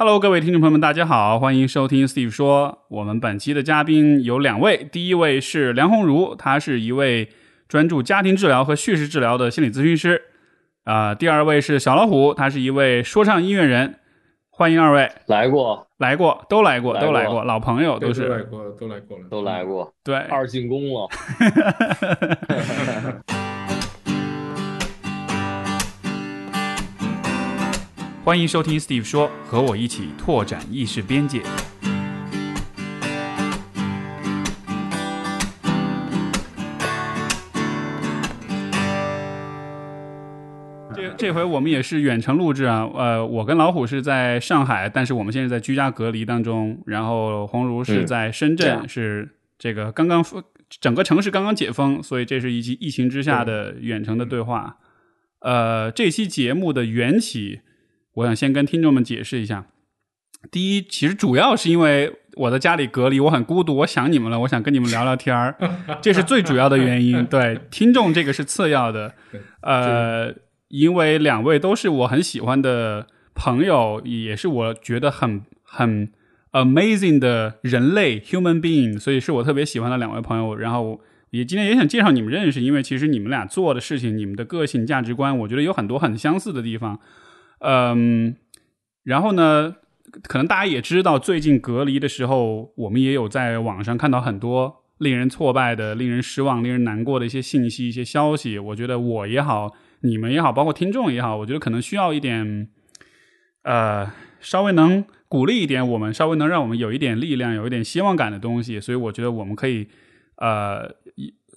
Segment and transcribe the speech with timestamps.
[0.00, 2.84] Hello，各位听众朋友们，大家好，欢迎收听 Steve 说。
[2.86, 7.28] 我们本期的嘉宾有两位，第一位是梁红茹，她是一位
[7.66, 10.22] 专注家庭治疗和叙事治疗的心理咨询师。
[10.84, 13.96] 啊、第二位是小老虎，他是一位说唱音乐人。
[14.50, 20.14] 欢迎二位，来过，来过，都来过，来过都来过，老朋友都是来过，都来过了，都来过，对。
[20.14, 21.08] 二进宫了。
[28.28, 31.40] 欢迎收听 Steve 说，和我一起拓展意识边界。
[40.94, 54.76] 这这回我们也是远程录制啊，呃，我跟老虎是在上海，但是我们现在在居家隔离当中，然后鸿儒是在深圳，是这个刚刚复整个城市刚刚解封，所以这是一期疫情之下的远程的对话。
[55.40, 57.60] 呃，这期节目的缘起，
[58.18, 59.66] 我想先跟听众们解释一下。
[60.50, 65.56] 第一，其实主要是因为我在家里隔离，我很孤独，我想你们了，我想跟你们聊聊天儿，
[66.00, 67.24] 这是最主要的原因。
[67.26, 69.14] 对，听众这个是次要的。
[69.62, 70.32] 呃，
[70.68, 76.12] 因为两位都是我很喜欢的朋友，也是我觉得很很
[76.52, 80.54] amazing 的人类 human being，所以是我特别喜欢的两位朋友。
[80.54, 81.00] 然后
[81.30, 87.00] 也今天也想介绍你们认识，因为其实你们俩做的事情、你们的个性、价值观，我觉得有很多很相似的地方。
[87.60, 88.36] 嗯，
[89.02, 89.76] 然后呢，
[90.22, 98.58] 可能大家也知道，最近隔离的时候，我们也有在网上看到很多令人挫败的、令人失望、令人难过的一些信息、一些消息。
[98.58, 102.68] 我觉得我也好，你们也好，包括听众也好，我觉得可能需要一点，
[103.62, 108.80] 呃，稍微能鼓励一点我们，稍微能让我们有一点力量、有一点希望感的东西。
[108.80, 109.88] 所以我觉得我们可以，
[110.36, 110.94] 呃，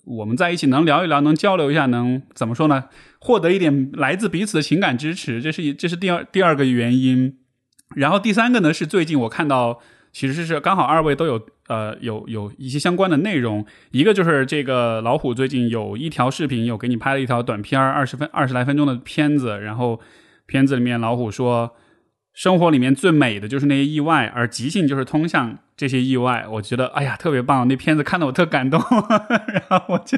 [0.05, 2.85] 我们在一起能聊一聊，能交流一下，能怎么说呢？
[3.21, 7.37] 获得一点来自彼此的情感支持，这是这是第二第二个原因。
[7.95, 9.79] 然后第三个呢是最近我看到，
[10.11, 20.01] 其实是刚好二位都有呃有有一些相关的内容，一个就是这个老虎最近有一条视频有给你拍了一条短片二十分二十来分钟的片子，然后
[20.45, 21.75] 片子里面老虎说。
[22.33, 26.45] 生活里面最美的就是那些意外，而即兴就是通向这些意外。
[26.47, 27.67] 我觉得，哎呀，特别棒！
[27.67, 28.79] 那片子看得我特感动，
[29.51, 30.15] 然后我就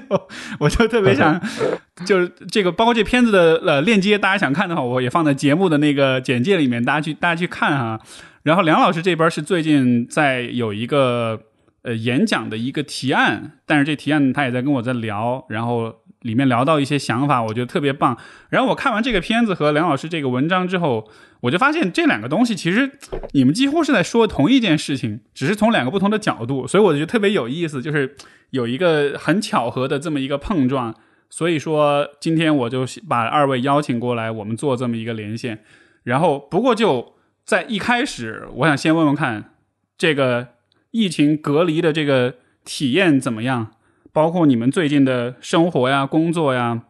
[0.60, 1.40] 我就特别想，
[2.06, 7.98] 就是这个包括这片子的呃链接，大家想看的话，我也放在节目的那个简介里面，大家去大家去看哈。
[8.44, 11.40] 然后梁老师这边是最近在有一个
[11.84, 18.18] 呃演讲的一个提案，但是这提案他也在跟我在聊，然后里面聊到一些想法，我觉得特别棒。
[18.50, 21.10] 然后我看完这个片子和梁老师这个文章之后，
[21.42, 22.92] 我就发现这两个东西其实
[23.34, 28.16] 你们几乎是在说同一件事情，只是从两个不同的角度，所以我觉得特别有意思，就是
[28.50, 30.94] 有一个很巧合的这么一个碰撞。
[31.30, 35.64] 所以说今天我就把二位邀请过来，我们做这么一个连线。
[36.04, 39.56] 然后不过就在一开始，我想先问问看，
[39.98, 40.50] 这个
[40.92, 43.72] 疫情隔离的这个体验怎么样？
[44.14, 46.86] 包括你们最近的生活呀、工作呀，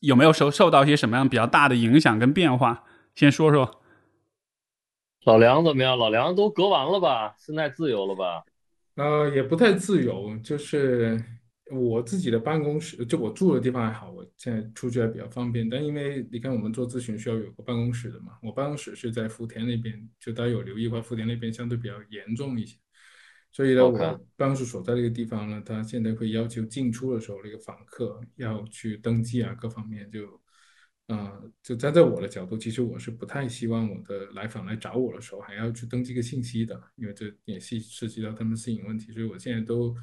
[0.00, 2.84] 有没有受受到一些什么样比较大的影响跟变化？
[3.16, 3.82] 先说说。
[5.24, 5.98] 老梁怎么样？
[5.98, 7.34] 老梁都隔完了吧？
[7.36, 8.44] 现在自由了吧？
[8.94, 11.20] 呃，也不太自由，就是
[11.72, 15.68] 我自己的办公室，就我住的地方还好，我现在出去还比较方便。
[15.68, 22.76] 但因为你看，我们做咨询需要有个办公室的嘛，我办公室是在福田那边，就大家有留意的话，福田那边相对比较严重一些，
[23.56, 23.96] 所以呢我
[24.36, 30.40] 办公室所在这个地方呢，它现在会要求进出的时候，那个访客要去登记啊，各方面就。
[31.08, 39.94] 呃，就站在我的角度，其实我是不太希望我的来访来找我的时候还要去登记个信息的，因为这也是涉及到他们私隐问题，所以我现在都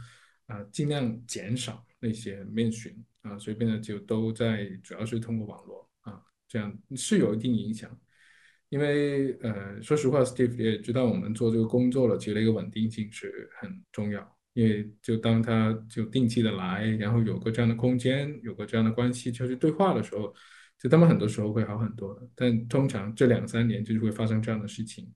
[0.45, 7.91] 啊、呃尽量减少那些面询啊，所以变得就都在主要是通过网络啊，这样是有一定影响。
[8.73, 14.35] 因为呃，说实话，Steve 也知道我们做这个工作了，其实一个稳定性是很重要。
[14.53, 20.33] 因为就当他就定期的来，然后有个这样的空间，有个这样的关系，就是对话的时候，
[20.79, 22.27] 就他们很多时候会好很多的。
[22.33, 25.07] 但通常这两三年就是会发生这样的事情，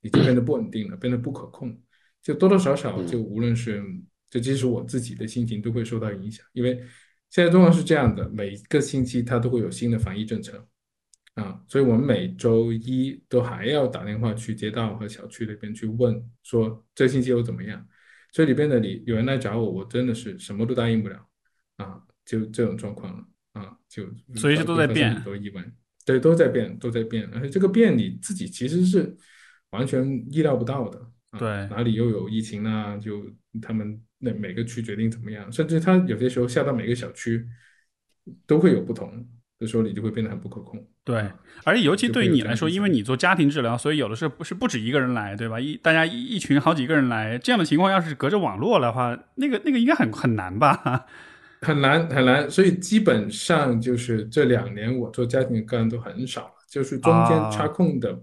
[0.00, 1.80] 已经变得不稳定了，变得不可控，
[2.20, 3.80] 就多多少少就无论是
[4.28, 6.80] 就即使我自己的心情都会受到影响，因为
[7.30, 10.66] 现在状况是这样的，每个星期它都会有新的防疫政策。
[11.34, 17.86] 啊，所以我们每周一都还要打电话去街道和小区那边去问，说这星期又怎么样？
[18.30, 21.28] 这里边的你有人来找我，我真的是什么都答应不了
[21.76, 24.04] 啊，就这种状况了啊，就
[24.34, 25.64] 随时都在变很多意外，
[26.04, 29.16] 对，都在变，都在变，而且这个变你自己其实是
[29.70, 30.98] 完全意料不到的。
[31.30, 32.96] 啊对哪里又有疫情啊？
[32.96, 33.24] 就
[33.60, 37.44] 他们那每个区决定怎么样，甚至他有些时候下到每个小区
[38.46, 39.28] 都会有不同，
[39.64, 40.78] 这时候你就会变得很不可控。
[41.04, 41.24] 对，
[41.64, 45.58] 而且尤其对于你来说，因为你做家庭治疗，所以有的是不是不止一个人来，对吧？
[45.58, 51.06] 一大家一群好几个人来，这样的情况要是隔着网络的话，那个那个应该很很难吧？
[51.62, 58.18] 很难很难，所以基本上就是这两年我做家庭个案都很少了，就是中间插空的，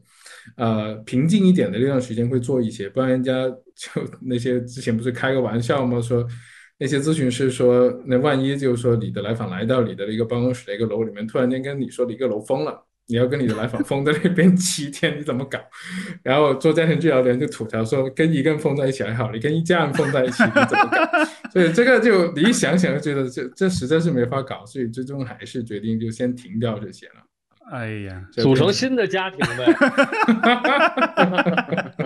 [0.58, 3.34] 呃，平静一点的那段时间会做一些，不然人家
[3.76, 6.00] 就那些之前不是开个玩笑吗？
[6.00, 6.24] 说
[6.82, 12.88] 那些咨询师说，那万一就是说你的来访来到你的一个办公室的一个楼里面，突然间跟你说你一个楼封了。
[13.08, 15.60] 你要跟你的来访封在那边 七天，你怎么搞？
[16.24, 21.02] 然后做家庭治疗的人就吐槽说，跟一个人封在一起还好，你跟一家人封在一起，你怎么搞？
[21.52, 27.16] 所以这个就你一想想就觉得这这实在是没法搞，所以最终还是决定就先停掉这些了。
[27.70, 29.76] 哎呀，组成新的家庭呗。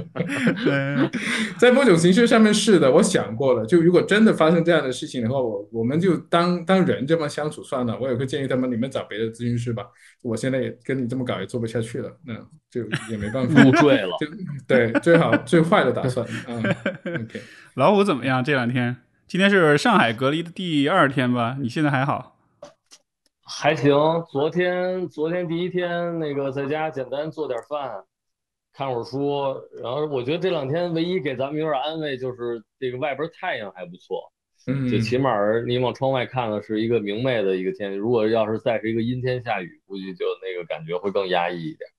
[1.60, 3.66] 在某种形式上面是的，我想过了。
[3.66, 7.98] 就如果真的发生这样的事情的话，我我们就当当人这么相处算了。
[8.00, 9.84] 我也会建议他们，你们找别的咨询师吧。
[10.22, 12.34] 我现在也跟你这么搞也做不下去了，那
[12.70, 13.62] 就也没办法。
[13.64, 14.28] 入赘了， 就
[14.68, 16.26] 对，最好最坏的打算。
[16.48, 16.58] 嗯
[17.06, 17.42] ，OK。
[17.76, 18.44] 老虎怎么样？
[18.44, 18.98] 这两天，
[19.28, 21.58] 今天是上海隔离的第二天吧？
[21.60, 22.34] 你现在还好？
[23.48, 23.94] 还行，
[24.32, 27.92] 昨天昨天第一天那个在家简单做点饭，
[28.76, 34.32] 看会儿书，然后我觉得这两天唯一给咱们有点安慰就是这个外边太阳还不错，
[34.68, 35.32] 嗯，就起码
[35.66, 37.98] 你往窗外看的是一个明媚的一个天气。
[37.98, 41.90] 如果要是再是一个阴天下雨，估计就那个感觉会更压抑一点。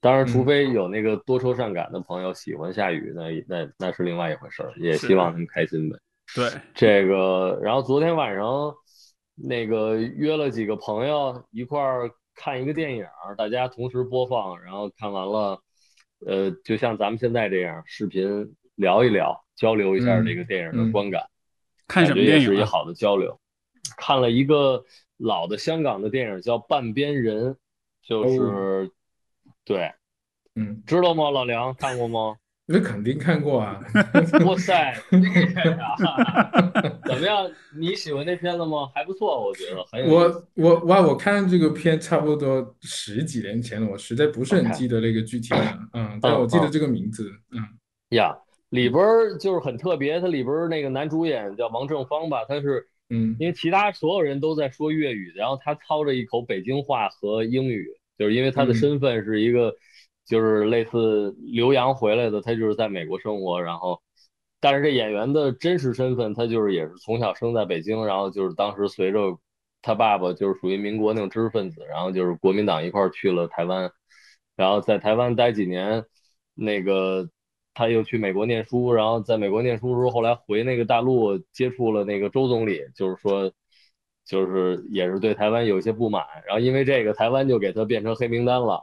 [0.00, 5.98] 当然，除非有那个多愁善感的朋友喜欢下雨，那那那是另外一回事儿，也希望他们开心呗。
[6.34, 8.74] 对，这个，然后昨天晚上。
[9.38, 13.04] 那个约了几个朋友一块儿看一个电影，
[13.36, 15.60] 大家同时播放，然后看完了，
[16.24, 21.28] 呃，就像咱们现在这样视频聊一聊，交流一下这个电影的观感。
[21.88, 22.44] 看什么电影？
[22.44, 23.38] 是一好的交流。
[23.96, 24.84] 看了一个
[25.16, 27.54] 老的香港的电影，叫《半边人》，
[28.02, 28.90] 就是，
[29.64, 29.92] 对，
[30.54, 31.30] 嗯，知道吗？
[31.30, 32.36] 老梁看过吗？
[32.68, 33.80] 那肯定看过啊！
[34.44, 35.24] 哇塞，厉
[35.54, 35.78] 害呀！
[37.06, 37.48] 怎么样？
[37.78, 38.90] 你喜欢那片子吗？
[38.92, 40.12] 还不错，我觉得很有。
[40.12, 41.00] 我我哇！
[41.00, 47.62] 我看这个片差不多十几年前了，我实在不是很记得那个具体的，嗯，但我记得这个名字，嗯。
[48.10, 48.36] 呀，
[48.70, 49.00] 里边
[49.38, 57.86] 就是很特别，它里边那个男主演叫王正芳吧，他是，嗯，因为其他所有人都在说粤语，然后他操着一口北京话和英语，
[58.18, 59.72] 就是因为他的身份是一个。
[60.26, 64.02] 就是类似留洋回来的，他就是在美国生活，然后，
[64.60, 69.38] 但是这演员的真实身份，他就是也是从小生在北京，然后就是当时随着
[69.82, 73.90] 他爸爸就是属于民国那种知识分子，然后就是国民党一块儿去了台湾，
[74.56, 76.04] 然后在台湾待几年，
[76.54, 77.28] 那个
[77.72, 83.52] 他又去美国念书，然后在美国念书的时候，后来回那个大陆接触了那个周总理，就是说，
[84.24, 88.82] 就是也是对台湾有些不满，然后因为这个台湾就给他变成黑名单了。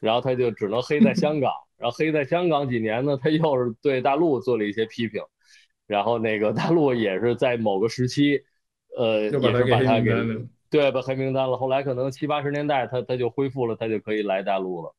[0.00, 3.18] 然后他就只能黑在香港，然后黑在香港几年呢？
[3.22, 5.22] 他又是对大陆做了一些批评，
[5.86, 8.40] 然后那个大陆也是在某个时期，
[8.96, 9.50] 呃，也是把
[9.82, 10.12] 他给
[10.68, 11.56] 对把黑名单了。
[11.56, 14.94] 后来可能七八十年代，他他就恢复了，他就可以来大陆了。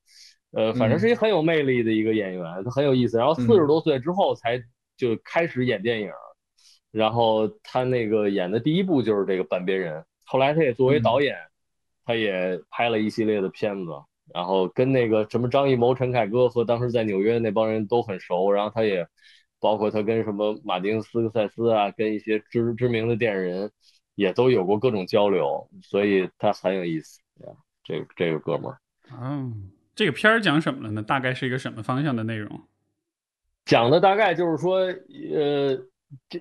[0.52, 3.18] 呃，反正是一很有魅力的一个演员，他很有意思。
[3.18, 4.58] 然后四十多岁之后才
[4.96, 6.10] 就开始演电影，
[6.92, 11.36] 然后他那个演的第一部就是这个《半边人》，后来他也作为导演，
[12.06, 13.92] 他也拍了一系列的片子。
[14.34, 19.08] 然后跟那个什么张艺谋、陈凯歌和当时在纽约那帮人都很熟，然后他也
[19.60, 23.72] 包括他跟什么马丁斯科塞斯啊，跟一些知知名的电影人
[24.16, 27.20] 也都有过各种交流，所以他很有意思。
[27.84, 28.78] 这这个哥们儿，
[29.18, 31.02] 嗯，这个片儿讲什么了呢？
[31.02, 32.62] 大概是一个什么方向的内容？
[33.64, 34.80] 讲的大概就是说，
[35.34, 35.80] 呃，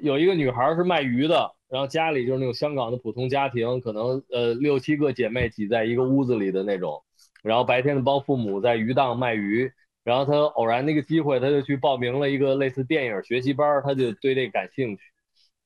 [0.00, 7.00] 有一个女孩是卖鱼的，然后家里就是那种香港的普通家庭，可能呃六七个姐妹挤在一个屋子里的那种。
[7.46, 9.70] 然后白天的帮父母在鱼档卖鱼，
[10.02, 15.02] 然后他偶然那个机会，他就去报名了一个类似电影学习班，他就对这感兴趣。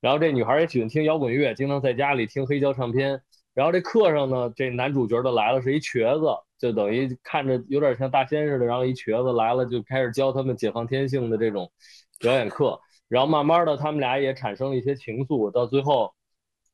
[0.03, 3.23] 然后这女孩也喜欢听摇滚乐，经常在家里听黑胶唱片。
[3.55, 6.27] 然后这课上呢，这男主角的来了是一瘸子，
[6.59, 8.67] 就等于看着有点像大仙似的。
[8.67, 11.73] 然后一瘸子来了，就开始教他们解放天性的这种
[12.19, 12.79] 表演课。
[13.09, 16.13] 然后慢慢的，他们俩也产生了一些情愫，到最后。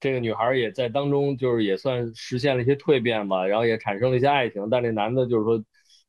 [0.07, 4.69] 这个女孩也在当中，就是也算实现了一些蜕变吧，然后也产生了一些爱情。
[4.71, 5.61] 但这男的就是说，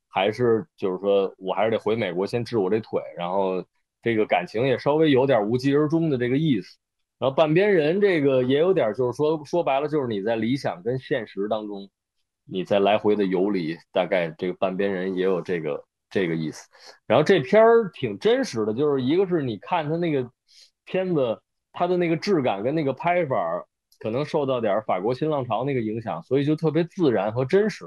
[0.07, 3.65] 还是就是说我还是得回美国先治我这腿，然后
[4.03, 6.77] 这个感情也稍微有点无疾而终的这个意思。
[7.17, 11.89] 然后半边人这个也有点，就是说说白了，就是你在理想跟现实当中，
[12.45, 16.69] 你在来回的游离，大概这个半边人也有这个这个意思。
[17.07, 20.29] 然后这片儿挺真实的，就是一个是你看他那个
[20.85, 21.41] 片子，
[21.73, 23.35] 他的那个质感跟那个拍法。
[23.99, 27.85] 可能受到点法国新浪潮那个影响，所以就特别自然和真实。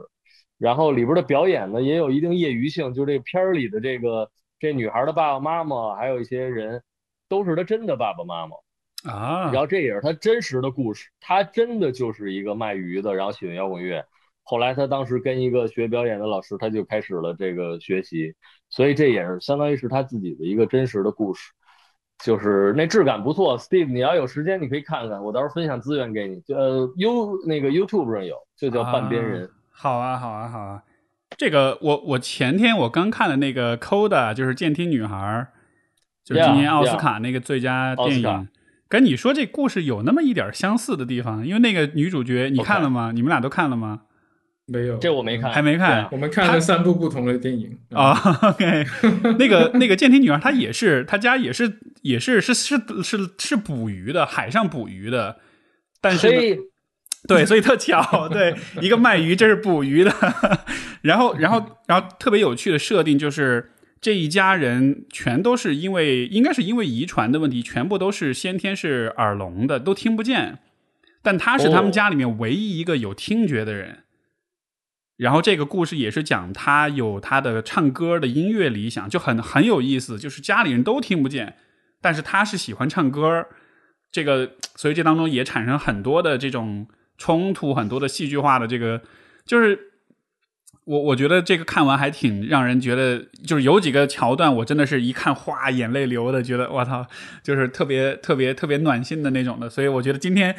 [0.58, 6.82] 然后里边的表演呢也有一定业余性，就这片儿里的这个这女孩的爸爸妈妈，还有一些人
[7.28, 8.56] 都是她真的爸爸妈妈
[9.10, 9.50] 啊。
[9.52, 14.04] 然后这也是她真实的故事，她真的就是一个卖鱼的，然后喜欢摇滚乐。
[14.42, 18.34] 后来他当时跟一个学表演的老师，他就开始了这个学习，
[18.68, 21.52] 所以这也是相当于是他自己的一个真实的故事，
[22.22, 23.58] 就是那质感不错。
[23.58, 29.48] Steve，你要有时间你可以看看，我到时候分享资源给你，就呃 You 那个 YouTube 上有，就叫半边人。
[29.70, 30.82] 好啊，好啊，好啊。
[31.36, 35.46] 这个我我前天我刚看的那个 Coda，就是监听女孩，
[36.24, 38.48] 就是今年奥斯卡那个最佳电影，
[38.88, 43.12] 跟你说这故事有那么一点相似的地方，因为那个女主角你看了吗？
[43.14, 44.02] 你们俩都看了吗？
[44.72, 46.08] 没有，这我没看，还没看。
[46.12, 48.12] 我们看了三部不同的电影啊。
[48.42, 48.86] OK，
[49.36, 55.38] 那个那个舰艇女孩，她也是，她家也是，也是是是是是捕鱼的，海上捕鱼的。
[56.00, 56.28] 但是，
[57.26, 60.14] 对，所以特巧，对，一个卖鱼，这是捕鱼的。
[61.02, 70.58] 然后，然后，然后特别有趣的设定就是，这一家人全都是因为，应该是因为遗传的问题，全部都是先天是耳聋的，都听不见。
[71.22, 74.04] 但他是他们家里面唯一一个有听觉的人。
[75.20, 80.18] 然后这个故事也是讲他有他的唱歌的音乐理想，就很很有意思。
[80.18, 81.56] 就是家里人都听不见，
[82.00, 83.46] 但是他是喜欢唱歌，
[84.10, 89.02] 这个所以这当中也产生很多的这种冲突，很多的戏剧化的这个，
[89.44, 89.78] 就是
[90.84, 97.06] 我我觉得这个看完还挺让人觉得，就是有几个桥段我真的是一看哗眼泪流的，觉得我操，
[97.42, 99.68] 就是特别特别特别暖心的那种的。
[99.68, 100.56] 所以我觉得今天。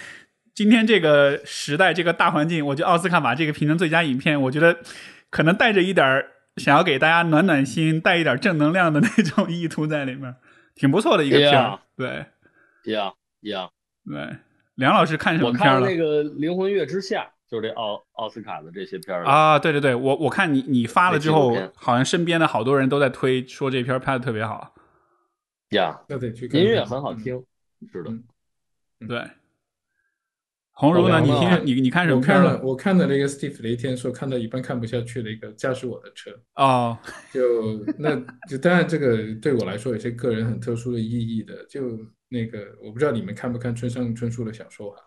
[0.54, 4.80] 今天这个时代，这个大环境，我觉得奥斯卡把这个评成最佳影片，我觉得
[5.30, 6.26] 可能带着一点
[6.58, 10.36] 想要给大家暖暖心、带一点正能量的那种意图在里面，
[10.76, 11.80] 挺不错的一个片儿。
[11.96, 12.26] 对，
[12.84, 13.72] 一样一样。
[14.06, 14.38] 对，
[14.76, 15.80] 梁老师看什么片了？
[15.80, 19.58] 我看那个《灵魂乐之下》，就是这奥奥斯卡的这些片儿啊。
[19.58, 24.74] 对对对，我我看你你发了之后，好像身边的好多人都在推，说这片拍的特别好。
[25.70, 26.60] 呀，那得去看。
[26.60, 27.42] 音乐很好听，
[27.92, 28.12] 是的，
[29.08, 29.26] 对。
[30.82, 31.20] 红如呢？
[31.20, 32.18] 你听你你看什么？
[32.18, 36.98] 我看了，我看的那个 Steve 雷天说看到一半看不下去的一个驾驶我的车哦，
[37.32, 38.16] 就那
[38.50, 41.64] 就当然这个对我来说有些个人很特殊的意义的。
[41.70, 45.04] 就那个我不知道你们看不看村上春树的小说哈？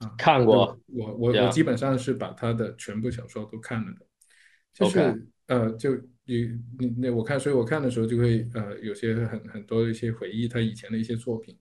[0.00, 0.78] 啊，看过。
[0.88, 4.06] 我我我基本上是把他的全部小说都看了的。
[4.74, 5.94] 就是呃，就
[6.26, 11.56] 你你那我看，所以我看的时候就会呃有些很很多的一些回忆他以前的一些作品。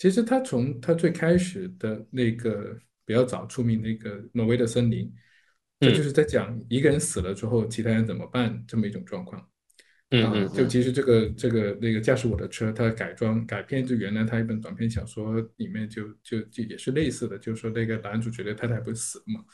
[0.00, 5.04] 其实他从他最开始的那个比较早出名那个《挪威的森林》，
[5.78, 9.46] 这就是在讲一个人死了之后，其他人怎么办这么一种状况。
[10.08, 19.44] 嗯就其实这个这个那个驾驶我的车，它改装改编就原来他一本短篇小说里面就就就也是类似的，就是说那个男主角的太太不是死了嘛，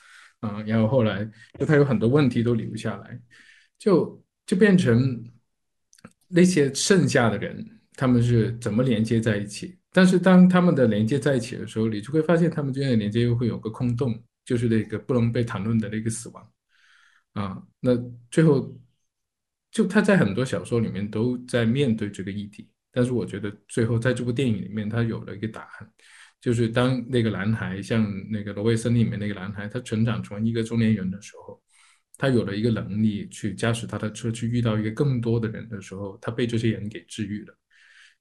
[0.48, 3.20] 啊，然后后来就他有很多问题都留不下来，
[3.80, 5.24] 就就变成
[6.28, 9.76] 那些剩下的人他们是怎么连接在一起。
[9.96, 16.52] 但是当他们的连接在一起的时候，你就会发现他们之间的连接又会有个空洞，就是那个不能被谈论的那个死亡
[17.32, 17.62] 啊。
[17.80, 17.96] 那
[18.30, 18.78] 最后，
[19.70, 25.90] 就他在很多小说里面都在面对这个议题，但是我觉得最后在这部电影里面，他有了一个答案，
[26.42, 31.58] 就是当那个男孩像那个挪威森林里面那个男孩，他成长成一个中年人的时候，
[32.18, 37.56] 他有了一个能力去驾驶他的车去遇到一个更多的人的时候，他被这些人给治愈了。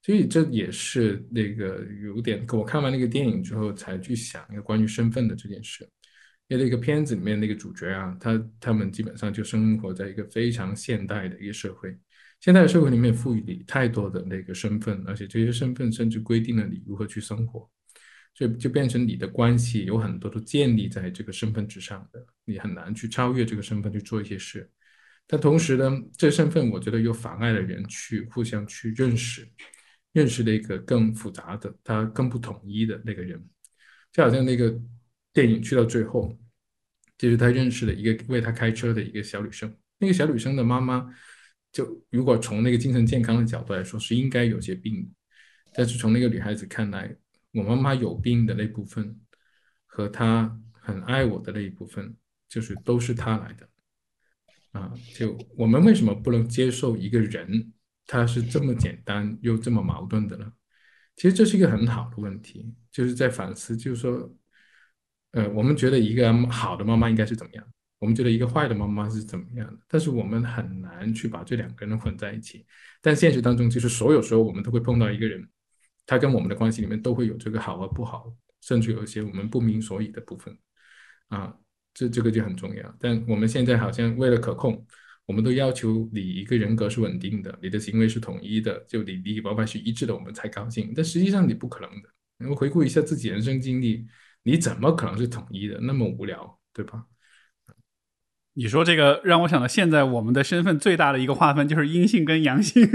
[0.05, 5.83] 所以这也是那个有点，我看完那个电影之后才去想一个关于身份的这件事。
[6.47, 11.97] 因为那个片子里面那个主角啊，他他们基本上就生活在一个非常现代的一个社会，
[12.39, 17.67] 现代社会里面赋予你太多的那个身份，而且这些身份甚至规定了你如何去生活，
[18.35, 24.69] 所以就变成你的关系有很多都建立在这个身份之上的，你很难去超越这个身份去做一些事。
[25.25, 29.47] 但同时呢，这身份我觉得又妨碍了人去互相去认识。
[30.15, 33.38] 认识了一个更复杂的、他更不统一的那个人，
[34.13, 34.74] 就好像那个
[35.34, 36.34] 电影去到最后，
[37.17, 39.75] 就是他认识了一个为他开车的一个小女生。
[39.98, 41.13] 那个小女生的妈妈，
[41.74, 45.12] 就如果从那个精神健康的角度来说，是应该有些病。
[45.74, 47.13] 但是从那个女孩子看来，
[47.51, 49.19] 我妈妈有病的那部分，
[49.86, 52.15] 和她很爱我的那一部分，
[52.48, 53.69] 就是都是她来的。
[54.72, 57.74] 啊，就我们为什么不能接受一个人？
[58.07, 60.51] 他是这么简单又这么矛盾的呢？
[61.15, 64.29] 其实这是一个很好的问题，就是在反思，就是说，
[65.31, 67.65] 呃，我们觉得一个好的妈妈应该是怎么样，
[68.00, 72.65] 我们觉得一个坏的妈妈是怎么样的，但是我们很难去把这两个人混在一起。
[73.01, 75.47] 但现实当中，其实所有时候我们都会碰到一个人，
[76.05, 78.31] 他跟我们的关系里面都会有这个好和不好，
[78.62, 80.57] 甚至有一些我们不明所以的部分
[81.29, 81.55] 啊，
[81.93, 82.95] 这这个就很重要。
[83.00, 84.85] 但我们现在好像为了可控，
[85.25, 90.94] 我们都要求你一个人格是稳定的，你的行为是统一的，就你里里外外是一致的，我们才高兴。
[90.96, 92.10] 但实际上你不可能的。
[92.39, 94.05] 我们回顾一下自己人生经历，
[94.44, 95.79] 你怎么可能是统一的？
[95.82, 97.05] 那么无聊，对吧？
[98.58, 102.88] 你说这个让我想到，现在我们的身份最大的一个划分就是阴性跟阳性。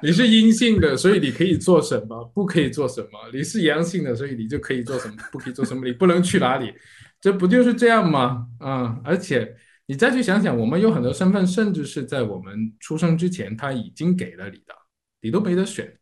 [0.00, 5.84] 你是阴性的，所以你可以做什么，不可以做什么；你是阳性的，所以你就可以做什么，不可以做什么。
[5.84, 6.72] 你不能去哪里，
[7.20, 8.48] 这不就是这样吗？
[8.60, 9.00] 啊！
[9.04, 9.56] 而且
[9.86, 14.74] 你再去想想，我们有很多身份，甚至是在我们出生之前他已经给了你的，
[15.20, 15.98] 你都没得选，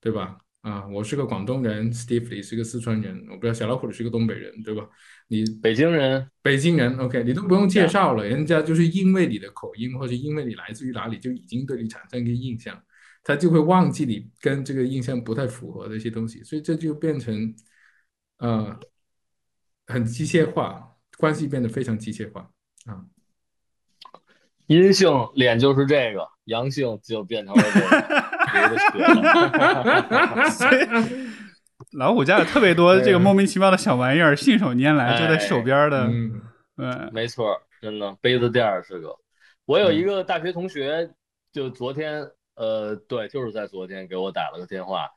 [0.00, 0.38] 对吧？
[0.60, 4.88] 啊，我是个广东人，Steve 你是个四川人，我不知道小老虎你是个东北人，对吧？
[5.26, 12.80] 你北京人，北京人，OK，你都不用介绍了，人家就是因为你的口音或者因为你来自于哪里，就已经对你产生一个印象，
[13.24, 17.52] 他就会忘记你跟这个印象不太符合的一些东西，所以这就变成
[18.38, 18.78] 呃
[19.86, 22.50] 很机械化，关系变得非常机械化
[22.86, 23.04] 啊。
[24.66, 27.80] 阴性脸就是这个，阳性就变成了这
[30.86, 31.02] 个。
[31.98, 36.06] 老虎家有特别多这个莫名其妙的小玩意儿，信手拈来就在手边的。
[36.78, 39.14] 嗯，没错，真的杯子垫儿是个。
[39.66, 41.10] 我有一个大学同学，
[41.52, 45.10] 就昨天，呃，对，就是在昨天给我打了个电话，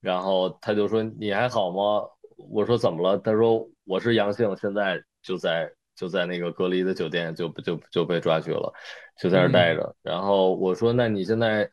[0.00, 2.06] 然后他就说：“你还好吗？”
[2.50, 8.72] 我说：“怎么了？”他说：“我是阳性，现在就在就在那个隔离的酒店，就就就被抓去了，
[9.20, 11.70] 就在那待着。”然后我说：“那你现在？”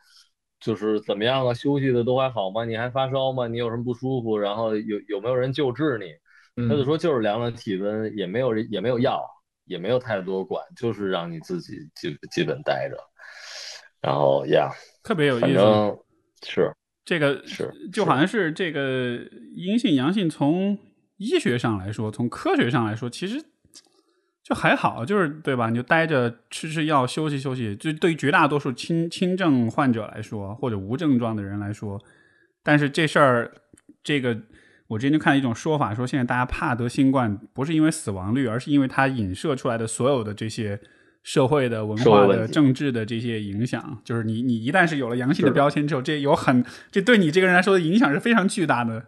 [0.59, 1.53] 就是怎么样啊？
[1.53, 2.65] 休息的都还好吗？
[2.65, 3.47] 你还发烧吗？
[3.47, 4.37] 你有什么不舒服？
[4.37, 6.67] 然后有有没有人救治你？
[6.67, 9.25] 他就说就是量了体温，也没有人也没有药，
[9.63, 12.97] 也没有太多管，就是让你自己基基本待着。
[14.01, 14.69] 然后呀，
[15.01, 15.97] 特别有意思，
[16.45, 16.75] 是
[17.09, 19.19] 这个是就好像是这个
[19.55, 20.77] 阴性阳性，从
[21.17, 23.43] 医学上来说，从科学上来说，其实。
[24.43, 25.69] 就还好，就是对吧？
[25.69, 27.75] 你就待着吃吃药，休息休息。
[27.75, 32.01] 就对于绝大多数轻轻症患者来说，或者无症状的人来说，
[32.63, 33.51] 但是这事儿，
[34.03, 34.35] 这个
[34.87, 40.79] 我之前就看一种说法，说现在大家怕得新冠，不是因为死亡率，而是因为它影射出来的所有的这些
[41.29, 44.01] 社会的、文化的、政治的这些影响。
[44.03, 49.05] 就是你，你一旦是有了阳性的标签之后，这有很，这对你这个人来说的影响是非常巨大的。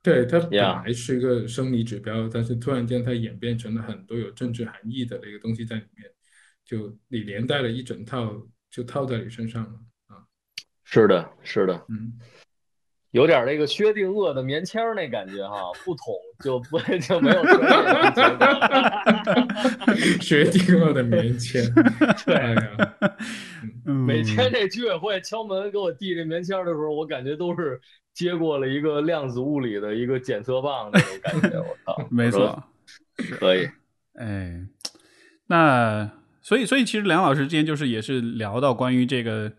[0.00, 6.08] 对它本来是一个生理指标，但是突然间它演变成了很多有政治含义的那个东西在里面，
[6.64, 8.32] 就你连带了一整套
[8.70, 9.72] 就套在你身上了
[10.06, 10.22] 啊！
[10.84, 12.12] 是的，是的，嗯，
[13.16, 17.42] 有点那个薛定谔的棉签那感觉哈，不捅就不 就没有
[20.20, 21.64] 薛定谔的棉签，
[22.26, 22.94] 对呀，
[23.84, 27.80] 每天这居委会敲门给我递这棉签的时候，我感觉都是。
[28.16, 32.64] 接过了一个量子物理的一个检测棒那种感觉，我操，没错，
[33.38, 33.68] 可以，
[34.14, 34.64] 哎，
[35.48, 39.52] 那所以所以其实梁老师之前就是也是聊到关于这个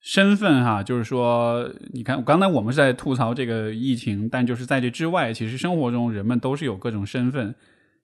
[0.00, 7.54] 身份哈，就是说，你看刚才我们是在吐槽这个疫情，但就是在这之外，其实生活中人们都是有各种身份，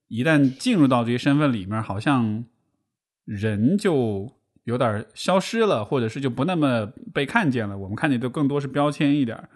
[0.09, 2.45] 一旦进入到这些身份里面，好像
[3.25, 4.29] 人就
[4.65, 9.49] 有点消失了，或者是就不那么被看见了，我们看见的更多是标签一点。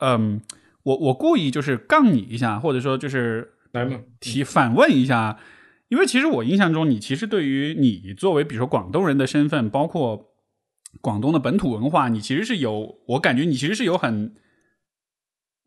[0.00, 0.42] 嗯，
[0.82, 5.38] 我我故意就是杠你一下，或者说就是来嘛提反问一下，
[5.88, 10.34] 因为其实我印象中，你其实对于你作为比如说广东人的身份，包括
[11.00, 14.34] 广东的本土文化，你其实是有，我感觉你其实是有很，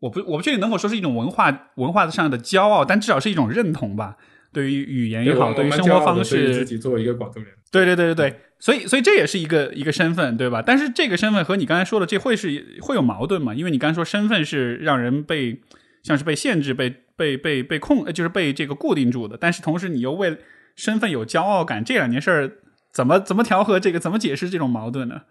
[0.00, 4.16] 我不我不确定能否说是一种文化文化上的骄傲，但至少是一种认同吧。
[4.52, 10.60] 对于语言也好，对于生活方式，自己作为一个广东人，对对对对对，所以所以这也是一个一个身份，对吧？
[10.60, 13.54] 但是这个身份和你刚才说的这会是会有矛盾嘛？
[13.54, 15.60] 因为你刚才说身份是让人被
[16.02, 20.36] 像是被限制、被被被被控，就是被这个固定住的，但是同时你又为
[20.74, 22.52] 身份有骄傲感，这两件事儿
[22.92, 23.98] 怎么怎么调和这个？
[23.98, 25.22] 怎么解释这种矛盾呢？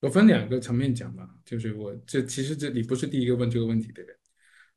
[0.00, 4.16] 我分两个层面讲吧，就是我这其实这里不是第一个问这个问题的人。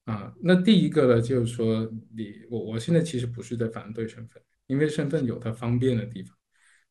[0.05, 6.35] 啊，那第一个呢，就是说你我我现在其实不是在反对身份，因为身份有它方便的地方。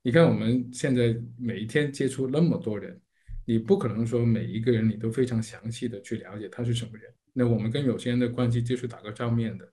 [0.03, 3.01] 你看我们现在每一天接触那么多人，
[3.44, 7.12] 你不可能说每一个人你都非常详细的去了解他是什么人。
[7.33, 9.68] 那我们跟有些人的关系就是打个照面的，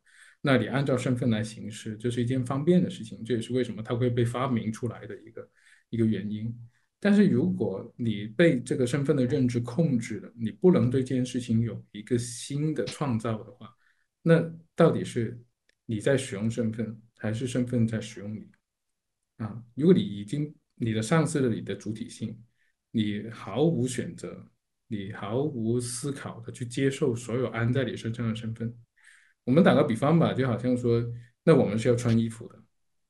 [0.45, 5.49] 那你按照身份来行事，这是一件方便的事情，这也是为什么它会被发明出来的一个
[5.89, 6.55] 一个原因。
[6.99, 13.75] 但是如果你被这个身份的认知控制了，你不能对这件事情有一个新的创造的话，
[14.21, 14.39] 那
[14.75, 15.43] 到底是
[15.87, 18.47] 你在使用身份，还是身份在使用你？
[19.37, 22.39] 啊，如果你已经你的丧失了你的主体性，
[22.91, 24.47] 你毫无选择，
[24.89, 28.71] 你毫无思考的去接受所有安在你身上的身份。
[29.45, 31.03] 我们打个比方吧，就好像说，
[31.43, 32.55] 那我们是要穿衣服的，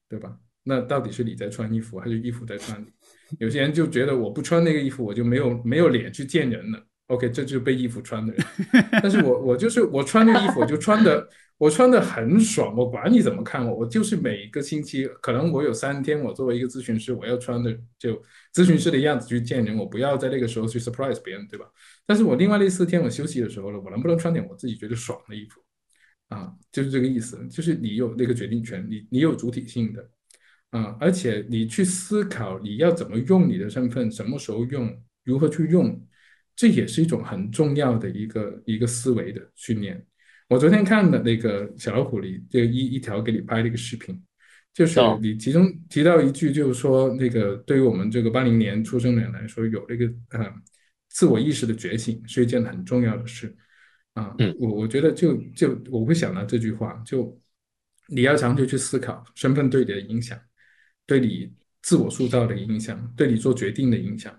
[0.07, 0.37] 对吧？
[0.63, 2.87] 那到底是你在穿衣服，还是衣服在穿你？
[3.39, 6.85] 有些人就觉得我不穿那个衣服，我就没有没有脸去见人了。
[7.07, 8.45] OK，这就是被衣服穿的人。
[9.01, 18.19] 但是我我就是我穿的衣服，我就穿的我穿的很爽，我管你怎么看我，我就是每一个星期，可能我有三天，我作为一个咨询师，我要穿的就
[18.53, 21.67] 咨询师的样子去见人，我不要在那个时候去 surprise 别人，对吧？
[22.07, 25.61] 但是我另外那四天我休息的时候呢，我能不能穿点我自己觉得爽的衣服？
[26.29, 30.09] 啊，就是这个意思，就是你有那个决定权，你你有主体性的。
[30.71, 36.05] 啊，而且你去思考你要怎么用你的身份，什么时候用，如何去用，
[36.53, 40.05] 这也是一种很重要的一个一个思维的训练。
[40.49, 44.21] 我昨天看的那个小老虎里就一一条给你拍了一个视频，
[44.73, 50.53] 就是你其中提到一句，就是说那个对于我们这个八零年出生的人来说，有那个呃
[51.07, 53.55] 自我意识的觉醒是一件很重要的事。
[54.15, 57.39] 啊，我我觉得就就我会想到这句话，就
[58.07, 60.37] 你要长久去思考身份对你的影响。
[61.07, 64.35] 对你自我塑造的影响，对你做决定的影响，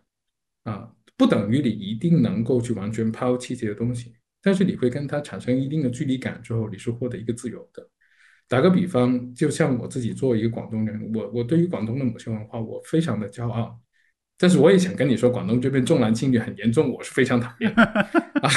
[0.65, 7.89] 啊，不等于你一定能够去完全抛弃这些东西，但是你会跟它产生一定的距离感之后，你是获得一个自由的。
[8.49, 13.81] 打个比方，就像我自己作为一个广东人，我我对于广东的某些文化，我非常的骄傲，
[14.39, 18.51] 但是我也想跟你说，广东这边重男轻女很严重，我是非常讨厌 啊。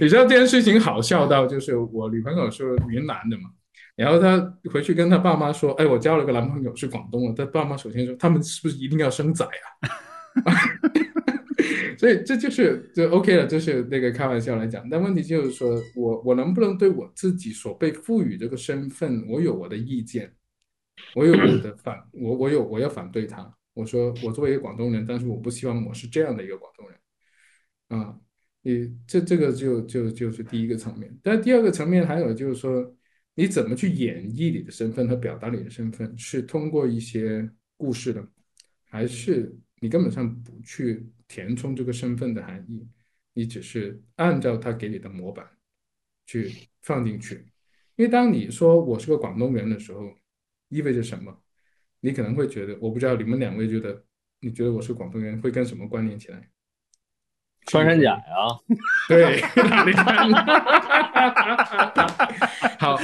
[0.00, 3.50] 你知道这件事情好笑到，就是我女朋友是云南的嘛。
[3.96, 4.38] 然后她
[4.70, 9.88] 回去跟她爸妈说：“哎，我交了个男朋友是广东的。”她爸妈首先说：“他们是不是一定要生崽啊？”
[11.98, 14.88] 所以这就是就 OK 了，就是那个开玩笑来讲。
[14.88, 20.30] 但问题就是说我我能不能对我自己所被赋予这个身份，我有我的意见，
[21.16, 23.52] 我有我的反，我我有我要反对他。
[23.78, 28.20] 我说我作为一个广东人，但是我不希望我是这样的一个广东人啊。
[28.62, 31.16] 你这这个就就就是第一个层面。
[31.22, 32.94] 但第二个层面还有就是说。
[33.40, 36.18] 你怎么去演绎你的身份和表达你的身份？
[36.18, 38.28] 是通过一些故事的，
[38.82, 42.84] 还是你根本上不去填充这个身份的含义？
[43.34, 45.48] 你只是按照他给你的模板
[46.26, 47.46] 去放进去。
[47.94, 50.12] 因为当你说我是个广东人的时候，
[50.68, 51.40] 意味着什么？
[52.00, 54.04] 你可能会觉得，我不知道你们两位觉得，
[54.40, 56.48] 你觉得我是广东人会跟什么关联起来？
[57.66, 58.22] 穿山甲呀，
[59.10, 59.34] 对，
[59.84, 60.32] 你看，
[62.80, 62.98] 好，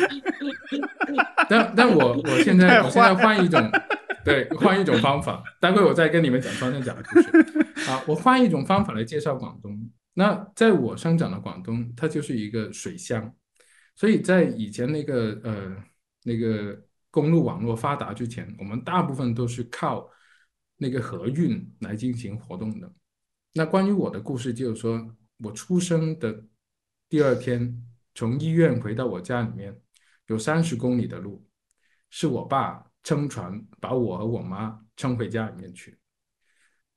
[1.50, 3.60] 但但我我现在我现在换一种，
[4.24, 7.30] 对，换一种方法，待会我再跟你们讲穿山甲的故事。
[7.84, 9.90] 好，我换一种方法来介绍广东。
[10.14, 13.34] 那在我生长的广东，它就是一个水乡，
[13.94, 15.76] 所以在以前那个呃
[16.22, 16.80] 那个
[17.14, 20.10] 公路网络发达之前，我们大部分都是靠
[20.76, 22.92] 那个河运来进行活动的。
[23.52, 26.44] 那关于我的故事，就是说我出生的
[27.08, 27.80] 第二天，
[28.16, 29.80] 从医院回到我家里面，
[30.26, 31.46] 有三十公里的路，
[32.10, 35.96] 是我爸撑船把我和我妈撑回家里面去。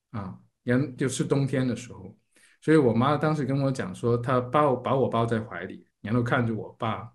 [0.10, 2.18] 啊，然后就是冬天的时候，
[2.60, 7.08] 所以我妈当时跟我讲说，她抱把我抱在怀里，然后看着我爸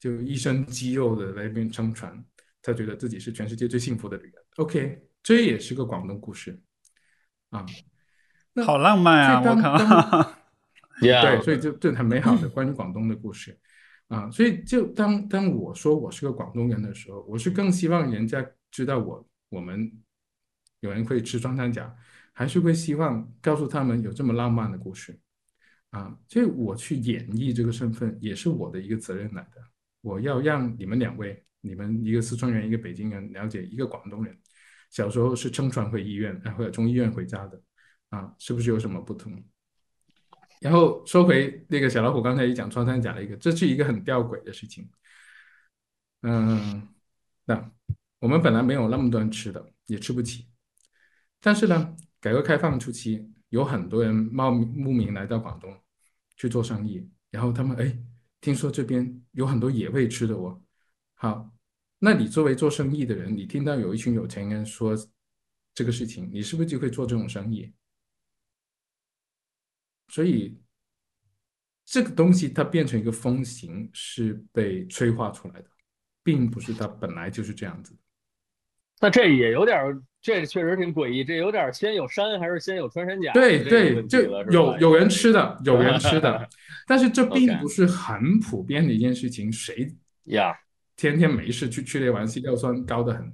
[0.00, 2.24] 就一身肌肉的那边撑船，
[2.66, 4.32] 她觉得自己是全世界最幸福的女人。
[4.56, 6.60] OK，这也是个广东故事，
[7.50, 7.64] 啊。
[8.52, 9.40] 那好浪漫啊！
[9.40, 10.34] 我靠，
[10.98, 13.56] 对，所以就就很美好的关于广东的故事
[14.08, 14.28] 啊。
[14.32, 19.92] 所以就当当我说我是个广东人的时候，我是更希望人家知道我我们
[20.80, 21.94] 有人会吃穿山甲，
[22.32, 25.16] 还是会希望告诉他们有这么浪漫的故事
[25.90, 26.18] 啊。
[26.26, 29.62] 所以我去演绎这个身份，也是我的一个责任来的。
[30.00, 34.38] 我要让你们两位，你们一个四川人，一个北京人，了解一个广东人
[34.90, 37.60] 小时候是撑船回医院，或者从医院回家的。
[38.10, 39.44] 啊，是不是有什么不同？
[40.60, 44.88] 然后说回那个小老虎刚才一讲穿山甲的一个，这是一个很吊诡的事情。
[46.22, 46.88] 嗯，
[47.44, 47.72] 那
[48.20, 50.48] 我们本来没有那么多人吃的，也吃不起。
[51.40, 55.76] 但是呢，改革开放初期，有很多人冒慕名来到广东
[56.36, 57.98] 去做生意，然后他们哎，
[58.40, 60.62] 听说这边有很多野味吃的哦。
[61.16, 61.50] 好，
[61.98, 64.94] 那你作为做生意的人，你听到有一群有钱人说
[65.74, 67.72] 这个事情，你是不是就会做这种生意？
[70.08, 70.60] 所以，
[71.84, 75.66] 这个东西它变成一个风行，是被催化出来的，
[76.22, 77.96] 并不是它本来就是这样子。
[79.00, 79.78] 那这也有点，
[80.20, 81.24] 这确实挺诡异。
[81.24, 83.32] 这有点先有山还是先有穿山甲？
[83.32, 86.48] 对对，就有有人吃的，有人吃的，
[86.86, 89.50] 但是这并不是很普遍的一件事情。
[89.50, 90.54] 谁呀？
[90.96, 93.32] 天天没事去去那玩，西尿酸高的很。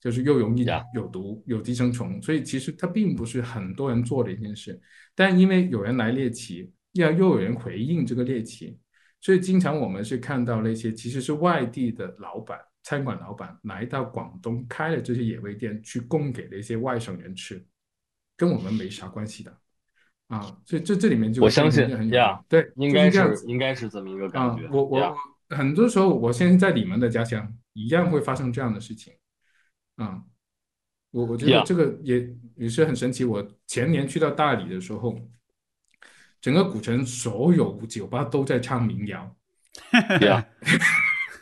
[0.00, 4.78] 就是又容易有毒、有寄生虫，所以其实它并不是很多人做的一件事。
[5.14, 8.78] 但因为有人来猎奇，要又有人回应这个猎奇，
[9.22, 17.64] 所以经常我们是看到那些其实是外地的老板、餐馆老板来到广东开了这些野味店，去供给那些外省人吃，
[18.36, 19.56] 跟我们没啥关系的
[20.26, 20.54] 啊。
[20.66, 24.68] 所以这这里面就我相信呀，对，应该是应该是这么一个感觉。
[24.70, 25.16] 我我
[25.50, 29.12] 很多时候，我现在在你们的家乡一样会发生这样的事情。
[29.96, 30.22] 啊，
[31.12, 33.24] 我我觉得这个也也是很神奇。
[33.24, 35.16] 我前年去到大理的时候，
[36.40, 39.36] 整个古城所有酒吧都在唱民谣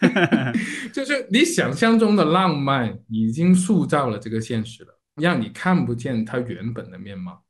[0.93, 7.43] 就是你想象中的浪漫已经塑造了这个现实了，让你看不见它原本的面貌。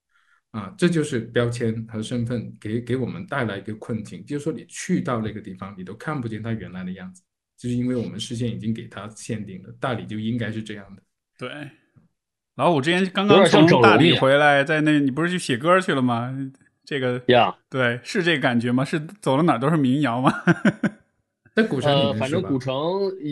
[0.52, 7.22] 啊，这就是标签和身份给给我们带来一个困境，就是说你去到那个地方，你都看不见它原来的样子。
[7.58, 11.02] 就是因为我们视线已经给他限定了，大理就应该是这样的。
[11.38, 11.70] 对，
[12.56, 16.36] 老五之前刚刚从大理回来，在那，你不是去写歌去了吗？
[16.84, 18.84] 这个呀，对，是这感觉吗？
[18.84, 20.42] 是走到哪都是民谣吗？
[21.54, 22.72] 在古城呃，反正古城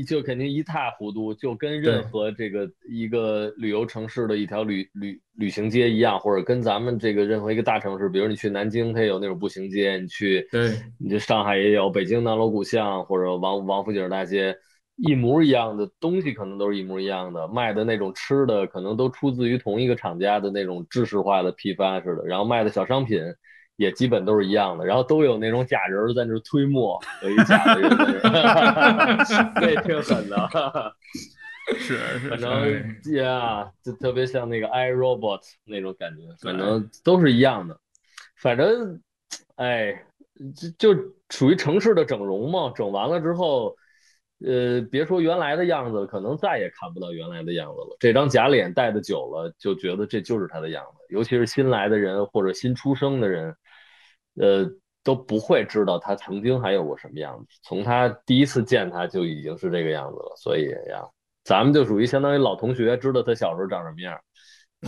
[0.07, 14.55] 就肯定一塌糊涂，就跟任何这个一个旅游城市的一条旅旅旅行街一样，或者跟咱们这个任何一个大城市，比如你去南京，它也有那种步行街；你去，对，你去上海也有，北京南锣鼓巷或者王王府井大街，
[14.97, 23.19] 一模一样的东西，可能都是一模一样的，卖的那种吃的，可能都出自于同一个厂家的那种制式化的批发似的，然后卖的小商品。
[23.81, 27.91] 也基本都是一样的，然后都有那种假人在那推磨，有一假的人，
[29.57, 30.95] 那挺狠的。
[31.79, 37.75] 是是，反正呀，就特别像那个 i robot 那种感觉，反正都是一样的。
[38.37, 39.01] 反正，
[39.57, 40.05] 哎，
[40.55, 43.75] 就就属于城市的整容嘛，整完了之后，
[44.45, 47.97] 呃，别说原来的样子，可能再也看不到原来的样子了。
[47.99, 50.99] 这张假脸戴的久了，就觉得这就是他的样子。
[51.09, 53.57] 尤其是新来的人或者新出生的人。
[54.41, 54.67] 呃，
[55.05, 57.47] 都不会知道他曾经还有过什么样子。
[57.63, 61.03] 从他第一次见他就已经是这个样子了，所以呀，
[61.45, 64.19] 咱们就属于相当于老同学，知道他小时候长什么样。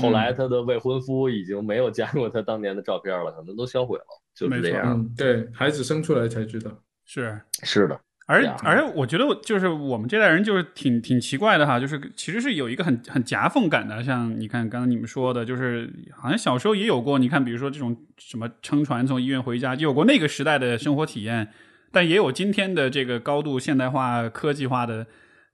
[0.00, 5.06] 后来他的未婚夫已经没有见过他当年的照片了，可能都销毁了，就是这样。
[5.14, 6.70] 对孩子生出来才知道，
[7.04, 8.00] 是是的。
[8.26, 14.02] 而而我觉得，就是我们这代人就是挺挺奇怪的哈，就是其实是有一个很很夹缝感的。
[14.02, 17.18] 像你看刚刚你们说的，就是好像小时候也有过。
[17.18, 21.48] 你看，比如说这种什么撑船从医院回家，就有过那个时代的生活体验，
[21.90, 25.06] 但也有今天的这个高度现代化、科技化的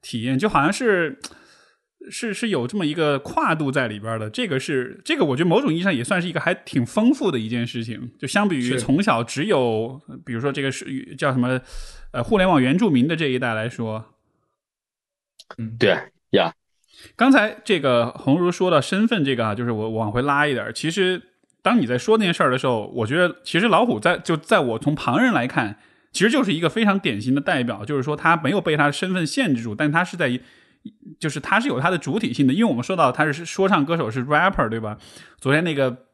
[0.03, 1.19] 体验，就好像是。
[2.11, 8.13] 是是有这么一个跨度在里边的，这个是这个，我觉得某种意义上也算是一个还挺丰富的一件事情。
[8.19, 11.61] 就相比于从小只有，比如说这个是叫什么，
[12.19, 14.07] 呃，互联网原住民的这一代来说，
[15.57, 15.97] 嗯，对
[16.31, 16.53] 呀。
[17.15, 20.73] 刚才这个红如说到身份这个啊，就是我往回拉一点。
[20.75, 21.23] 其实
[21.63, 25.79] 当你在说那件事儿的时候，我觉得其实老虎在就在我从旁人来看，
[26.11, 30.41] 其实就是一个非常典型的代表，就是说他没有被他的身份限制住，但他是在。
[31.19, 34.97] 就是他是有他的主体性的，因为我们说到他是说唱歌手是 rapper 对吧？
[35.39, 36.07] 昨天那个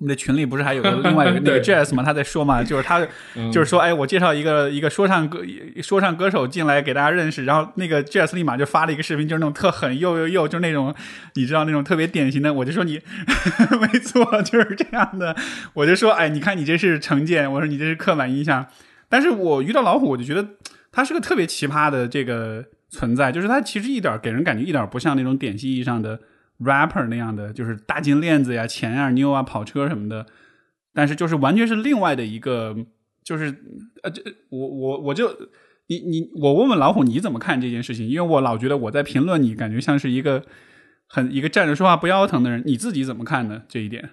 [0.00, 2.02] 那群里不是还有个 另外一个那个 jazz 吗？
[2.02, 3.00] 他在说嘛，就是他
[3.52, 5.40] 就是说，哎，我介绍一个一个说唱歌
[5.82, 10.94] 说唱歌手进来给大家认识，然后那个 jazz 立马就发了一个视频，就是那种特狠又又又，就那种
[11.34, 13.00] 你知道那种特别典型的，我就说你
[13.80, 15.34] 没错，就是这样的，
[15.74, 18.66] 我就说，哎，你看你这是成见，我说你这是刻板印象，
[19.08, 20.46] 但是我遇到老虎，我就觉得
[20.90, 22.64] 他是个特别奇葩的这个。
[22.90, 26.16] 存在就是他其实一点给人感觉一点不像那种典型意义上的
[26.60, 30.26] rapper 那样的，就是大金链子呀、钱呀、妞啊、跑车什么的。
[30.92, 32.76] 但是就是完全是另外的一个，
[33.24, 33.52] 就是
[34.02, 35.28] 呃，这我我我就
[35.88, 38.08] 你你我问问老虎你怎么看这件事情？
[38.08, 40.44] 因为我老觉得我在评论你，感觉像是一个
[41.06, 42.62] 很一个站着说话不腰疼的人。
[42.64, 43.62] 你自己怎么看呢？
[43.68, 44.10] 这一点？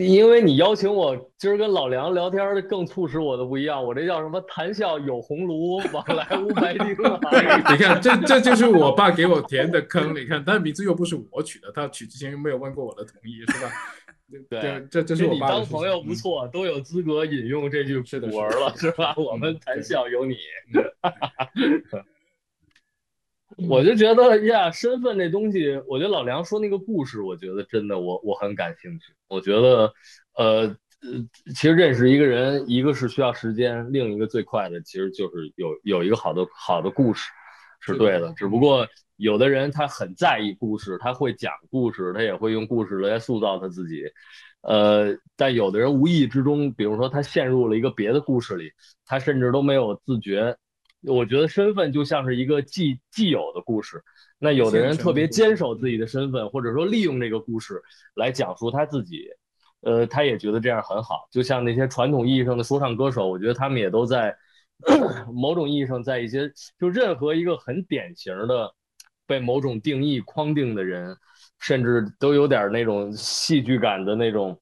[0.00, 3.84] 因为你邀请我今儿跟老梁聊天，更促使我的不一样。
[3.84, 4.40] 我这叫什么？
[4.48, 6.90] 谈笑有鸿儒，往来 无白丁。
[6.90, 10.14] 你看，这这就是我爸给我填的坑。
[10.14, 13.70] 你看，但名字又不是我取的，他取之前又没有问过我的同意，是吧？
[14.50, 15.46] 对，这这是我爸。
[15.48, 19.14] 你当朋友不错，都有资格引用这句古文了，是吧？
[19.16, 20.36] 我们谈笑有你。
[23.66, 29.06] 我就觉得呀，身份这东西，我觉得老梁说那个故事，我觉得真的，我我很感兴趣。
[29.26, 29.92] 我觉得，
[30.36, 30.74] 呃呃，
[31.54, 37.30] 其实认识一个人，一个是需要时间，另一个最快的，其实就是有有一个好的好的故事，
[37.80, 38.32] 是对的。
[38.34, 44.04] 只不过有的人他很在意故事，他会讲故事，他也会用故事来塑造他自己。
[44.62, 48.70] 呃，但有的人无意之中，比如说他陷入了一个别的故事里，
[49.04, 50.56] 他甚至都没有自觉。
[51.02, 54.02] 我觉得身份就像是一个既既有的故事。
[54.38, 57.80] 那有的人特别坚守自己的身份，或者说利用这个故事
[58.14, 59.28] 来讲述他自己，
[59.80, 61.28] 呃，他也觉得这样很好。
[61.30, 64.36] 就像那些传统意义上的说唱歌手，我觉得他们也都在
[65.34, 68.72] 某种意义上，在一些就任何一个很典型的
[69.26, 71.16] 被某种定义框定的人，
[71.58, 74.60] 甚至都有点那种戏剧感的那种。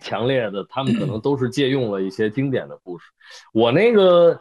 [0.00, 3.04] 强烈的，他们可能 都是借用了一些经典的故事。
[3.52, 4.40] 我那个，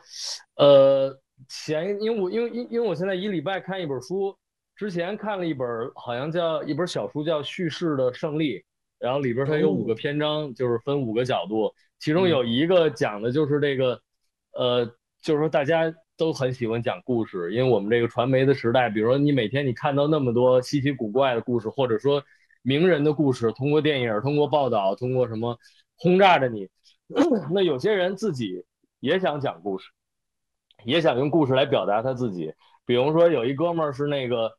[0.56, 1.16] 呃，
[1.48, 4.36] 前因为我因为因因为我现在一礼拜看一本书，
[4.76, 8.60] 之前看了一本好像叫一本小书叫《叙事的胜利》，
[9.00, 14.02] 然后里边它有五个篇章，就是分五个角度，其中有一个讲的就是这个，
[14.54, 14.86] 呃，
[15.22, 22.24] 就是说大家都很喜欢讲故事，因为我们这个传媒的时代，比如说你每天你看到那么多稀奇古怪的故事，或者说。
[22.62, 25.58] 名人的故事，通过电影，通过报道，通过什么
[25.96, 26.68] 轰炸着你？
[27.52, 28.64] 那有些人自己
[29.00, 29.90] 也想讲故事，
[30.84, 32.54] 也想用故事来表达他自己。
[32.86, 34.52] 比如说，有一哥们儿是那个，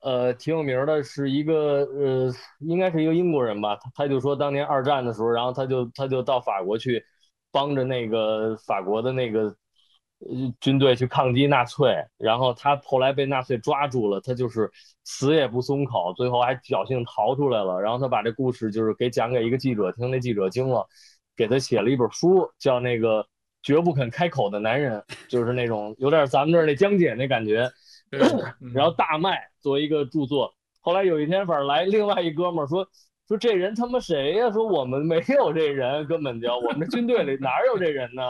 [0.00, 3.76] 呃，挺有名的，是一个呃，应该是一个英国人吧。
[3.76, 7.04] 他他就说，当年二战的时候，然后他就他就到法国去
[7.50, 9.56] 帮着那个法国的那个。
[10.60, 14.70] 军队去抗击纳粹，然后他后来被纳粹抓住了，他就是
[15.04, 17.80] 死也不松口，最后还侥幸逃出来了。
[17.80, 20.86] 然后他把这故事就是给讲给一个记者听，那记者惊了，
[21.36, 23.26] 给他写了一本书，叫那个
[23.62, 27.70] 绝不肯开口的男人，就是那种有点咱们这儿那江姐那感觉，
[28.74, 30.54] 然后大卖作为一个著作。
[30.80, 32.86] 后来有一天，反正来另外一哥们儿说。
[33.32, 34.50] 说这人他妈谁呀？
[34.50, 38.22] 说我们没有这人，根本就我们这军队里哪有这人呢？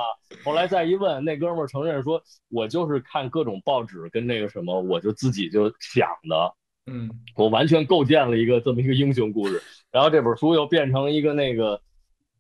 [0.45, 6.55] 后来再一问，那哥们儿承认说，我就是看各种报纸跟那个什么，我就自己就想的，
[6.87, 9.61] 嗯，我完全构建了一个这么一个英雄故事。
[9.91, 11.81] 然后这本书又变成一个那个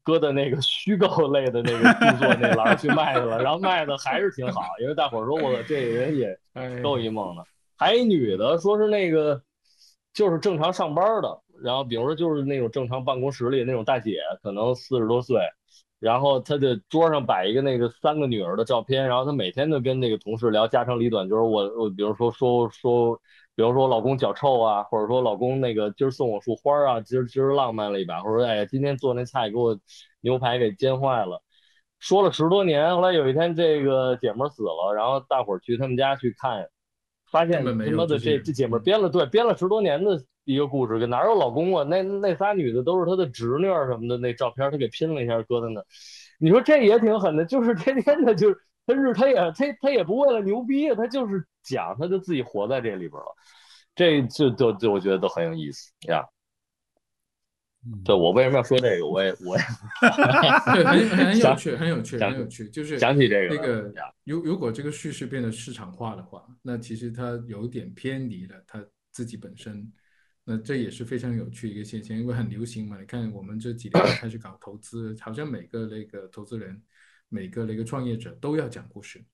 [0.05, 6.38] 搁的那个虚构类的那个著作那栏去卖去了，然后卖的还是挺好，因为大伙儿说我这人也
[6.81, 7.44] 够一梦的。
[7.77, 9.42] 还一女的说是那个
[10.14, 11.40] 就是正常上班的。
[11.62, 15.40] 然后，比如说，就是那种正常办公室里那种大姐，可能四十多岁，
[16.01, 23.14] 然后她的桌上摆一个那个三个女儿的照片，然后她每天都跟那个同事聊家长里短，就是我我，比如说说说，
[23.55, 29.79] 比如说我老公脚臭啊，或者说老公那个今儿送我束花啊，今儿今儿浪漫了一把，或者说哎呀今天做那菜给我
[30.20, 31.42] 牛排给煎坏了，
[32.01, 36.66] 说了十多年，后来有一天这个姐们死了，然后大伙儿去他们家去看，
[37.33, 40.23] 发现他妈的这这姐们编了对编了十多年的。
[40.45, 41.85] 一个故事，跟哪有老公啊？
[41.85, 45.81] 那那仨女的都是他的侄女什么的，那照片他给拼了一下，搁在那。
[46.40, 53.37] 你说这也挺狠的，就是天天的，就是他是他也他他也不为了牛逼，他就是讲，他就自己活在这里边了。
[53.95, 56.25] 这就就就我觉得都很有意思呀。
[58.05, 59.07] 对，我为什么要说这个？
[59.07, 59.64] 我也我也
[60.73, 62.68] 对，很很有趣，很有趣，很有趣。
[62.68, 63.92] 就是讲起这个，那个
[64.25, 69.92] 如如果这个叙事变得市场化的话，那其实它有点偏离了它自己本身。
[70.45, 72.99] 那这也是非常有趣一个现象，因为很流行嘛。
[72.99, 76.83] 你看，我们这几年开始搞投资，好像每个那个投资人、
[77.29, 79.25] 每个那个创业者都要讲故事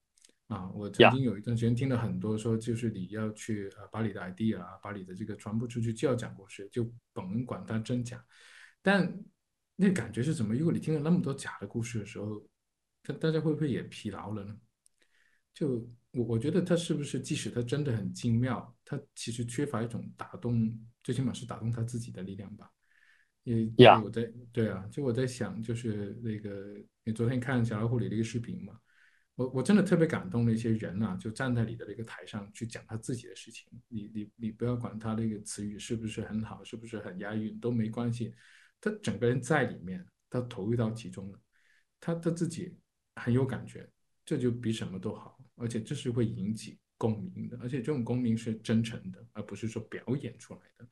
[0.48, 0.68] 啊。
[0.72, 8.22] 我曾经有一段时间听了很多说，就是你要去呃把你的 idea 啊，把你的这个传播出去，就要讲故事，就甭管它真假。
[8.82, 9.18] 但
[9.76, 10.54] 那感觉是怎么？
[10.54, 12.44] 如果你听了那么多假的故事的时候，
[13.02, 14.56] 大大家会不会也疲劳了呢？
[15.54, 15.88] 就。
[16.12, 22.72] 我我觉得他是不是，即使他真的很精妙，他其实缺乏一种打动，最起码是打动他自己的力量吧。
[23.44, 23.70] 因为
[24.02, 28.80] 我在对啊，就我在想，就是那个你昨天看小老虎里的一个视频嘛，
[29.38, 33.70] 我我真的特别感动那些人啊，就站在你的那个台上去讲他自己的事情。
[33.86, 38.34] 你你你不要管他那个词语是不是很好，是不是很押韵都没关系，
[38.80, 41.40] 他整个人在里面，他投入到其中了，
[42.00, 42.76] 他他自己
[43.14, 43.88] 很有感觉，
[44.24, 45.38] 这就比什么都好。
[45.54, 50.88] 而且这是会引起共鸣的，而且这种共鸣是真诚的，而不是说表演出来的。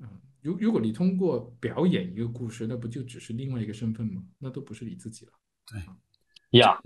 [0.00, 4.24] 嗯，如如果你通过表演一个故事，那不就只是另外一个身份吗？
[4.38, 5.32] 那都不是你自己了。
[5.66, 6.82] 对，呀，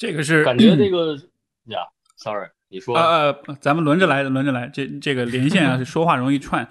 [0.00, 1.14] 这个是感觉这个
[1.66, 1.80] 呀
[2.16, 6.66] ，sorry，你说呃，咱们轮着来，轮着来，这这个连线啊， 说话容易串。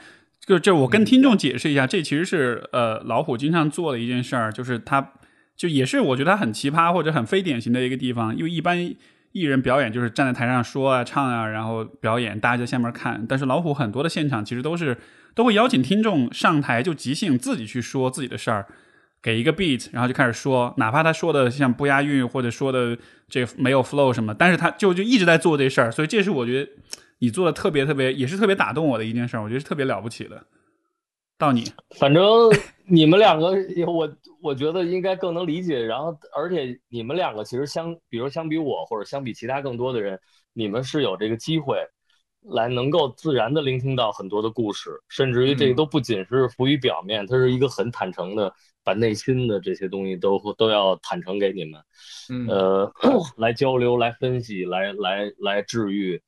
[0.48, 5.14] 就就我跟听众解释一下，这其实是呃老虎经常做的一件事儿，就是他
[5.56, 8.96] 就也是我觉得他很奇葩或者很非典型的一个地方，因为一般。
[9.32, 13.24] 艺人表演就是站在台上说啊、唱啊，然后表演，大家在下面看。
[13.30, 14.98] 但是老虎很多的现场其实都是
[15.36, 18.66] 都会邀请听众上台，就即兴自己去说自己的事儿，
[19.22, 22.98] 给一个 beat，然后就开始说，哪怕他说的像不押韵或者说的
[23.28, 25.92] 这没有 flow 什么，但是他就就一直在做这事儿。
[25.92, 26.72] 所以这是我觉得
[27.20, 30.44] 你做的特别特别，也是特别打动我的一件事儿，我觉得是特别了不起的。
[31.38, 31.64] 到你，
[31.98, 32.24] 反正
[32.86, 33.56] 你们两个，
[33.88, 35.82] 我我觉得应该更能理解。
[35.82, 40.20] 然后，而且你们两个其实相，比如相比我，或者相比其他更多的人，
[40.52, 41.78] 你们是有这个机会，
[42.42, 48.54] 来能够自然的聆听到很多的故事，甚至于这个都不仅是浮于表面，它是一个很坦诚的，
[48.90, 51.80] 把内心的这些东西都都要坦诚给你们，
[52.48, 52.92] 呃，
[53.38, 56.20] 来交流、来分析、来来来治愈。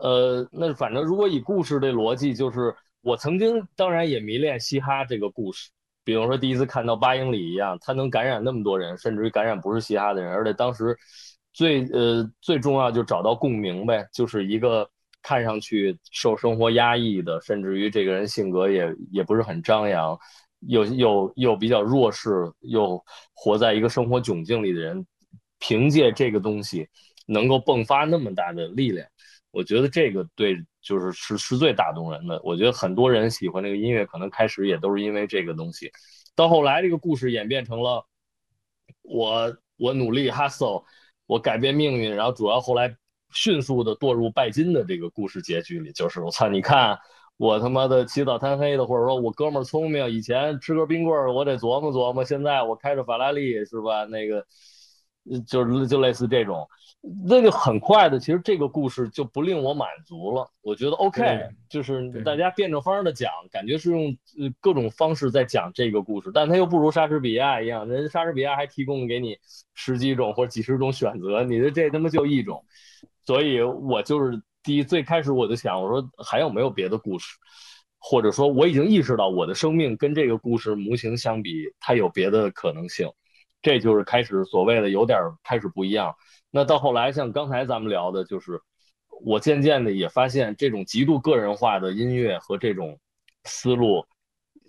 [0.00, 5.68] 呃，那反正如果以故事的逻辑，就是我曾经当然也迷恋嘻哈这个故事。
[6.02, 10.96] 比如说第一次看到八英里一样，它能感染那么多人，甚至于感染不是嘻哈的人，而且当时
[11.52, 14.88] 最呃最重要就找到共鸣呗，就是一个
[15.20, 20.18] 看上去受生活压抑的，甚至于这个人性格也也不是很张扬，
[20.60, 22.30] 又又又比较弱势，
[22.60, 23.02] 又
[23.32, 25.06] 活在一个生活窘境里的人，
[25.58, 26.88] 凭借这个东西
[27.26, 29.08] 能够迸发那么大的力量，
[29.50, 30.56] 我觉得这个对。
[30.80, 32.40] 就是是是最打动人的。
[32.42, 35.90] 我觉得很多人喜欢这个音乐，可能开始也都是因为这个东西。
[36.34, 38.06] 到后来，这个故事演变成了
[39.02, 40.84] 我我努力 hustle，
[41.26, 42.96] 我改变命运，然后主要后来
[43.34, 45.92] 迅速的堕入拜金的这个故事结局里。
[45.92, 46.98] 就是我操，你看
[47.38, 54.04] 我他妈的起早贪黑的，或者说我哥们儿聪明，以前吃根冰棍儿我得琢磨琢磨，现在我开着法拉利是吧？
[54.04, 54.44] 那个
[55.46, 56.68] 就是就类似这种。
[57.28, 60.50] 那就很快的，其实这个故事就不令我满足了。
[60.62, 61.22] 我觉得 OK，
[61.70, 64.06] 就是大家变着法的讲，感觉是用
[64.40, 69.38] 呃各种方式在讲这个故事，但它又不如莎士比亚一样，人莎士比亚还提供给你
[69.74, 72.64] 十几种或者几十种选择，你的这他妈就一种。
[73.24, 77.36] 所以我就是第一最开始我就想，我说还有没有别的故事，
[77.98, 83.08] 或者说我已经意识到我的生命跟这个故事模型相比，它有别的可能性。
[83.60, 86.14] 这就是开始所谓的有点开始不一样。
[86.50, 88.60] 那到后来，像刚才咱们聊的，就是
[89.22, 92.98] 我渐渐的也发现，这种极度个人化的音乐和这种
[93.44, 94.06] 思路，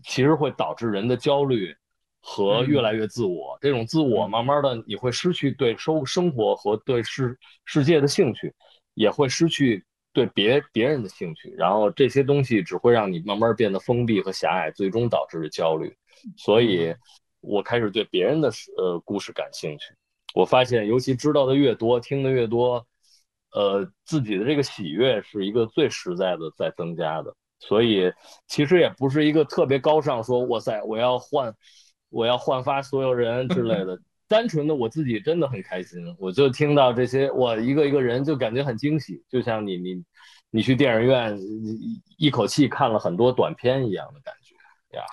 [0.03, 1.75] 其实会导致人的焦虑
[2.19, 3.55] 和越来越自我。
[3.61, 8.51] 这种自我，慢慢的你会失去对生生活和对世世界的兴趣，
[8.99, 9.81] 也会失去
[10.11, 11.49] 对别别人的兴趣。
[11.57, 15.95] 然后这些东西只会让你慢慢变得封闭和狭隘，最终导致焦虑。
[16.35, 16.93] 所以，
[17.39, 19.85] 我开始对别人的呃故事感兴趣。
[20.35, 22.85] 我发现，尤其知道的越多，听的越多，
[23.53, 27.33] 呃，自己的这个喜悦是一个最实在的在增加的。
[27.59, 28.11] 所以，
[28.47, 31.55] 其实也不是一个特别高尚，说哇塞，我要换，
[32.09, 33.97] 我要焕发所有人之类的。
[34.29, 40.03] 单纯的我自己真的很开心，我就听到这些，我一个一个人就感觉很惊喜，就像你你
[40.51, 41.37] 你去电影院
[42.17, 44.55] 一口气看了很多短片一样的感觉
[44.97, 45.03] 呀。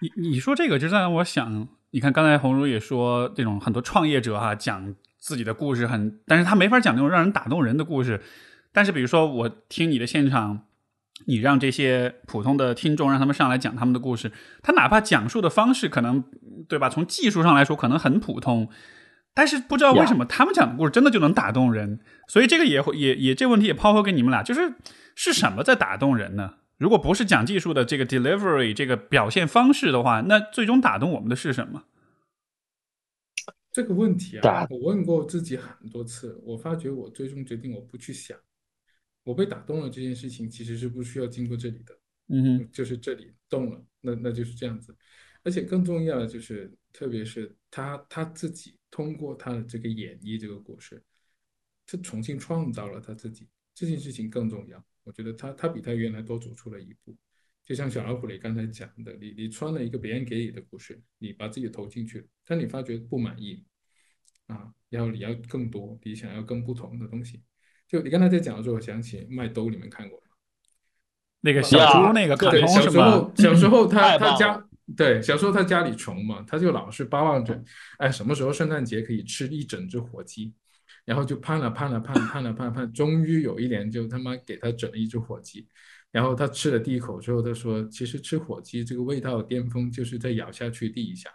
[0.00, 1.68] 你你说这个，就让我想。
[1.94, 8.22] 你看，刚才红茹也说，这种很多创业者哈，讲自己的故事很，但是他没法讲那种让人打动人的故事。
[8.72, 10.64] 但是，比如说我听你的现场，
[11.26, 14.32] 你让这些普通的听众让他们上来讲他们的故事，
[14.62, 16.24] 他哪怕讲述的方式可能，
[16.68, 16.88] 对吧？
[16.88, 18.68] 从技术上来说可能很普通，
[19.34, 22.00] 但是不知道为什么他们讲的故事真的就能打动人。
[22.28, 24.74] 所以这个也会也也这问题也抛回给你们俩，就是
[25.14, 26.54] 是什么在打动人呢？
[26.78, 31.84] 如果不是讲技术的这个 delivery 这个表现方式的话，那最终打动我们的是什么？
[33.70, 38.36] 这个问题啊，我问过自己很多次，我发觉我最终决定我不去想，
[39.24, 41.98] 我被打动了这件事情其实是不需要经过这里的，
[42.28, 44.96] 嗯，就是这里动了，那那就是这样子。
[45.44, 51.02] 而且更重要的就是，特别是他他自己通过他的这个演绎这个故事，
[51.86, 54.84] 他重新创造了他自己，这件事情更重要。
[55.02, 57.16] 我觉得他他比他原来多走出了一步，
[57.64, 63.64] 就像小老虎你刚才讲的，你你穿了一个别人给你的故事，你把自己投进去，但你发觉不满意，
[64.46, 67.42] 啊，然后你要更多，你想要更不同的东西。
[67.92, 70.24] 就你刚才在讲的时候，我想起麦兜，你们看过吗？
[71.42, 74.66] 那个小猪那个卡通小时候小时候他他家
[74.96, 77.62] 对小时候他家里穷嘛，他就老是巴望着，
[77.98, 80.54] 哎，什么时候圣诞节可以吃一整只火鸡。
[81.04, 85.66] 然后就盼了盼了盼盼了盼盼，终于有一年就他妈给他整了一只火鸡，
[86.12, 91.28] 然后他吃了第一口之后，他说：“其实吃火鸡这个味道的巅峰就是在咬下去第一下，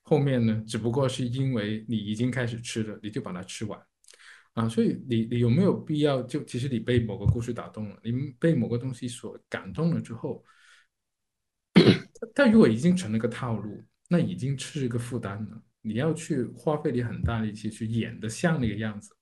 [0.00, 3.78] 后面呢，只不过是因为你已经开始吃了，你就把它吃完，
[4.54, 10.44] 啊，所以你你有没有必要就其实你被某个故事打动了，你被某个东西所感动了之后，
[12.34, 19.16] 但如果已经成了个套路，那已经是一个负担了。”你要去花费你很大力气去演的像那个样子，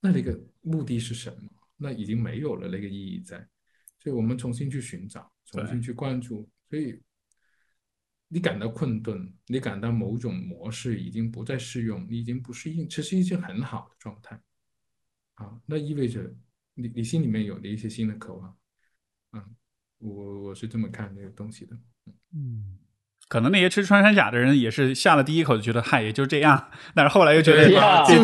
[0.00, 1.50] 那那个目的是什么？
[1.76, 3.38] 那已经没有了那个意义在，
[3.98, 6.48] 所以我们重新去寻找，重新去关注。
[6.70, 7.02] 所以
[8.28, 14.40] 你感到困顿，你感到某种模式已经不再适用，你已经不适应，其实一件很好的状态。
[15.38, 16.20] 啊，那意味着
[16.74, 18.56] 你你心里面有了一些新的渴望。
[19.32, 19.42] 嗯，
[19.98, 21.76] 我我是这么看这个东西的。
[22.34, 22.76] 嗯。
[23.28, 27.68] 可能那些吃穿山甲的人也是下了第一口就觉得嗨，也就这样，但是后来又觉得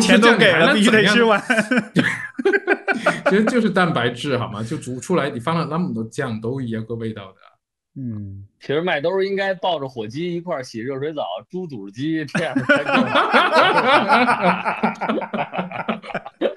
[0.01, 1.39] 钱都给了，必须得吃完。
[3.29, 4.63] 其实 就是蛋白质好吗？
[4.63, 7.37] 就煮出来，你放了那么多酱，都一样个味道的。
[8.01, 12.95] 嗯，其实麦兜应该抱着火鸡一块儿洗热水澡，猪肚鸡这样才更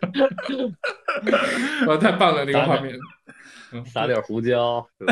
[1.87, 2.95] 哇，太棒了，那个画面。
[2.95, 4.87] 嗯撒点胡椒。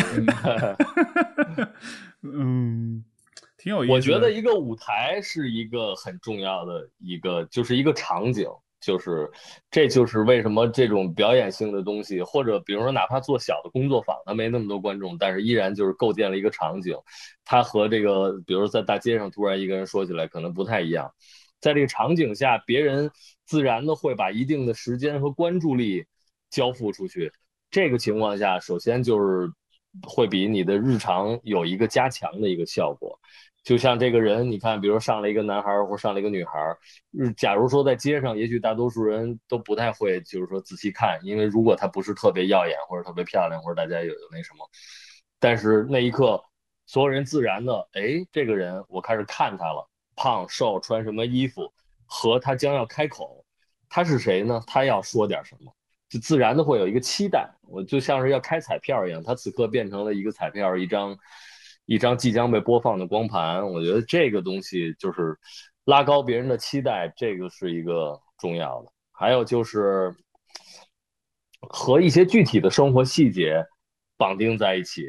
[2.22, 3.04] 嗯，
[3.58, 3.94] 挺有意思的。
[3.94, 8.48] 我觉得一个舞台是一个很重要的一个，就是一个场景，
[8.80, 9.30] 就是
[9.70, 16.96] 这就是为什么这种表演性的东西，或者比如说哪怕做小的工作坊，它没那么多观众，但是依然就是构建了一个场景，
[17.44, 21.12] 它和这个比如在大街上突然一个人说起来可能不太一样，
[21.60, 23.10] 在这个场景下，别人
[23.44, 26.06] 自然的会把一定的时间和关注力
[26.50, 27.32] 交付出去。
[27.70, 29.50] 这个情况下，首先就是
[30.02, 33.18] 会比你的日常有一个加强的一个效果。
[33.64, 36.78] 就像这个人，你看，比如上了一个男孩或上了一个女孩儿，
[37.36, 44.70] 假如说在街上，也许大多数人都不太会，就是说仔细看，因为如果他不是特别耀眼或者特别漂亮，或者大家有有那什么，
[45.40, 46.40] 但是那一刻，
[46.86, 51.72] 所有人自然的，哎，这个人我开始看他了，胖瘦穿什么衣服，
[52.06, 53.44] 和他将要开口，
[53.88, 54.60] 他是谁呢？
[54.66, 55.72] 他要说点什么？
[56.08, 61.18] 就自然的会有一个期待，我就像是要开彩票一样，他此刻变成了一个彩票，一张
[61.84, 63.66] 一张即将被播放的光盘。
[63.66, 65.36] 我觉得这个东西就是
[65.84, 68.92] 拉高别人的期待，这个是一个重要的。
[69.10, 70.14] 还有就是
[71.60, 73.64] 和一些具体的生活细节
[74.16, 75.08] 绑定在一起，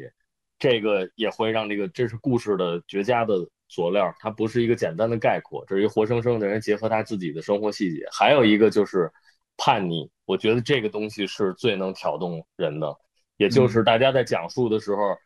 [0.58, 3.34] 这个也会让这个这是故事的绝佳的
[3.68, 8.06] 佐料，它不是一个简单的概括，这是一个活生生的人结合他自己的生活细节。
[8.12, 9.10] 还有一个就是
[9.56, 12.96] 叛逆，我觉得这个东西是最能挑动人的，
[13.36, 15.16] 也就是大家在讲述的时候，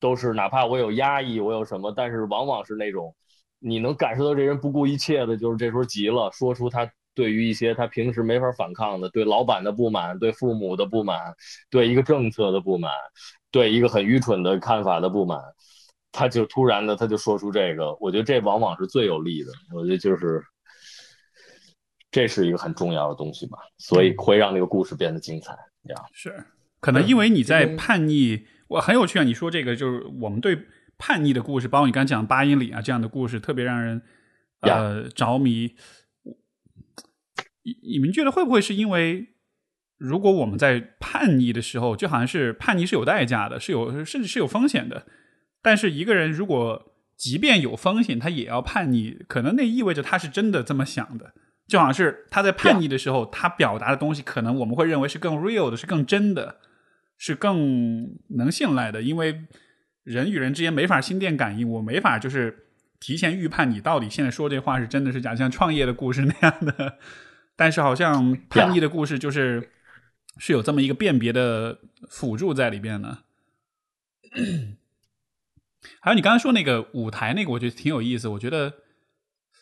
[0.00, 3.14] 都是哪怕我有压抑，我有什么，但是往往是那种
[3.58, 11.34] 你能感受到这人不顾一切的，就是这时候急了，说出他对于一些他平时没法反抗的，对老板的不满，对父母的不满，
[11.68, 12.92] 对一个政策的不满，
[13.50, 15.38] 对一个很愚蠢的看法的不满，
[16.12, 20.42] 他就突然的他就说出这个，我觉得这往往是最有利的，我觉得就是。
[22.12, 25.52] 这是一个很重要的东西吧，所以会让这个故事变得精彩
[25.84, 25.94] 呀。
[26.12, 26.44] 是，
[26.80, 29.22] 可能因为你在叛逆，我很有趣啊。
[29.22, 30.66] 你说这个就是我们对
[30.98, 34.02] 叛逆的故事，包括你刚才讲八英里啊这样的故事，特别让人
[34.62, 35.76] 呃着迷。
[37.62, 39.28] 你你们觉得会不会是因为，
[39.96, 45.06] 如果我们在叛逆的时候，就好像是叛逆是有代价的，是有甚至是有风险的。
[45.62, 51.34] 但是一个人如果即便有风险，他也要叛逆，可能那意味着他是真的这么想的。
[51.68, 56.56] 就好像是他在叛逆的时候，他表达的东西，可能我们会认为是更 real 的，是更真的，
[57.16, 59.02] 是更能信赖的。
[59.02, 59.44] 因为
[60.02, 62.66] 人与人之间没法心电感应，我没法就是
[62.98, 66.98] 提前预判你到底现在说这话是真的是假，像创业的故事那样的。
[67.54, 69.70] 但是好像叛逆的故事就是
[70.38, 73.18] 是有这么一个辨别的辅助在里边的。
[76.00, 78.28] 还有你刚才说那个舞台那个，我觉得挺有意思。
[78.28, 78.74] 我觉得，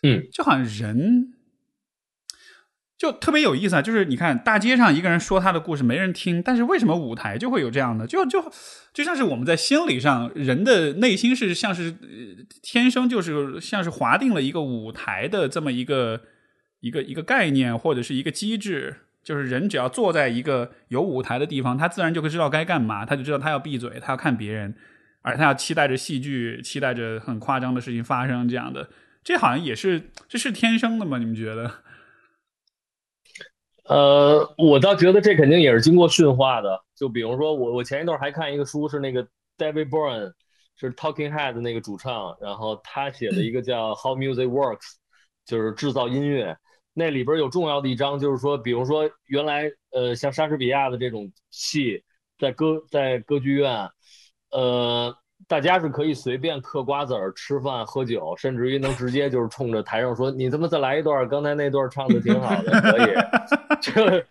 [0.02, 1.34] 嗯，就好像人。
[2.98, 3.80] 就特别有意思啊！
[3.80, 8.04] 就是你看大街上一个人说他的故事，没人听，但是为什么舞台就会有这样的？
[8.08, 8.50] 就就
[8.92, 16.22] 就像是我们在心理上，人的内心是像是、呃、天生就是像是划定了一个舞台的这么一个
[16.80, 24.74] 一个一个概念或者是一个机制，就是人只要坐在一个有舞台的地方，他自然就会知道该干嘛，他就知道他要闭嘴，他要看别人，
[25.28, 28.88] 而他要期待着戏剧，期待着很夸张的事情发生，这样的，
[29.22, 31.18] 这好像也是这是天生的吗？
[31.18, 31.70] 你们觉得？
[33.84, 36.82] 呃，我倒觉得这肯定也是经过驯化的。
[36.94, 39.26] 就比如说我，我前一段还看一个书，是那个
[39.56, 40.32] David Byrne，
[40.76, 44.96] 是 Talking Head 的那个主唱，然后他写的一个叫 How Music Works，
[45.46, 46.56] 就是制造音乐。
[46.92, 52.02] 那里边有重要的一章，就是说，比如说原来呃像莎士比亚的这种戏，
[52.38, 53.88] 在歌在歌剧院，
[54.50, 55.14] 呃。
[55.46, 63.14] 大家是可以随便嗑瓜子儿、吃饭、喝酒，甚至于能直接就是冲着台上说：“你他妈再来一段，刚才那段唱的挺好的，可以。
[63.80, 64.24] ”就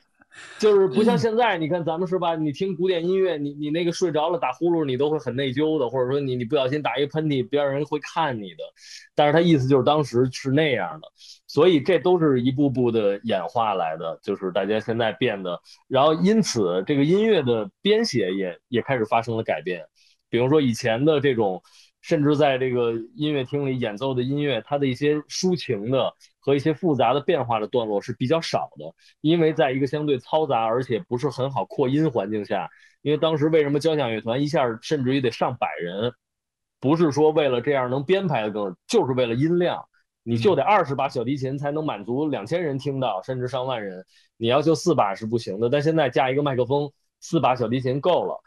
[0.59, 2.35] 就是不像现在，你看咱们是吧？
[2.35, 8.57] 你听古典音乐，你你那个睡着了打呼噜，你都会很内疚的，或者说你你不小心打一喷嚏，边上人会看你的。
[9.15, 11.07] 但是他意思就是当时是那样的，
[11.47, 15.57] 所以这都是一步步的演化来的，就是大家现在变得，
[15.87, 19.83] 然后因此这个音乐的编写也也开始发生了改变。
[20.37, 21.59] 比如说以前的这种，
[22.01, 28.85] 甚至在这个音乐厅里演奏的音乐，它的一些抒情的和一些复杂的变化的段落是比较少的，
[29.21, 32.69] 因为在一个相对嘈杂而且不是很好扩音环境下，
[33.01, 36.13] 因为当时为什么交响乐团一下甚至于得上百人，
[36.79, 39.83] 不是说为了这样能编排的更，就是为了音量，
[40.21, 44.05] 你就得二十把小提琴才能满足两千人听到，甚至上万人。
[44.37, 48.39] 你要就四把是不行的，但现在加一个麦克风，四把小提琴够了。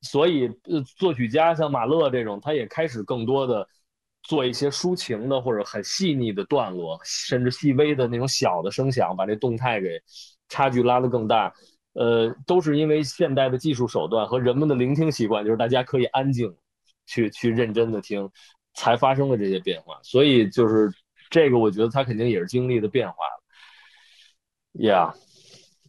[0.00, 3.66] 所以，呃，作曲家像马勒这种，他也开始更多的
[4.22, 10.00] 做一些抒情的或者很细腻的段落，甚至细微的那种小的声响，把这动态给
[10.48, 11.52] 差距拉得更大。
[11.94, 16.54] 呃，都是因为现代的技术手段和人们的聆听习惯，就是大家可以安静
[17.06, 18.30] 去去认真的听，
[18.74, 19.98] 才发生了这些变化。
[20.04, 20.88] 所以，就是
[21.28, 23.42] 这个，我觉得他肯定也是经历的变化了。
[24.74, 25.27] Yeah。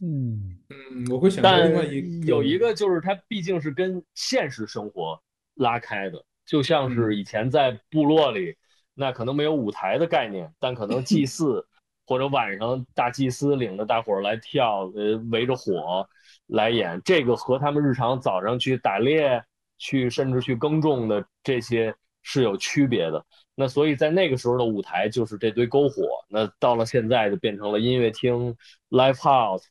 [0.02, 5.20] 嗯嗯，我会想到另外一有一个就是它毕竟是跟现实生活
[5.56, 8.56] 拉开的，就像是以前在部落里，
[8.94, 11.66] 那可能没有舞台的概念，但可能祭祀
[12.06, 16.08] 或者晚上大祭司领着大伙儿来跳，呃，围着火
[16.46, 19.44] 来演，这个和他们日常早上去打猎、
[19.76, 23.22] 去甚至去耕种的这些是有区别的。
[23.54, 28.56] 那所以在那个时候的舞台就是这堆篝火，那到了现在就变成了音乐厅、
[28.88, 29.64] live house。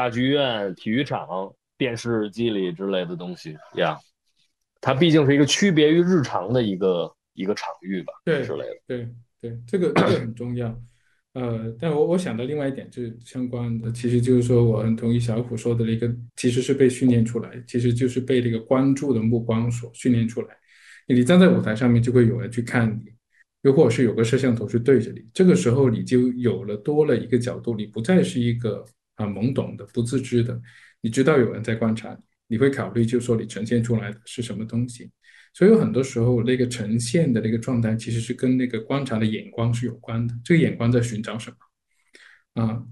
[0.00, 1.28] 大剧院、体育场、
[1.76, 3.98] 电视机里之类的东西呀，
[4.80, 8.76] 它毕竟是一个区别于日常的一个一个场域吧，对之类的。
[8.86, 9.08] 对
[9.42, 10.74] 对，这个这个很重要。
[11.34, 20.56] 呃，但我我想到另外一点就是相关的，其实就是说我很同意小虎说的那个，其实是被训练出来，其实就是被这个关注的目光所训练出来。
[21.08, 23.12] 你站在舞台上面，就会有人去看你，
[23.64, 28.82] 又或者是有个摄像头是对着你，这个时候你就有了多了一个角度，你不再是一个。
[29.20, 30.58] 啊，懵懂的、不自知的，
[31.02, 35.10] 你知道有人在观察你，会考虑，就说你呈现出来的是什么东西。
[35.52, 40.34] 所以有很多时候，那个呈现的那个状态，其实是跟那个观察的眼光是有关的。
[40.42, 42.62] 这个眼光在寻找什么？
[42.62, 42.82] 啊，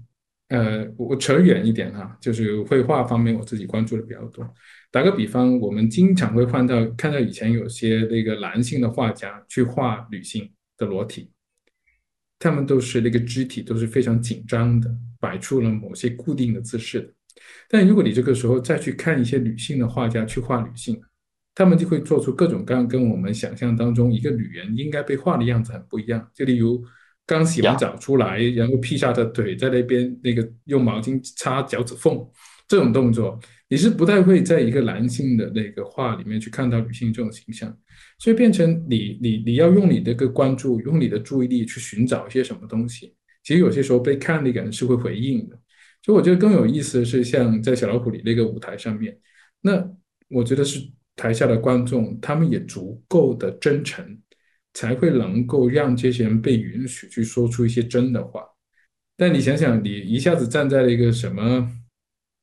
[0.49, 4.47] 呃，我扯远一点哈，就是绘画方面，我自己关注的比较多。
[4.91, 11.31] 打个比方，我们经常会看到，看到以前有些那个男性的画家去画女性的裸体。
[12.41, 14.89] 他们都是那个肢体都是非常紧张的，
[15.19, 17.13] 摆出了某些固定的姿势的。
[17.69, 20.99] 但如果你这个时候再去看一些女性的画家去画女性，
[21.55, 26.25] 他们就会做出各种各样跟我们想象当中一个女人应该被画的样子很不一样。
[26.33, 26.83] 就例如
[27.25, 32.19] 刚洗完澡出来，然后披下的腿在那边那个用毛巾擦脚趾缝
[32.67, 37.75] 这种动作，你是不太会在一个男性的那个画里面去看到女性这种形象。
[38.17, 43.15] 所以变成你你你要用你的个关注，用你的注意力去寻找一些什么东西。
[43.49, 45.59] 其实有些时候被看那个人是会回应的。
[46.03, 49.17] 所以我觉得更有意思的是，像在小老虎里那个舞台上面，
[49.61, 49.83] 那
[50.27, 54.19] 我觉得是台下的观众他们也足够的真诚，
[54.75, 58.43] 才会能够让这些人被允许去说出一些真的话。
[59.17, 61.67] 但你想想，你一下子站在了一个什么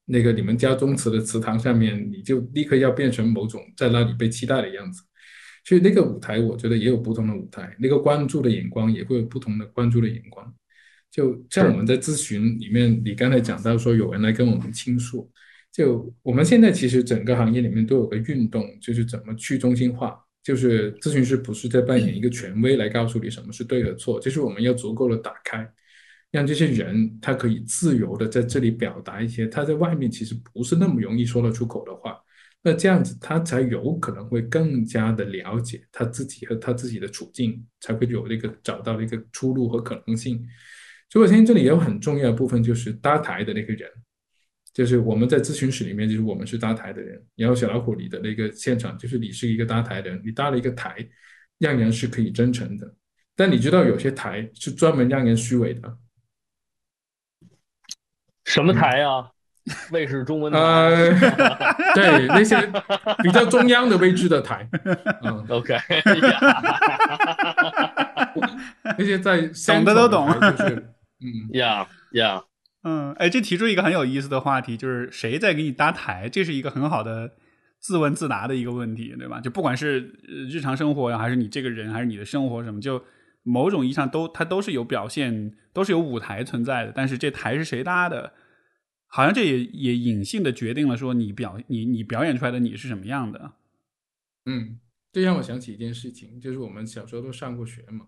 [0.06, 5.04] 那个你们家宗祠的祠堂上面，你就立刻要变成某种在那里被期待的样子。
[5.64, 10.52] 所以那个舞台，我觉得也有不同的舞台，那个关注的眼光也会有不同的关注的眼光。
[11.16, 15.32] 就像我们在咨询里面，你刚才讲到说有人来跟我们倾诉，
[15.72, 25.66] 就我们现在其实整个行业里面都有个运动，就是怎么去中心化，就是咨询师不是在扮演一个权威来告诉你什么是对和错，就是我们要足够的打开，
[26.30, 32.14] 让这些人他可以自由的在这里表达一些他在外面其实不是那么容易说得出口的话。
[32.62, 40.46] 那这样子，他才有可能会更加的了解他自己和他自己的处境，才会有那个找到那个出路和可能性。
[41.08, 43.90] 所以，我相信这里也有很重要的部分，就是搭台的那个人，
[44.72, 47.24] 就是我们在咨询室里面，就是我们是搭台的人。
[47.36, 50.96] 然后，小老虎里的那个现场，就是你是一个搭台的人，你搭了一个台，
[51.58, 52.94] 让人是可以真诚的。
[53.34, 55.96] 但你知道，有些台是专门让人虚伪的。
[58.44, 59.30] 什么台呀？
[59.90, 60.58] 卫视中文台，
[61.92, 62.56] 对那些
[63.20, 64.64] 比较中央的位置的台，
[65.24, 65.74] 嗯，OK，
[68.96, 70.88] 那些在懂的都懂，就是
[71.20, 72.44] 嗯，Yeah Yeah，
[72.82, 77.36] 嗯，哎，这提出一个很有意思的话题，就是谁在给你搭台，这是一个很好的
[77.78, 79.40] 自问自答的一个问题，对吧？
[79.40, 83.04] 就不管是日常生活呀，还是你这个人，还是你的生活什么，就
[83.42, 88.32] 某种意义上都它都是有表现，都是有舞台存在的，但是这台是谁搭的？
[89.08, 93.52] 好像这也也隐性的决定了说你表你你表演出来的你是什么样的，
[94.44, 94.80] 嗯，
[95.12, 98.06] 这让我想起一件事情，就是我们小时候都上过学嘛，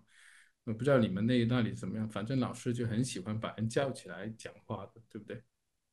[0.65, 5.41] 我不知道你们那那里怎么样，反正老师就很喜欢把人叫起来讲话的，对不对？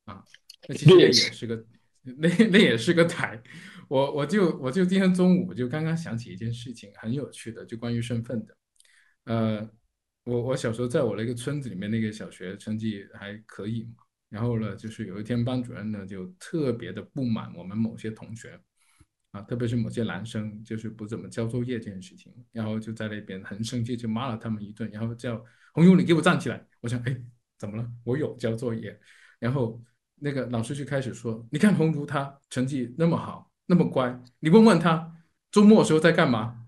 [0.05, 0.23] 啊，
[0.67, 1.65] 那其实也是个
[2.03, 3.41] 那那也是个台，
[3.87, 8.57] 我我就我就今天中午就刚刚想起一件事情，很有趣的，就关于身份的，
[9.25, 9.69] 呃，
[10.23, 14.03] 我我小时候在我那个村子里面那个小学成绩还可以嘛。
[14.29, 18.59] 然后呢，就是有一天班主任呢就特别的不满我们某些同学，
[19.41, 26.65] 特别是某些男生就是不怎么交作业这件事情，然后就在那边很生气，就骂了他们一顿，然后叫红勇你给我站起来。
[26.81, 27.17] 我想，哎，
[27.57, 27.89] 怎么了？
[28.03, 28.99] 我有交作业。
[29.39, 29.81] 然后
[30.15, 35.15] 那个老师就开始说，你看红如他成绩那么好，那么乖，你问问他
[35.51, 36.67] 周末时候在干嘛？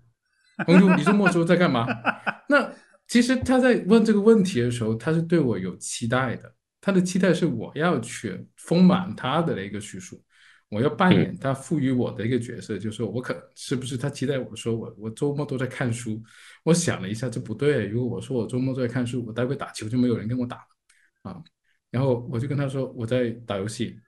[0.66, 1.86] 红如，你周末时候在干嘛？
[2.48, 2.72] 那
[3.08, 10.22] 其实他在问这个问题的时候，他是对我有期待的，他的期待是我要去丰满他的一个叙述。
[10.70, 16.22] 我要扮演他赋予我的一个角色，就是我可是不是他期待我说我我周末都在看书？
[16.62, 17.86] 我想了一下，这不对。
[17.86, 21.42] 如果我说我周末都在看书，我待会打球就没有人跟我打了啊。
[21.90, 23.98] 然后我就跟他说我在打游戏，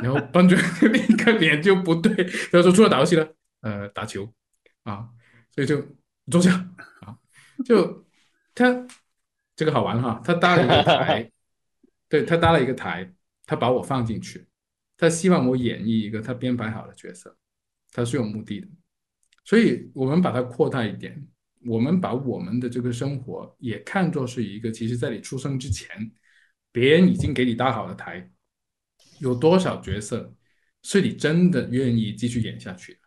[0.00, 2.14] 然后班主任立刻脸就不对，
[2.52, 3.28] 他说除了打游戏呢，
[3.62, 4.32] 呃，打球
[4.84, 5.08] 啊，
[5.50, 5.84] 所以就
[6.30, 6.52] 坐下
[7.00, 7.18] 啊，
[7.64, 8.06] 就
[8.54, 8.86] 他
[9.56, 11.32] 这个好玩哈，他搭了一个台，
[12.08, 13.12] 对他搭了一个台，
[13.46, 14.45] 他把我放进去。
[14.98, 17.36] 他希望我演绎一个他编排好的角色，
[17.92, 18.68] 他是有目的的，
[19.44, 21.28] 所以我们把它扩大一点，
[21.66, 26.10] 我们把我们的这个生活也看作是一个，其实在你出生之前，
[26.72, 28.30] 别人已经给你搭好了台，
[29.20, 30.34] 有多少角色
[30.82, 32.98] 是你真的愿意继续演下去的？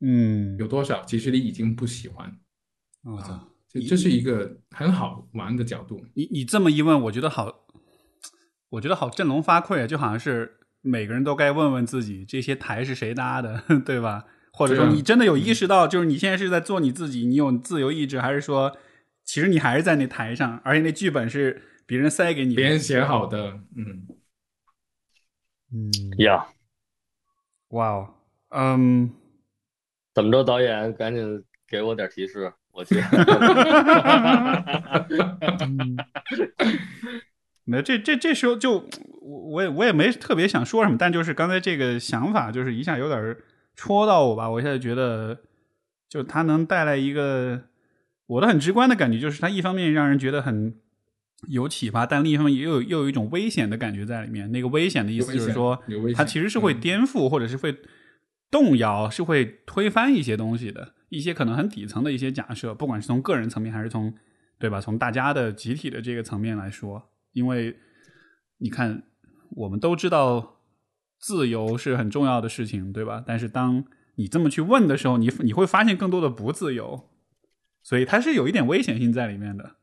[0.00, 2.28] 嗯，有多少其实你已经不喜欢？
[3.02, 6.02] 啊，这这是一个很好玩的角度。
[6.14, 7.66] 你你这么一问，我觉得好，
[8.70, 10.60] 我觉得好振聋发聩啊，就好像是。
[10.86, 14.24] 每个人都该问问自己，这些台是谁搭的， 对吧？
[14.52, 18.74] 或者说，你真的有意识到，就是你现在是在做你自己，你有自由意志，还是说，
[19.24, 24.06] 其实你还是在那台上，而且那剧本是别人塞给你，别人写好的，嗯。
[25.74, 25.90] 嗯。
[26.18, 26.46] 呀，
[27.68, 28.14] 哇哦，
[28.50, 29.10] 嗯，
[30.14, 32.96] 怎么着，导演，赶紧给我点提示，我去。
[37.68, 38.88] 没，这这这时候就
[39.20, 43.36] 我我也我也没特别想说什么，但就是刚才这个想法，就是一下有点
[43.74, 44.48] 戳到我吧。
[44.48, 45.40] 我现在觉得，
[46.08, 47.64] 就它能带来一个
[48.28, 50.76] 我的很直观的感觉，就是它一方面让人觉得很
[51.48, 54.52] 有启发，但另一方面又有又有一种危险的感觉在里面。
[54.52, 55.82] 那个危险的意思就是说，
[56.14, 57.76] 它其实是会颠覆或者是会
[58.48, 64.14] 动摇，是会推翻一些东西的，一些可能很底层的一些假设，不管是从个人层面还是从
[64.56, 67.10] 对吧，从大家的集体的这个层面来说。
[67.36, 67.76] 因为
[68.56, 69.02] 你看，
[69.50, 70.62] 我们都知道
[71.18, 73.22] 自由是很重要的事情，对吧？
[73.26, 73.84] 但是当
[74.14, 77.10] 你这么去问的时候，你你会发现更多的不自由，
[77.82, 79.76] 所以它是有一点危险性在里面的。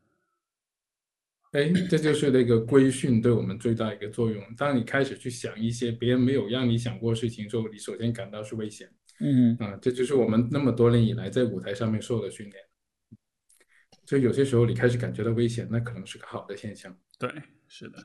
[1.51, 4.43] 哎，这就是那个规训对我们最大一个作用。
[4.57, 8.89] 当你开始去想一些别人没有让你想过事情之后，你首先感到是危险。
[9.19, 12.55] 嗯啊，这就是我们那么多年以来在舞台上面受的训练。
[14.05, 16.95] 所以有些时候你开始感觉到危险，那可能是个好的现象。
[17.17, 17.29] 对，
[17.67, 17.99] 是的，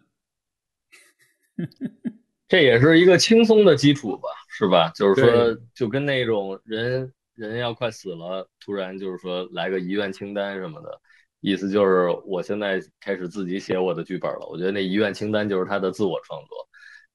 [2.46, 4.90] 这也是一个轻松的基础吧，是吧？
[4.94, 11.00] 就是说，就跟那种人人要快死了，突然就是说来个遗愿清单什么的，
[11.40, 14.46] 意思就是我现在开始自己写我的剧本了。
[14.48, 16.68] 我觉得那遗愿清单就是他的自我创作，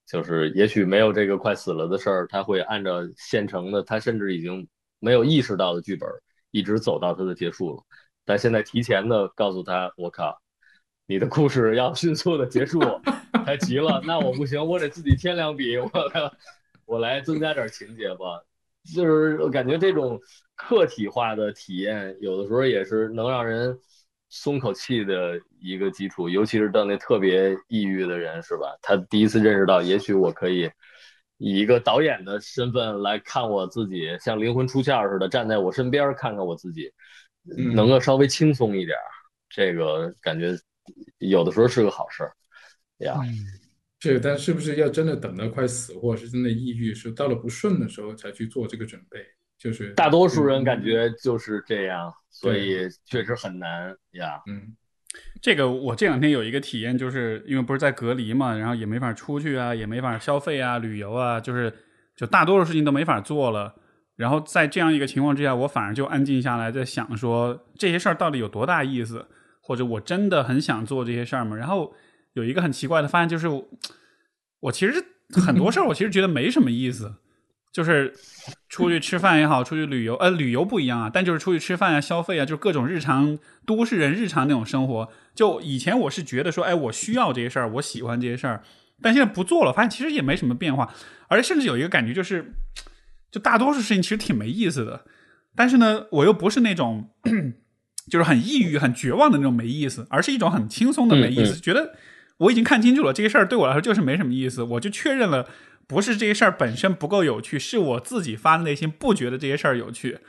[0.05, 4.67] 就是也许没有这个快死了的事儿，他会按照现成的，他甚至已经
[4.99, 6.09] 没有意识到的剧本，
[6.51, 7.83] 一直走到他的结束了。
[8.25, 10.39] 但现在提前的告诉他，我靠。
[11.05, 12.79] 你的故事要迅速的结束，
[13.45, 14.01] 太急了。
[14.05, 15.91] 那我不行，我得自己添两笔，我
[16.85, 18.41] 我来增加点情节吧。
[18.95, 20.19] 就是感觉这种
[20.55, 23.77] 客体化的体验，有的时候也是能让人
[24.29, 26.29] 松口气的一个基础。
[26.29, 28.73] 尤其是到那特别抑郁的人，是吧？
[28.81, 30.71] 他第一次认识到，也许我可以
[31.37, 36.91] 以一个导演的身份来看我自己，像灵魂出窍似的站在我身边看看我自己，
[37.73, 38.97] 能够稍微轻松一点。
[39.49, 40.57] 这个感觉。
[41.19, 42.33] 有的时候是个好事儿，
[42.97, 43.17] 呀，
[44.01, 49.25] 是，但是不是要真的等到快死，或者是真的抑郁，是到了不顺的时候才去做这个准备？
[49.57, 54.41] 就是大多数人感觉就是这样，所以确实很难呀。
[54.45, 54.75] 嗯，
[55.41, 61.73] 这个我这两天有一个体验，就是因为不是在隔离嘛，然后也没法出去啊，也没法消费啊、旅游啊，就是
[62.13, 63.73] 就大多数事情都没法做了。
[64.15, 69.27] 然后在这样一个情况之下，我反而就安静下来，在想说这些事儿到底有多大意思。
[69.65, 71.55] 或者我真的很想做这些事儿吗？
[71.55, 71.93] 然后
[72.33, 73.47] 有一个很奇怪的发现，就是
[74.59, 74.93] 我其实
[75.39, 77.13] 很多事儿，我其实觉得没什么意思。
[77.71, 78.13] 就是
[78.67, 85.09] 出去吃饭也好，出去旅游，呃，旅游不一样啊，但就是出去吃饭啊、消费啊，就是各种日常都市人日常那种生活。
[85.33, 88.61] 就以前我是觉得说，哎，我需要这些事儿，我喜欢这些事儿，
[89.01, 90.93] 但现在不做了，发现其实也没什么变化，
[91.29, 92.53] 而且甚至有一个感觉就是，
[93.33, 95.03] 就大多数事情其实挺没意思的。
[95.53, 97.09] 但是呢，我又不是那种。
[98.11, 101.57] 就是很抑郁、很绝望的那种没意思，而是一种很轻松的没意思。
[101.57, 101.95] 觉得
[102.35, 105.47] 我已经看清楚了这些事儿对我来说就是没什么意思，我就确认了
[105.87, 110.19] 不是这些事儿本身不够有趣，是我自己发自内心不觉得这些事儿有趣。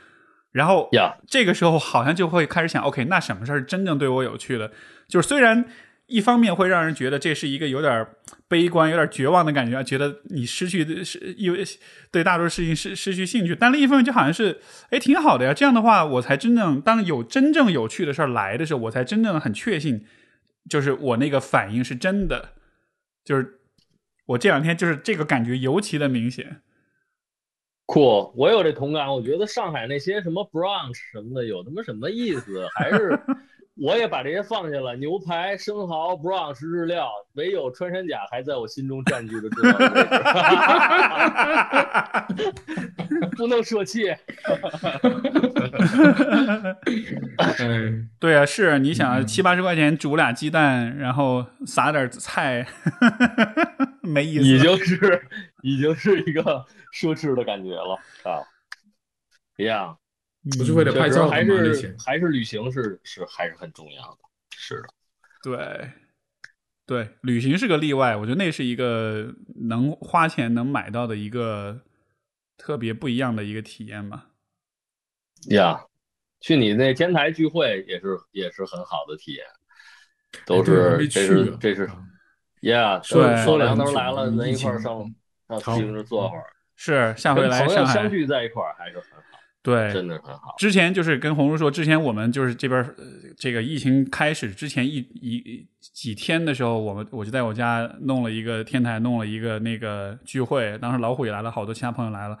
[0.53, 4.71] 然后呀，这个时候好像就会开始想，OK，那什么事儿真正对我有趣的？
[5.09, 5.65] 就是虽然
[6.07, 8.07] 一方面会让人觉得这是一个有点
[8.47, 11.63] 悲观、有点绝望的感觉，觉得你失去是因为
[12.11, 15.53] 对大多数事情失失去兴趣，但另一方面就好像是哎挺好的呀。
[15.53, 20.05] 这样的话，我才真正当有真正有趣的事儿来的时候，我才真正很确信，
[20.69, 22.49] 就是我那个反应是真的。
[23.23, 23.59] 就是
[24.27, 26.61] 我这两天就是这个感觉尤其的明显。
[27.87, 29.07] 酷，我有这同感。
[29.07, 32.67] 我觉得上海那些什么 brunch 什么的有他妈什么意思？
[32.75, 33.19] 还是
[33.81, 34.95] 我也把这些放下了。
[34.95, 40.01] 牛排、生蚝、brunch 日料，唯有穿山甲还在我心中占据着重要的位
[42.35, 42.53] 置，
[43.35, 44.05] 不能舍弃。
[48.19, 52.65] 对啊，是你想七八十块钱煮俩鸡蛋，然后撒点菜，
[54.01, 54.45] 没意思。
[54.45, 55.27] 已经是
[55.61, 56.65] 已经是一个。
[56.95, 58.39] 奢侈的感觉了啊，
[59.57, 59.97] 一样，
[60.57, 64.17] 不是为了拍照还是还是旅行是是还是很重要的，
[64.55, 64.87] 是的，
[65.43, 65.91] 对
[66.85, 71.81] 对，旅行是个例外，我觉得那是一个能花钱能买到的一个
[72.57, 74.27] 特别不一样的一个体验吧。
[75.49, 75.83] 呀，
[76.39, 79.45] 去你那天台聚会也是也是很好的体验，
[80.45, 81.89] 都是这是这是，
[82.61, 85.11] 呀，对，说两都来了，咱一块上
[85.47, 86.45] 上自行车坐会儿。
[86.75, 89.34] 是下回来上海相聚在一块儿还是很好，
[89.65, 90.55] 对，真的很好。
[90.57, 92.95] 之前就是跟红叔说，之前我们就是这边
[93.35, 100.77] 这个疫情开始之前一一几天的时候，我们我就在我家弄了一个天台，弄了一个那个聚会。
[100.77, 102.37] 当时老虎也来了，好多其他朋友来了，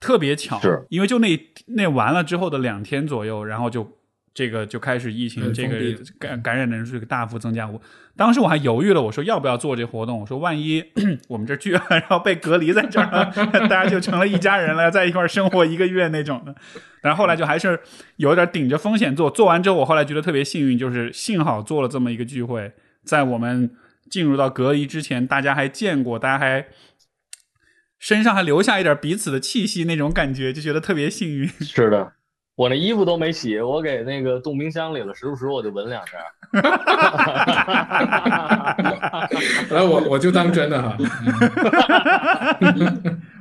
[0.00, 3.98] 特别巧，因为就那那完了之后的两天左右，然后就。
[4.34, 5.76] 这个就开始疫情，这个
[6.18, 7.68] 感感染人数大幅增加。
[7.68, 7.78] 我
[8.16, 10.20] 当时我还犹豫了，我说要不要做这活动？
[10.20, 10.84] 我说万一
[11.28, 13.32] 我们这聚了，然后被隔离在这儿，
[13.68, 16.54] 大家就成了一家人了，在一块生活一个月那种的。
[17.00, 17.80] 然后后来就还是
[18.16, 19.30] 有点顶着风险做。
[19.30, 23.70] 做完之后，我后来觉得特别幸运，就是幸好做了这么一个聚会，在我们
[24.10, 26.66] 进入到隔离之前，大家还见过，大家还
[27.98, 31.48] 身上还留下一点彼此的气息，那种感觉就觉得特别幸运。
[31.48, 32.12] 是的。
[32.62, 36.12] 我那衣服都没洗，我给那个冻冰箱里了，时不时我就闻两下。
[39.68, 40.96] 然后我我就当真的哈。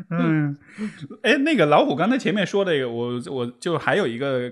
[0.09, 0.57] 嗯，
[1.21, 4.51] 哎，那个老虎刚才前面说的，我我就还有一个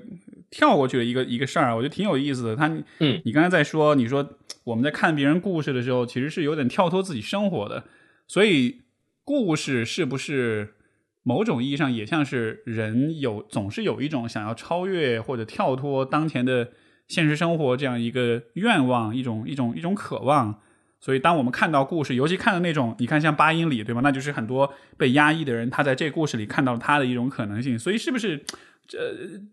[0.51, 2.55] 跳过去的一个一个事儿，我觉得挺有意思的。
[2.55, 2.67] 他，
[2.99, 4.29] 嗯，你刚才在说，你说
[4.65, 7.85] 我们在看别人故事的时候，其实是有点跳脱自己生活的，
[8.27, 8.81] 所以
[9.25, 10.75] 故事是不是？
[11.23, 16.69] 某种意义上也像是人有总是有一种想要超越或者跳脱当前的
[17.07, 20.59] 现实生活这样一个愿望，一种一种一种渴望。
[21.01, 24.01] 所以，当我们看到故事，尤其看到那种你看像八英里，对吧？
[24.01, 27.77] 那就是很多被压抑的人，他在这故事里看到他的一种可能性。
[27.77, 28.43] 所以，是不是
[28.87, 28.97] 这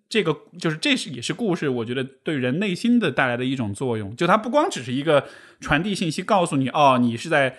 [0.08, 1.68] 这个就是这是也是故事？
[1.68, 5.26] 我觉得对人内心的带来的一种作用，就它不光只是一个
[5.60, 7.56] 传递信息，告诉你哦，你是在。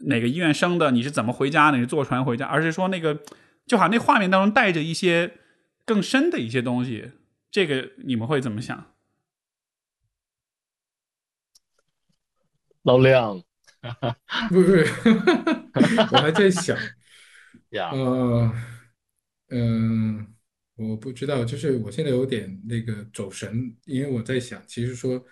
[0.00, 0.90] 哪个医院生的？
[0.90, 1.76] 你是怎么回家的？
[1.76, 2.46] 你是坐船回家？
[2.46, 3.22] 而是说那个，
[3.66, 5.38] 就好像那画面当中带着一些
[5.84, 7.12] 更深的一些东西。
[7.50, 8.94] 这个你们会怎么想？
[12.82, 13.42] 老亮，
[14.50, 14.86] 不是，
[16.12, 16.76] 我还在想
[17.70, 18.52] 呀，呃，
[19.50, 20.34] 嗯，
[20.76, 25.24] 我不知道，就是我现在有点那个走神，因为我在想，其实说。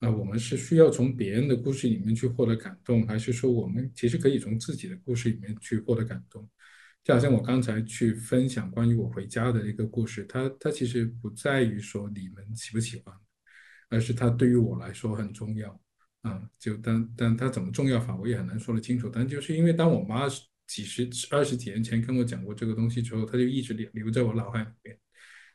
[0.00, 6.48] 那我们是需要从别人的故事里面去获得感动，还是说我们其实可以从自己的故事里面去获得感动？
[7.02, 13.14] 就好像我刚才去分享关于我回家的一个故事，它它其实不在于说你们喜不喜欢，
[13.88, 15.80] 而是它对于我来说很重要
[16.22, 16.48] 啊。
[16.58, 19.08] 就但但它怎么重要法，我也很难说得清楚。
[19.08, 20.28] 但就是因为当我妈
[20.66, 24.98] 几十二十几年前跟我讲过这个东西之后，它就一直留留在我脑海里面，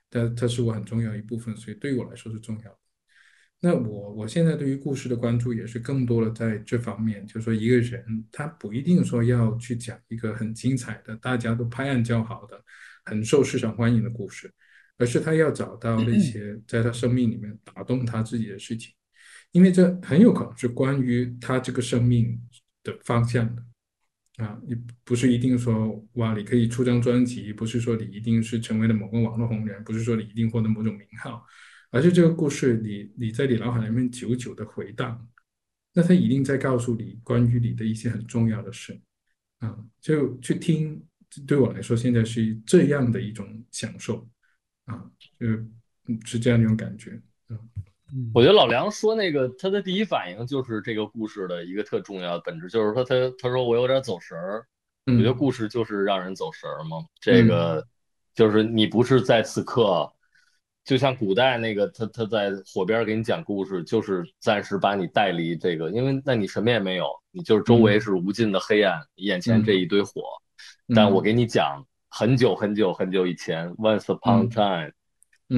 [0.10, 2.83] 它它是我很重要一部分，所以对于我来说是重要的。
[3.66, 12.62] 那我我现在对于故事的关注也是更多的在这方面，就是说一个人他不一定说要去讲一个很精彩的、大家都拍案叫好的、
[13.06, 14.52] 很受市场欢迎的故事，
[14.98, 18.94] 而是他要找到那些在他生命里面打动他自己的事情，
[19.54, 22.38] 因为这很有可能是关于他这个生命
[22.84, 23.64] 的方向的
[24.44, 31.46] 啊，你不是一定说哇，你可以出张专辑，不是说你一定是成为了某个网络红人，不是说你一定获得某种名号。
[31.94, 35.28] 而且这个故事，你你在你脑海里面久久的回荡，
[35.94, 39.00] 那他一定在告诉你关于你的一些很重要的事，
[39.60, 41.00] 啊，就去听，
[41.46, 44.28] 对我来说现在是这样的一种享受，
[44.86, 45.06] 啊，
[45.40, 45.66] 就是
[46.26, 47.12] 是这样一种感觉，
[47.50, 47.54] 啊，
[48.34, 54.66] 我觉得老梁说那个他的第一反应就是这个故事的一个特重要的本质，就是说他他说我有点走神儿，
[55.06, 56.98] 我觉得故事就是让人走神儿嘛。
[57.22, 57.88] 这个。
[58.36, 60.12] 就是你不是在此刻，
[60.84, 70.22] 就像古代那个他他在火边给你讲故事，就是暂时把你带离这个，因为那你什么也没有，你就是周围是无尽的黑暗，眼前这一堆火。
[70.94, 74.92] 但我给你讲很久很久很久以前，Once upon time，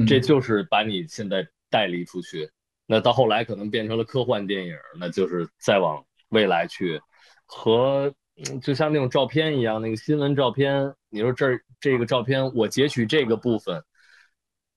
[0.06, 2.48] 这就是把你现在带离出去。
[2.86, 7.00] 那到后来可能变成了科幻电影，那就是再往未来去，
[7.44, 8.14] 和
[8.62, 13.82] 就像那种照片一样，那个新闻照片，你说这这个照片我截取这个部分，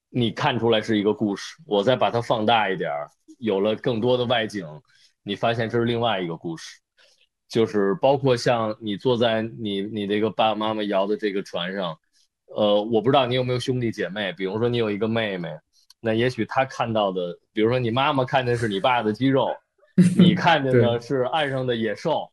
[0.10, 2.92] 你看出来是一个故事，我再把它放大一点，
[3.38, 4.66] 有了更多的外景，
[5.24, 6.80] 你发现这是另外一个故事，
[7.48, 11.98] 就是包括像你坐在你你这个爸爸妈妈摇的这个船上，
[12.56, 15.50] 呃，我不知道你有没有兄弟姐妹，比如说你有一个妹妹。
[16.02, 19.50] 那也许她看到的，比如说你妈妈看见是你爸的肌肉，
[20.18, 22.32] 你看见的是岸上的野兽，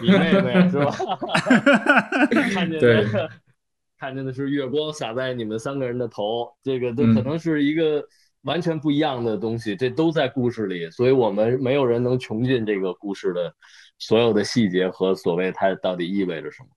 [0.00, 0.92] 你妹妹是吧？
[2.52, 3.28] 看见的，
[4.00, 8.02] 看见的是月光洒在你们三个人的头，这个都可能是一个
[8.42, 13.54] 完全不一样的东西，这都在故事里，所以我们没有人能穷尽这个故事的
[13.98, 16.68] 所有的细节和所谓它到底意味着什么，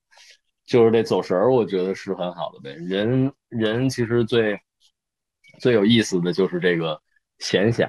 [0.65, 2.75] 就是这走神儿，我觉得是很好的呗。
[2.75, 4.59] 人人其实最。
[5.59, 6.99] 最有意思的就是这个
[7.37, 7.87] 闲暇，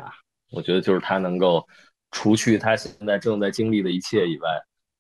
[0.51, 1.67] 我觉得就是他能够
[2.11, 4.51] 除去他现在正在经历的一切以外，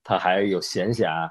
[0.03, 1.31] 他还有闲暇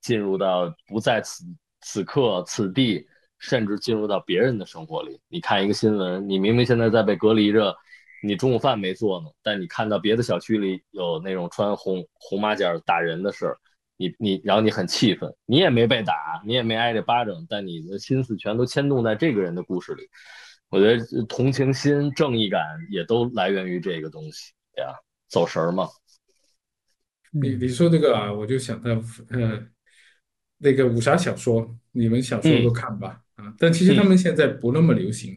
[0.00, 1.44] 进入到不在此
[1.80, 3.06] 此刻此地，
[3.38, 5.20] 甚至进入到别人的生活里。
[5.28, 7.74] 你看一个新闻，你明明现在在被隔离着，
[8.22, 13.56] 你中午饭没做呢，但你看到别的小区里有那种穿红红马甲打人的事儿，
[13.96, 20.02] 你你然后你很气愤，你也没被打，你也没挨着巴掌，但你的心思全都牵动在这个人的故事里。
[20.70, 22.60] 我觉得同情心、正义感
[22.90, 24.94] 也都来源于这个东西呀，
[25.28, 25.88] 走神儿嘛。
[27.30, 28.90] 你你说这个啊，我就想到
[29.30, 29.66] 呃，
[30.58, 33.54] 那个武侠小说，你们小时候都看吧啊？
[33.58, 35.36] 但其实他们现在不那么流行。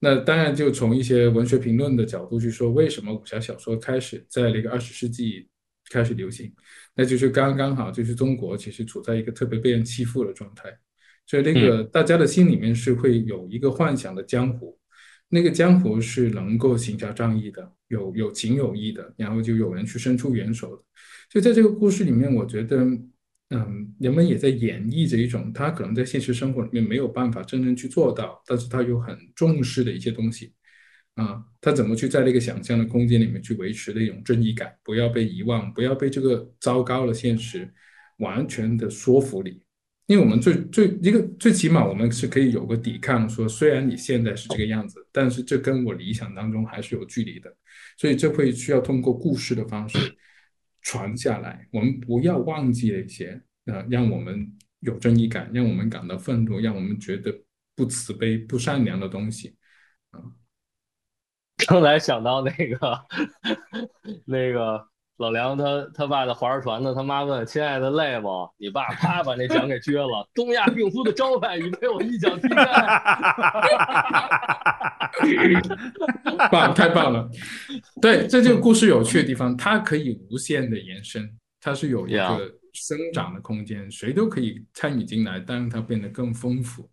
[0.00, 5.48] 那当然，就从一些文学评论的角度去说，为什么武侠小说开始在那个二十世纪
[5.90, 6.52] 开始流行？
[6.94, 10.68] 那就是刚刚好，就是中国其实处在一个特别被人欺负的状态。
[11.26, 14.78] 所以那个大家的心里面是会有一个幻想的江湖，
[15.28, 20.82] 那个江湖是能够行侠仗义的，有有情有义的，然后就有人去伸出援手的。
[21.28, 22.86] 就在这个故事里面，我觉得，
[23.50, 30.52] 嗯，人们也在演绎着一种他可能在现实生活里面没有办法真正去做到，但是他又很重视的一些东西，
[31.14, 37.72] 啊，他怎么去在那个想象的空间里面去维持的一种正义感，不要被遗忘，不要被这个糟糕的现实
[38.18, 39.62] 完全的说服你。
[40.08, 47.50] 因为我们最最一个最起码我们是可以有个抵抗，说虽然你现在是这个样子，但是这跟我理想当中还是有距离的，
[47.96, 49.98] 所以这会需要通过故事的方式
[50.88, 51.68] 传下来。
[51.70, 57.30] 我们不要忘记那些，呃，让我们有正义感，让我们感到愤怒，让我们觉得
[57.76, 59.54] 不慈悲、不善良的东西。
[60.12, 60.16] 啊，
[61.66, 63.06] 刚才想到那个
[64.24, 64.88] 那个。
[65.18, 70.28] 老梁他他爸在划着船呢，他妈问：“亲爱的，累不？”你爸啪把那桨给撅了。
[70.32, 72.64] 东亚病夫的招牌已被我一脚踢开。
[76.50, 77.28] 棒，太棒了！
[78.00, 81.28] 对，这就是故事有趣的地方，它可以无限的延伸，
[81.60, 86.88] 它是有一个生长的空间，谁都可以参与进来，但让它变得更丰富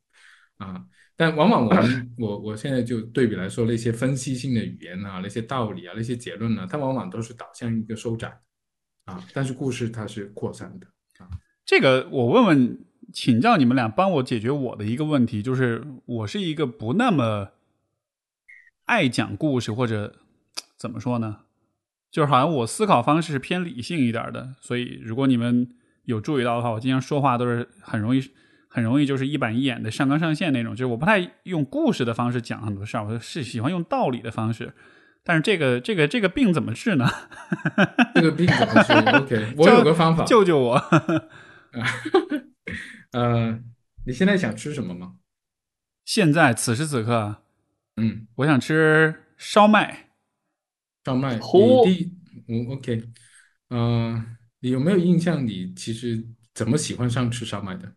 [0.57, 0.81] 啊。
[1.17, 8.41] 但往往我们我我现在就对比来说，那些分析性的语言啊，那些道理啊，那些结论呢，它往往都是导向一个收窄
[9.05, 9.23] 啊。
[9.33, 10.87] 但是故事它是扩散的
[11.23, 11.29] 啊。
[11.65, 17.51] 这个我问问，请教你们俩帮我解决我的一个问题，就是我是一个不那么
[18.83, 20.15] 爱讲故事，或者
[20.77, 21.43] 怎么说呢？
[22.11, 25.69] 就是好像我思考方式是偏理性一点的，所以如果你们
[26.03, 28.21] 有注意到的话，我经常说话都是很容易。
[28.75, 34.73] 很容易就是一板一眼的上纲上线那种，就是我不太用故事的方式讲很多事儿，我是喜欢用道理的方式。
[35.23, 37.07] 但是这个这个这个病怎么治呢？
[38.13, 40.75] 这个病怎么治？OK， 我有个方法，救救我。
[43.13, 43.57] 呃，
[44.05, 45.15] 你现在想吃什么吗？
[46.03, 47.43] 现在此时此刻，
[47.95, 50.09] 嗯，我想吃烧麦。
[51.05, 51.41] 烧麦，你
[51.85, 52.11] 第，
[52.49, 53.03] 嗯，OK，
[53.69, 55.47] 嗯，你有没有印象？
[55.47, 56.21] 你其实
[56.53, 57.93] 怎么喜欢上吃烧麦的？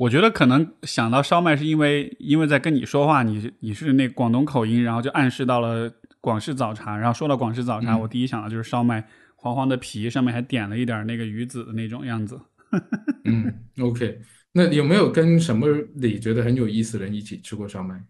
[0.00, 5.92] 我觉得可能想到烧麦，是因为因为在跟你说话，你你是那广东口音，然后就暗示到了
[6.22, 6.96] 广式早茶。
[6.96, 12.40] 然后说到广式早茶，我第一想到就是烧麦，黄黄的皮，上面还点了一点那个鱼子的那种样子。
[13.26, 14.22] 嗯，OK，
[14.52, 18.02] 那有没有跟什么你觉得很有意思的人一起吃过烧麦？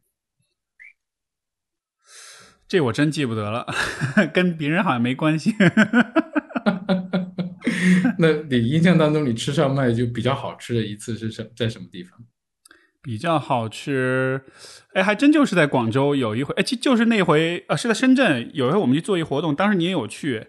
[2.68, 3.66] 这我真记不得了，
[4.32, 5.57] 跟别人好像没关系。
[8.18, 12.18] 那你印象当中，你吃上麦就比较好吃的一次是什在什么地方？
[13.03, 14.43] 比较好吃，
[14.93, 20.47] 哎，还真就是在广州有一回，哎，就就是那回，呃，是在深圳有一回我们去做一活动，当时你也有去，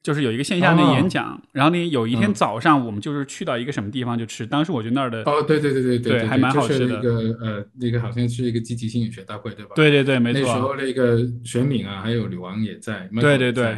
[0.00, 6.84] 就是有一个线下的演讲，然后你有一天早上我们就是去到一个什么地方就吃，当时我觉得那儿的哦，对对对对对，还蛮好吃的。
[6.84, 9.72] 一个呃，那个好像是一个积极心理学大会，对吧？
[9.74, 10.42] 对对对，没错。
[10.42, 13.10] 那时候那个玄敏啊，还有女王也在。
[13.20, 13.76] 对对对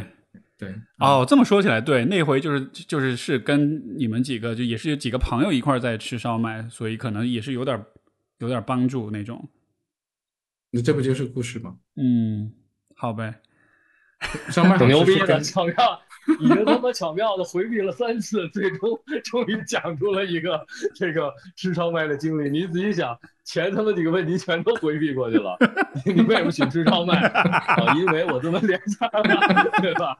[0.61, 0.73] 对。
[0.99, 7.83] 哦，这么说起来，对，那回就是就是是跟你们几个就也是有几个朋友一块在吃烧麦，所以可能也是有点。
[8.41, 9.49] 有点帮助那种，
[10.71, 11.75] 那这不就是故事吗？
[11.95, 12.51] 嗯，
[12.95, 13.39] 好呗。
[14.49, 15.39] 烧麦很牛逼的，
[16.39, 20.65] 已经他妈巧妙的回避了三次，最终终于讲出了一个
[20.95, 22.49] 这个吃烧麦的经历。
[22.49, 25.57] 你仔细想，前他妈几个问题全都回避过去了。
[26.05, 27.19] 你为什么喜吃烧麦？
[27.19, 30.17] 啊，因为我这么连上了，对吧？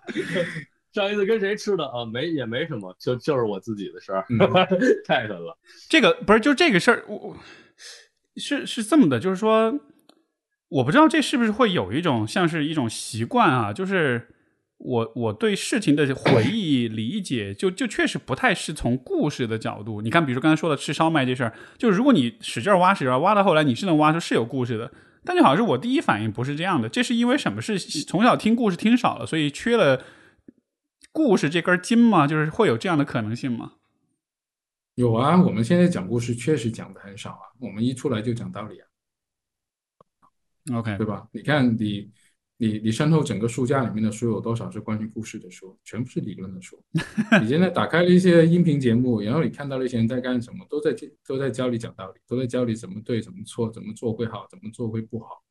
[0.93, 2.03] 上一次跟谁吃的啊？
[2.05, 4.25] 没也没什么，就就是我自己的事儿。
[5.05, 5.57] 太狠了，
[5.89, 7.37] 这个不是就这个事儿，我。
[8.37, 9.77] 是是这么的，就是说，
[10.69, 14.29] 我不知道这是不是会有一种像是一种习惯啊，就是
[14.83, 20.01] 我我对事情的回忆理解，就就确实不太是从故事的角度。
[20.01, 24.91] 你看，比如说刚才说的吃烧麦这事儿，就是如果你使劲挖使劲挖到后来，你是能挖出是有故事的，
[25.23, 26.89] 但就好像是我第一反应不是这样的。
[26.89, 27.61] 这是因为什么？
[27.61, 30.03] 是从小听故事听少了，所以缺了
[31.11, 32.25] 故事这根筋吗？
[32.25, 33.73] 就是会有这样的可能性吗？
[34.95, 37.53] 有啊，我们现在讲故事确实讲的很少啊。
[37.59, 38.87] 我们一出来就讲道理啊
[40.73, 41.27] ，OK，对吧？
[41.31, 42.09] 你看你
[42.61, 45.75] 你你身后整个书架里面的书有多少是关于故事的书？
[45.83, 46.79] 全部是理论的书。
[47.41, 50.95] 你现在打开了一些音频节目，然后你看到了一些人在干什么，都在
[51.25, 55.43] 都在教你讲道理，都在教你怎么对怎么错，怎么做会好，怎么做会不好。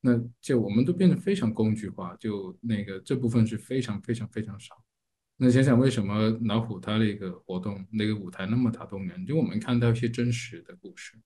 [0.00, 4.74] 那就我们都变得非常工具化，就那个这部分是非常非常非常少。
[5.36, 9.24] 那想想为什么老虎它那个活动那个舞台那么打动人？
[9.24, 11.16] 就我们看到一些真实的故事，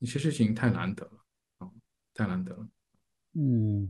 [0.00, 1.24] 一些事情太难得了
[1.58, 1.70] 啊，
[2.12, 2.68] 太难得了。
[3.34, 3.88] 嗯，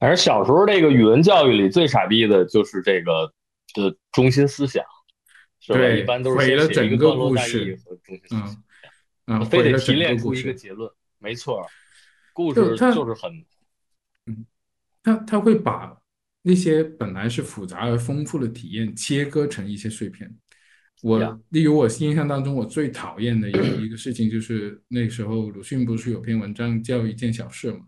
[0.00, 3.32] 反正小时候这个语文教育里最傻逼的就是这个
[3.74, 4.82] 的中心思想，
[5.60, 5.88] 是吧？
[5.90, 7.78] 一般都是写了整个故事，
[8.30, 8.56] 嗯
[9.26, 10.90] 嗯，非得提炼出一个结论。
[11.18, 11.64] 没错，
[12.32, 13.30] 故事就是很，
[14.26, 14.44] 嗯，
[15.04, 15.96] 他他会把。
[16.42, 20.34] 那些本来是复杂而丰富的体验，切割成一些碎片。
[21.02, 27.80] 我例如我印象当中，我最讨厌的一一个事情就是那时候鲁迅不是有篇文章叫一件小事嘛？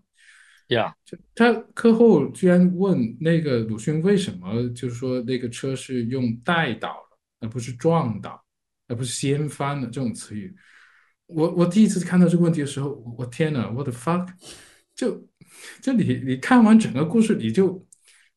[0.73, 0.95] 呀，
[1.35, 8.45] 他课后居然问那个鲁迅为什么就是说那个车是用带倒的，而不是撞倒，
[8.89, 10.55] 而不是掀翻的这种词语。
[11.27, 14.29] 我我第一次看到这个问题的时候，我天呐，我的 fuck！
[14.95, 15.27] 就
[15.81, 17.87] 就你你看完整个故事，你就。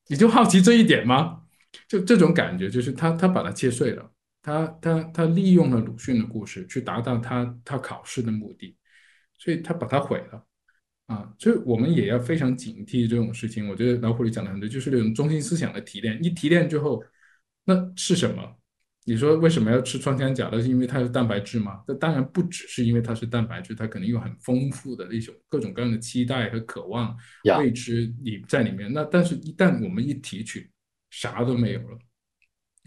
[0.08, 1.42] 你就好奇这一点吗？
[1.88, 8.78] 就这种感觉，就是他他把它切碎了，他他他利用了鲁迅的故事去达到他他考试的目的，
[9.40, 10.46] 所以他把它毁了
[11.08, 11.32] 啊！
[11.38, 13.70] 所以我们也要非常警惕这种事情。
[13.70, 16.22] 我觉得老虎里讲的很多，就是那种中心思想的提炼。
[16.24, 17.04] 一提炼之后，
[17.66, 18.58] 那是什么？
[19.08, 20.50] 你说为什么要吃穿山甲？
[20.52, 21.84] 那是因为它是蛋白质吗？
[21.88, 27.16] 那当然不只是因为它是蛋白质，它可能有很丰富的那种各种各样的期待和渴望、
[27.60, 28.92] 未知你在里面。
[28.92, 30.72] 那但是，一旦我们一提取，
[31.12, 32.00] 啥都没有了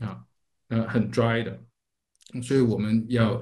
[0.09, 0.19] 啊，
[0.71, 1.57] 呃，很 dry 的。
[2.43, 3.41] 所以我们要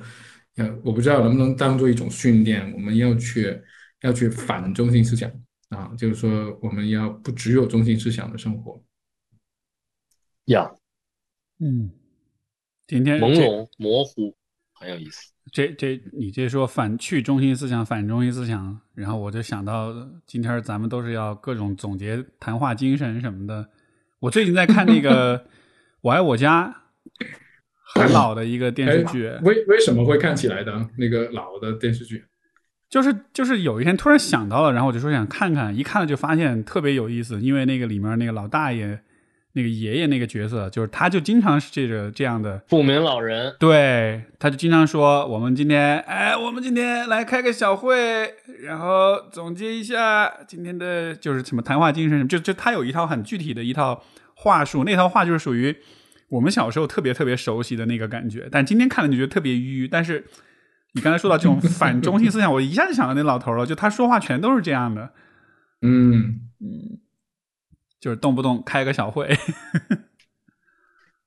[0.56, 3.58] 要，我不知道能不能当做一种训练，我们要去
[4.02, 5.30] 要去反中心思想
[5.70, 8.82] 啊，就是说我们要不只有中心思想的生活。
[10.46, 10.78] 要，
[11.58, 11.90] 嗯。
[12.86, 14.32] 今天朦胧模糊
[14.72, 15.32] 很有意思。
[15.50, 19.92] 这这，你这说反去中心思想，反中心思想，然后我就想到
[20.24, 23.68] 今天咱们都是要各种总结谈话精神什么的。
[24.20, 25.36] 我最近在看那个
[26.00, 26.68] 《我爱我家》，
[27.94, 29.28] 很老的一个电视剧。
[29.42, 32.24] 为为什么会看起来的那个老的电视剧？
[32.88, 39.00] 就是就是有一天突然想到了，然后我就说想看看，一看了就发现特别有意思，因为那个里面那个老大爷。
[39.56, 43.56] 那个爷爷那个角色，就是他，就经常是这个这样的不明老人。
[43.58, 48.34] 对，他就经常说：“我们今天，哎，我们今天来开个小会，
[48.64, 54.04] 然后总结一下今天的，就是什么谈话精神什么。”就就他有一套很具体的一套
[54.34, 55.74] 话术，那套话就是属于
[56.28, 58.46] 我们小时候特别特别熟悉的那个感觉。
[58.52, 59.88] 但今天看了就觉得特别迂。
[59.90, 60.22] 但是
[60.96, 63.64] 你刚才说到这种 反中心思想，我一下就想到那老头了。
[63.64, 65.12] 就他说话全都是这样的。
[65.82, 66.98] 嗯嗯。
[67.98, 69.36] 就是动不动开个小会，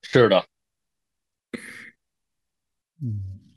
[0.01, 0.45] 是的，
[3.01, 3.51] 嗯，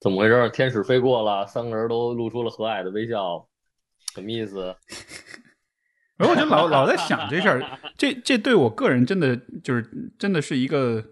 [0.00, 0.50] 怎么回事？
[0.50, 3.48] 天使飞过了，三个人都露出了和蔼的微笑，
[4.12, 4.76] 什么意思？
[6.16, 11.02] 然后我就老老在想这事儿，这这对我个人真的就是真的是一个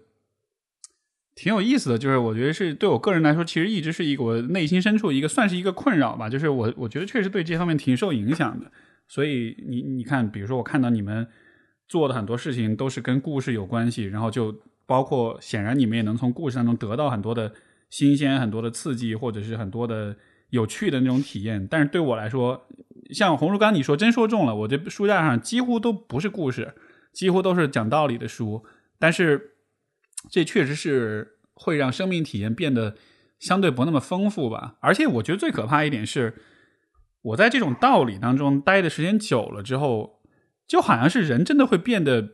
[1.35, 8.71] 挺有意思的，就是我觉得是对我个人来说，其实一直是一个我内心深处一个算是一个困扰吧，就是我我觉得确实对这方面挺受影响的。
[9.07, 11.27] 所以你你看，比如说我看到你们
[11.87, 14.55] 做的很多事情都是跟故事有关系，然后就
[14.85, 17.51] 包括显然你们也能从故事当中得到很多的
[17.89, 20.15] 新鲜、很多的刺激，或者是很多的
[20.51, 21.67] 有趣的那种体验。
[21.69, 22.67] 但是对我来说，
[23.11, 26.73] 像红树刚你说，真说中了，我这书架上几乎都不是故事，
[27.11, 28.63] 几乎都是讲道理的书。
[28.97, 29.52] 但是
[30.29, 32.95] 这确实是会让生命体验变得
[33.39, 34.77] 相对不那么丰富吧。
[34.81, 36.35] 而且我觉得最可怕一点是。
[37.27, 40.19] 我在这种道理当中待的时间久了之后，
[40.67, 42.33] 就好像是人真的会变得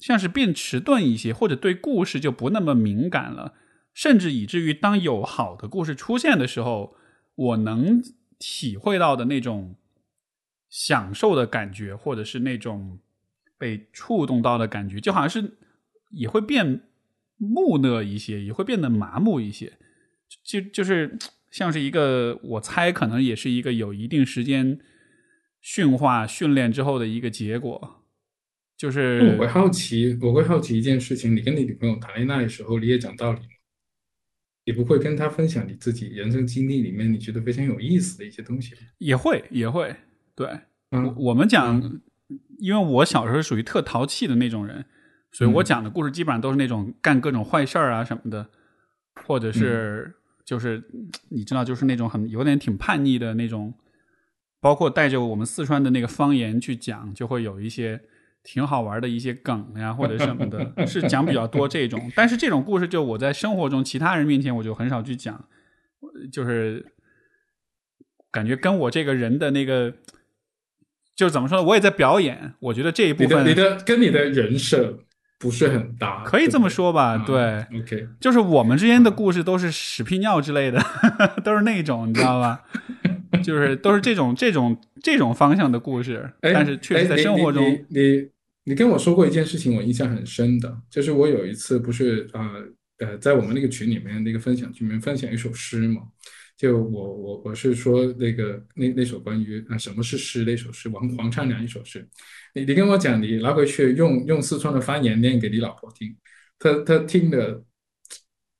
[0.00, 3.54] 像是变迟钝一些，或者对故事就不那么敏感了，
[3.94, 6.96] 甚至以至于当有好的故事出现的时候，
[7.36, 8.02] 我能
[8.40, 9.76] 体会到的那种
[10.68, 12.98] 享受的感觉，或者是那种
[13.56, 15.58] 被触动到的感觉，就好像是
[16.10, 16.80] 也会变
[17.42, 19.72] 木讷一些，也会变得麻木一些，
[20.44, 21.18] 就就是。
[21.52, 24.78] 像是一个，我猜可能也是一个有一定时间
[25.60, 28.02] 驯化训练之后的一个结果，
[28.74, 33.46] 就是我会好奇，我会好奇一件事情：你跟你女朋友谈恋爱的时候，你也讲道理吗？
[34.64, 38.80] 你不会跟她分享你自己人生经历里面你觉得非常有意思的一些东西吗？
[38.96, 39.94] 也会，也会。
[40.34, 40.48] 对，
[40.92, 42.00] 嗯，我们讲，
[42.60, 44.86] 因为我小时候属于特淘气的那种人，
[45.32, 48.46] 所以我讲的故事基本上都是那种干各种坏事儿啊什么的，
[49.26, 50.14] 或者是。
[50.44, 50.82] 就是
[51.28, 53.72] 你知道，就是那种很有点挺叛逆的那种，
[54.60, 58.00] 包括带着我们四川的那个方言去讲，就会有一些
[58.42, 62.10] 挺好玩的一些梗呀，或者什么的，是讲比较多这种。
[62.16, 65.48] 但是这种故事，就我在生活中其他人面前，我就很少去讲，
[66.32, 66.92] 就是
[68.32, 69.94] 感觉跟我这个人的那个，
[71.14, 71.64] 就怎么说呢？
[71.68, 74.98] 我也在表演，我觉得这一部分你的跟你的人设。
[75.42, 77.18] 不是很大，可以这么说吧？
[77.26, 80.80] 对，OK，就是我们之间的故事都是屎屁尿之类的，
[81.42, 82.62] 都是那种，你知道吧？
[83.42, 86.30] 就是都是这种这种这种方向的故事。
[86.40, 88.28] 但是确实在生活中，你
[88.64, 92.52] 你跟我说过一件事情，我印象很深的，就是我有一次不是啊
[92.98, 96.02] 呃，在我们那个群里面那个分享群里面分享一首诗嘛。
[96.54, 102.06] 就我我我是说那个那那首关于啊什么是诗那首诗王黄灿良一首诗，
[102.54, 106.16] 你你跟我讲你拿回去用用四川的方言念给你老婆听，
[106.58, 107.62] 她她听的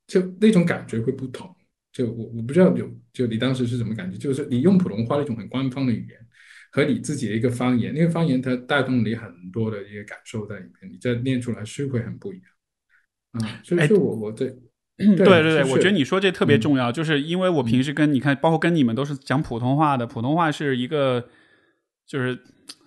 [0.07, 1.55] 就那种感觉会不同，
[1.93, 6.19] 就我我不知道有就你当时是什么感觉，就是你用普通话那种很官方的语言
[6.71, 12.45] 和你自己的一个方言，那个方言它带动你很多的一个感受在里面，你再念出来是会很不一样
[13.33, 14.57] 啊，所以说我我 对。
[14.99, 21.29] 对对对，我觉得你说这特别重要，就是因为我平时跟你看，包括跟你们都是讲普通话的，普通话是一个，
[22.07, 22.39] 就是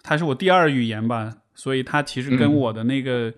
[0.05, 3.33] 它是我第二语言吧，所以它其实跟我的那个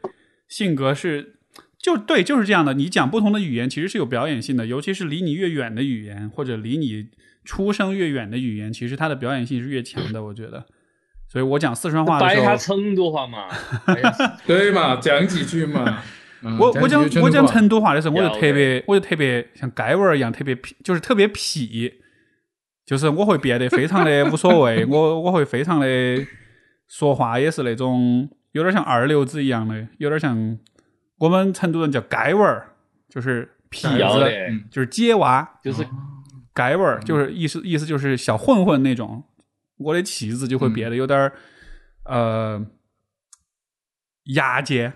[0.48, 1.36] 性格是，
[1.80, 2.74] 就对，就是这样的。
[2.74, 7.08] 你讲不同的语言，其实是有表演性的，尤其是离你越远的语言，或者离你
[7.46, 10.24] 出生越远的语言，其实它的表演性是越强的。
[10.24, 10.66] 我觉得，
[11.32, 13.48] 所以我讲四川话的时候，成都话嘛，
[14.46, 16.04] 对嘛，讲几句嘛。
[16.60, 21.92] 我我讲我讲成都话的时候，我就特别，我就特别像盖娃儿一样，特别痞，就是特别痞，
[22.86, 25.88] 就是我会变得非常的无所谓， 我我会非常的
[26.88, 30.58] 说话也是那种有点像二流子一样的，有点像
[31.20, 32.76] 我们成都人叫街娃儿，
[33.10, 35.84] 就是痞子，就是街娃，就是
[36.56, 39.24] 街娃儿，就是意思意思就是小混混那种，
[39.78, 41.34] 我的气质就会变得有点儿
[42.06, 42.66] 呃
[44.36, 44.94] 牙尖。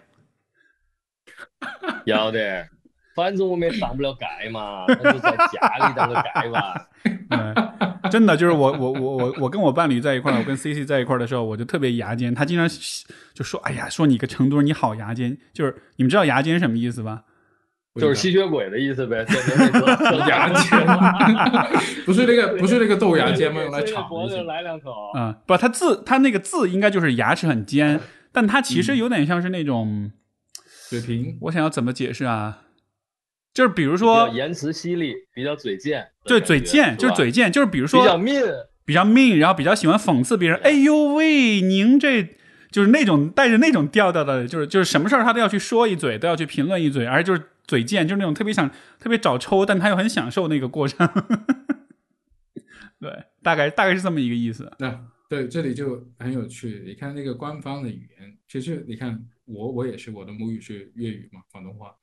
[2.05, 2.67] 要得，
[3.15, 6.89] 反正我们也上不了盖嘛，那就在家里当个盖吧。
[8.11, 12.35] 真的，就是我我我我我跟我伴侣在一块儿，我跟 C C 在一块儿的时候，我就特别牙尖。
[12.35, 12.69] 他经常
[13.33, 17.23] 就说：“哎呀，说你个成都人，你好牙尖。”就是你们知道牙尖什么意思吧？
[17.99, 19.25] 就是吸血鬼的意思呗。
[20.27, 20.79] 牙尖，
[22.05, 23.61] 不是那个 不是那个豆芽尖吗？
[23.61, 24.07] 用来炒。
[24.45, 24.91] 来两口。
[25.17, 27.99] 嗯，不，他字他那个字应该就是牙齿很尖，
[28.31, 30.11] 但他其实有点像是那种。
[30.89, 32.63] 水平，我想要怎么解释啊？
[33.53, 36.07] 就是比如说，言辞犀利，比较嘴贱。
[36.23, 40.57] 对，嘴贱就是嘴贱，就是比如说比较 mean，，比较 mean，，然后比较喜欢讽刺别人。
[40.59, 42.23] 哎呦喂，您这
[42.71, 48.69] 就是那种带着那种调调的，就是就是什么事儿他都要去说一嘴，都要去评论一嘴，而且就是嘴贱，就是那种特别想
[48.99, 51.07] 特别找抽，但他又很享受那个过程。
[53.01, 53.11] 对，
[53.43, 54.71] 大概大概是这么一个意思。
[54.79, 54.97] 那
[55.27, 56.83] 对，这里就很有趣。
[56.85, 59.23] 你看那个官方的语言，其实你看。
[59.45, 61.93] 我我也是，我的母语是粤语嘛，广东话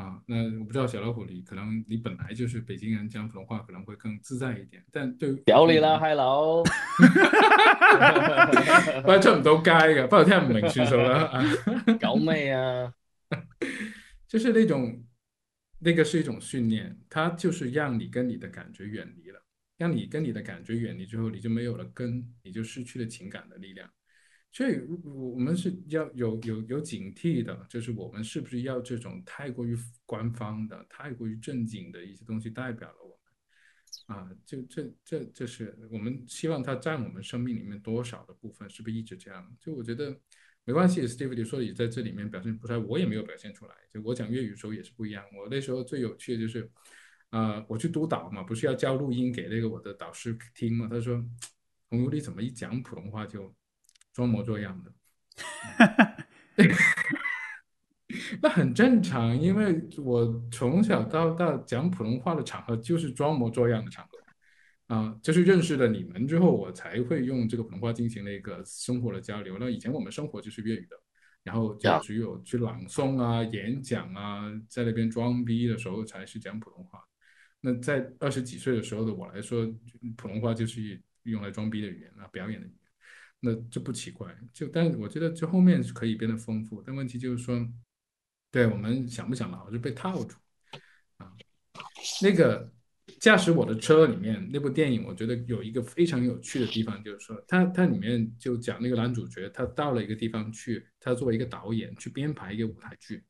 [0.00, 4.82] 啊，那我不知道小老虎你可能你本来就是北京人，讲普通话可能会更自在一点。
[4.90, 6.62] 但对屌你啦，嗨佬，
[9.02, 11.30] 不過出唔到街嘅，不過聽唔明算數啦。
[12.00, 12.94] 搞咩啊？
[14.26, 15.04] 就是那种，
[15.80, 19.42] 那个是一种训练，它就是让你跟你的感觉远离了，
[19.76, 23.90] 让你跟你的感觉远离之后，你就没有了根，你就失去了情感的力量。
[24.52, 34.28] 所以，我们是要有有有警惕的，就是我们是不是要这种太过于官方的、太过于正经的一些东西代表了我们啊？
[34.44, 39.56] 就这这这是我们希望它占我们生命里面多少的部分，是不是一直这样？
[39.60, 40.18] 就我觉得
[40.64, 43.74] 没关系，Steve 你說你在这里面表现不出来，我也没有表现出来。
[43.88, 45.24] 就我讲粤语的时候也是不一样。
[45.32, 46.68] 我那时候最有趣的就是，
[47.28, 50.88] 啊，我去督导嘛，不是要交录音给那个我的导师听嘛？
[50.90, 51.24] 他说，
[51.88, 53.54] 洪游你怎么一讲普通话就？
[54.12, 54.92] 裝模作样的，
[58.42, 64.18] 那很正常，因为我从小到大讲普通话的场合就是装模作样的场合，
[64.94, 69.56] 啊，就是认识了你们之后，我才会用这个普通话进行了一个生活的交流。
[69.60, 70.96] 那以前我们生活就是粤语的，
[71.44, 77.00] 然后就只有去朗诵啊、演讲啊，在那边装逼的时候才是讲普通话。
[77.60, 79.64] 那在二十几岁的时候的我来说，
[80.16, 82.79] 普通话就是用来装逼的语言啊，表演的语言。
[83.40, 87.66] 那这不奇怪，就但我觉得这后面是可以变得丰富，但问题就是说，
[88.50, 90.36] 对我们想不想老是被套住
[91.16, 91.32] 啊？
[92.22, 92.70] 那个
[93.18, 103.24] 驾驶我的车里面那部电影，我觉得有一个非常有趣的地方，就是说，它它里面就讲那个男主角，他到了一个地方去，他作为一个导演去编排一个舞台剧，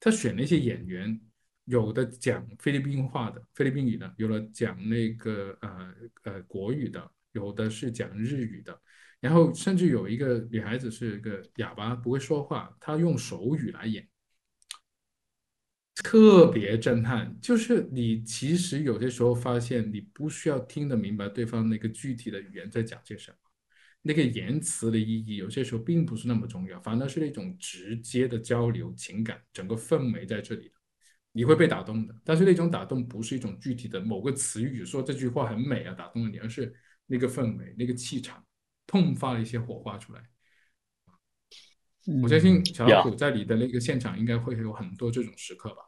[0.00, 1.20] 他選那些演员，
[1.66, 8.80] 有的讲菲律宾话的菲律宾语的，有的讲那个呃呃国语的，有的是讲日语的。
[9.20, 14.08] 然后甚至有一个女孩子是一个哑巴，不会说话，她用手语来演，
[15.94, 17.38] 特别震撼。
[17.40, 23.36] 就是你其实有些时候发现，你不需要听得明白对方那个具体的语言在讲些什么，
[24.00, 30.70] 那个言辞的意义有些时候并不是那么重要，反而是那种直接的交流情感，整个氛围在這裡，
[31.32, 32.14] 你会被打动的。
[32.24, 36.74] 但是那种打动不是一种具体的某个词语说这句话很美啊，打动了你，而是
[37.04, 38.42] 那个氛围，那个气场。
[38.90, 40.20] 迸发了一些火花出来，
[42.22, 45.82] 我相信小老虎在你的那个现场应该会有很多这种时刻吧。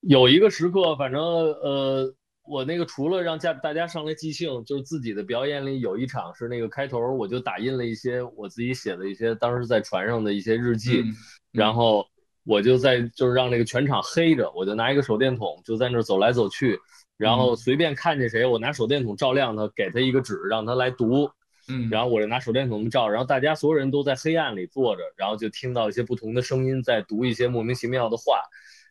[0.00, 2.14] 有一个时刻，反正呃，
[2.44, 11.14] 我那个除了让家大家上来即兴，就是自己的表演里有一场是那个开头，我就打印了一些我自己写的一些当时在船上的一些日记，嗯、
[11.52, 12.06] 然后
[12.44, 16.78] 我就在就是让那个全场黑着，我就拿一个手电筒就在那走来走去。
[17.22, 21.30] 然后随便看见谁，我拿手电筒照亮他，给他一个纸，让他来读。
[21.68, 28.42] 嗯，然后我就拿手电筒照，然后大家所有人都在黑暗里坐着，然后就听到一些不同的声音在读一些莫名其妙的话。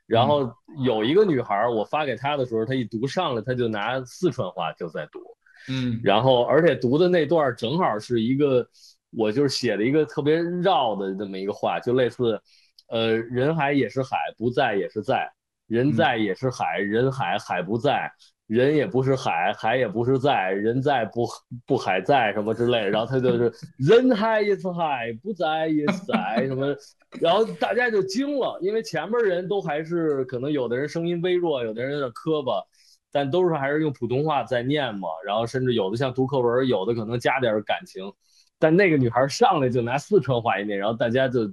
[0.08, 0.50] 然后
[0.86, 5.20] 有一个女孩，我发给她的时候，她一读上来，她就拿四川话就在读。
[5.68, 8.66] 嗯，然后而且读的那段正好是一个，
[9.12, 12.42] 我就是写了一个特别绕的这么一个话，就类似，
[12.88, 15.30] 呃，人海也是海，不在也是在。
[15.72, 18.12] 人在也是海，人海海不在，
[18.48, 21.26] 人也不是海，海也不是在，人在不
[21.66, 23.50] 不海在什么之类，然后他就是
[23.80, 26.76] 人海也是海，不在也是在什么，
[27.22, 32.62] 然后大家就惊了，因为前面人都还是可能有的人声音微弱，有的人有点磕巴，
[33.10, 38.12] 但都是还是用普通话在念嘛，然后甚至有的像读课文，有的可能加点感情，
[38.60, 41.50] 但那个女孩上来就拿四川话一念，然后大家就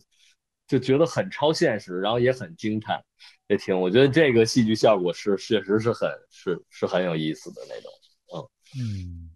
[0.67, 3.01] 就觉得很超现实，然后也很驚嘆。
[3.49, 7.91] 也挺，我觉得这个戏剧效果是确实是很是是很有意思的那种，
[8.35, 8.37] 嗯
[8.79, 9.31] 嗯，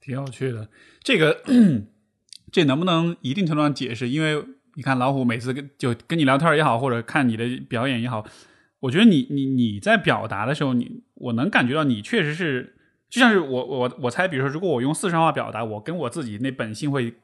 [0.00, 0.68] 挺有趣的。
[1.02, 1.40] 这个
[2.50, 4.08] 这能不能一定程度上解释？
[4.08, 4.44] 因为
[4.74, 8.26] 你看老虎每次跟就跟你聊天也好，或者看你的表演也好，
[8.80, 12.74] 我觉得你你你在表达的时候，你我能感觉到你确实是，
[13.08, 17.14] 就像是我我我猜，比如说如果我用四川话表达，我跟我自己那本性会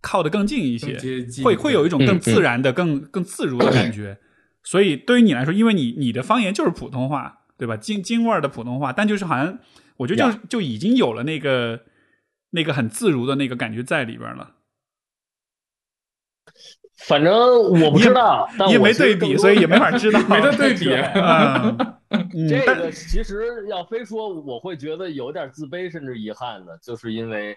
[0.00, 0.98] 靠得更近一些，
[1.44, 4.18] 会会有一种更自然的、嗯、更更自如的感覺。
[4.66, 7.76] 所以对于你来说，因为你你的方言就是普通话，对吧？
[7.76, 9.60] 京京味儿的普通话，但就是好像
[9.98, 11.84] 我觉得就就已经有了那个
[12.50, 14.54] 那个很自如的那个感觉在里边了。
[17.06, 20.90] 反正我不知道，你也没对比，所以也没法 知道，没得对比。
[22.10, 27.56] 嗯，这个其实要非说，我会觉得有点自卑，甚至遗憾的，就是因为，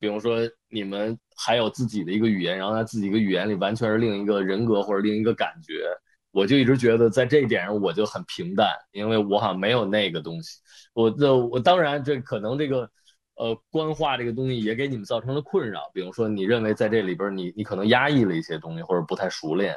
[0.00, 0.38] 比如说
[0.70, 5.90] 你们还有自己的一个语言，然后在自己一个语言里完全是另一个人格或者另一个感覺。
[6.38, 10.60] 我就一直觉得在这一点上我就很平淡，因为我好像没有那个东西。
[10.94, 12.88] 我这我当然这可能这个，
[13.34, 15.90] 呃，官话这个东西也给你们造成了困扰。
[15.92, 19.74] 比如说你认为在这里边你你可能压抑了一些东西或者不太熟练，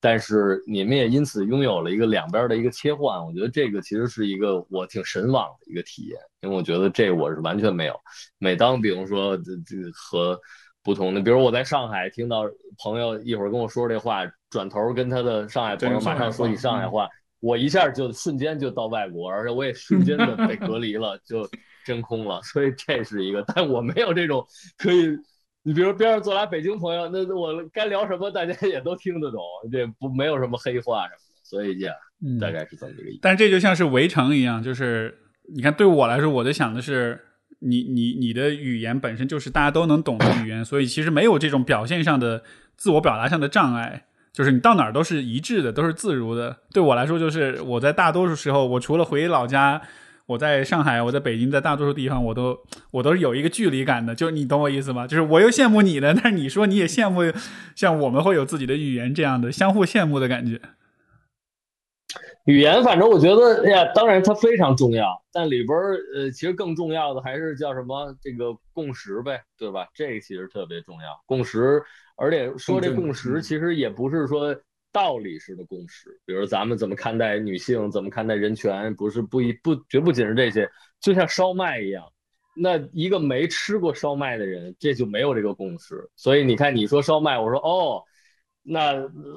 [0.00, 7.98] 但是你们也因此拥有了一个两边的一个切换，我觉得这个其实是一个我挺神往的一个体验，因为我觉得这我是完全没有。
[8.38, 10.38] 每当比如说这这和
[10.86, 12.44] 不同的，比如我在上海听到
[12.78, 17.08] 朋友一会儿跟我说这话，转头跟他的上海朋友马上说起上海话，
[17.40, 21.44] 我一下就瞬间就到外国，而且我也瞬间的被隔离了，就
[21.84, 22.40] 真空了。
[22.42, 24.46] 所以这是一个，但我没有这种
[24.78, 25.18] 可以。
[25.64, 29.40] 你比如边上坐俩北京朋友，那我该聊什么，大家也都听得懂，
[29.72, 31.92] 这不没有什么黑话什么的，所以呀，
[32.40, 33.18] 大概是这么一个意思。
[33.20, 35.18] 但这就像是围城一样，就是
[35.52, 37.20] 你看，对我来说，我就想的是，
[37.60, 42.42] 你你你的语言本身就是大家都能懂的语言，所以其实没有这种表现上的
[42.76, 46.56] 自我表达上的障碍，就是你到哪儿都是一致的，都是自如的。
[46.72, 49.82] 对我来说，就是我在大多数时候，我除了回老家。
[50.26, 52.58] 我在上海，我在北京，在大多数地方，我都
[52.90, 55.06] 我都是有一个距离感的，就你懂我意思吗？
[55.06, 57.32] 就是我又羡慕你的，但是你说你也羡慕，
[57.76, 60.60] 像我们会有自己的语言这样的相互羡慕的感觉。
[62.46, 69.86] 语言，反正我觉得，哎呀，当然它非常重要，但里边儿呃，其实更重要的还是叫什么这个共识呗，对吧？
[69.94, 71.82] 这个其实特别重要，共识，
[72.16, 74.56] 而且说这共识，其实也不是说。
[74.92, 80.66] 道理式的共识，比如咱们怎么看待女性，怎么看待人权，不是不一不绝不仅是这些，
[81.02, 82.02] 就像烧麦一样，
[82.56, 86.08] 那一个没吃过烧麦的人，这就没有这个共识。
[86.16, 88.02] 所以你看，你说烧麦，我说哦，
[88.68, 88.92] 那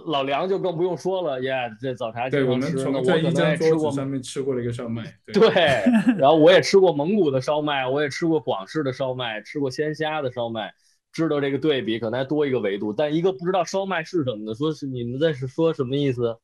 [0.07, 5.03] 老梁就更不用说了，耶，这早茶对我们从我可能也吃过上面吃过了一个烧麦，
[5.33, 5.49] 对，
[6.17, 10.73] 然后我也吃过蒙古的烧麦，我也吃过广式的烧麦，吃过鲜虾的烧麦。
[11.11, 16.37] 知道这个对比可能还多一个维度，但一个不知道烧麦是什么的，说是你们在是说什么意思？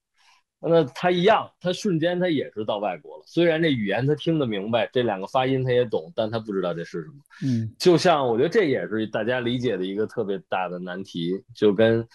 [0.60, 3.24] 那他一样，他瞬间他也是到外国了。
[3.28, 7.14] 虽然这语言他听得明白，这两个发音他也懂，但他不知道这是什么。
[7.46, 11.44] 嗯，就像我觉得这也是大家理解的一个特别大的难题。
[11.54, 12.08] 就跟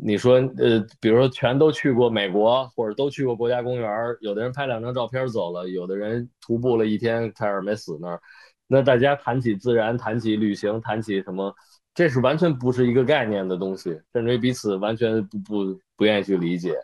[0.00, 8.20] 你说，呃，比如说全都去过美国，或者都去过国家公园，有的人拍两张照片走了，有的人徒步了一天，差点没死那儿。
[8.66, 11.52] 那大家谈起自然，谈起旅行，谈起什么？
[11.94, 16.76] 这是完全不是一个概念的东西，甚至于彼此完全不不不愿意去理解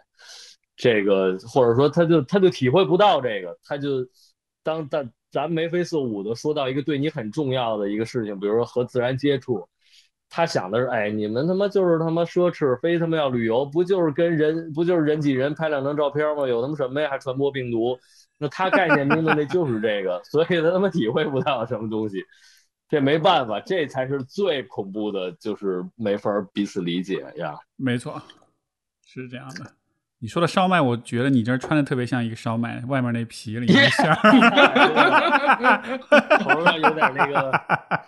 [0.74, 4.04] 这个，或者说他就他就体会不到这个，他就
[4.64, 9.64] 当咱咱眉飞色舞的说到一个对你很重要的一个事情，比如说和自然接触，
[10.36, 16.48] 他想的是，哎，你们他妈就是他妈奢侈，非他妈要旅游，不就是跟人不就是人挤人拍两张照片吗？
[16.48, 17.09] 有他妈什么呀？
[17.09, 17.97] 还传播病毒？
[18.36, 22.20] 那他概念中的那就是这个，所以他他妈体会不到什么东西。
[22.89, 27.55] 这没办法，这才是最恐怖的，就是没法彼此理解呀。
[27.77, 28.20] 没错，
[29.06, 29.65] 是这样的。
[30.19, 34.16] 你说的烧麦，我觉得你这穿的特别像一个烧麦，外面那皮里面馅儿
[36.43, 37.52] 头上有点那个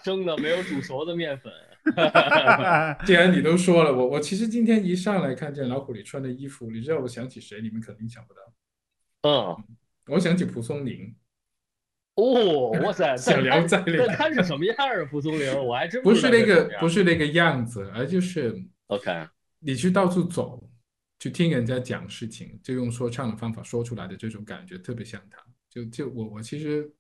[0.03, 1.53] 生的没有煮熟的面粉。
[3.07, 7.61] 既然你都说了，我我其实今天一上来看见老虎里穿的衣服，你知道我想起谁？
[7.61, 8.41] 你们肯定想不到。
[9.23, 9.65] 嗯，
[10.09, 11.15] 我想起蒲松龄。
[12.15, 13.15] 哦，哇塞！
[13.17, 15.05] 想聊再聊他是什么样啊？
[15.11, 19.11] 蒲松龄，我还真不是那个，不是那个样子，而就是 OK。
[19.59, 20.71] 你去到处走，
[21.19, 25.39] 去听人家讲事情，就用说唱的方法说出来的这种感觉，特别像他。
[25.69, 26.91] 就就我我其实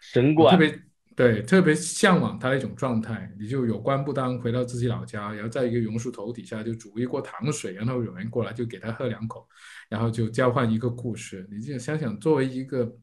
[0.00, 0.80] 神怪，特别
[1.20, 3.30] 对，特别向往他那种状态。
[3.38, 9.46] 你就有官不当，回到自己老家，然后在一个榕树头底下就煮一锅糖水，然后有人过来就给他喝两口，
[9.90, 11.46] 然后就交换一个故事。
[11.50, 12.96] 你就想想，作为一个。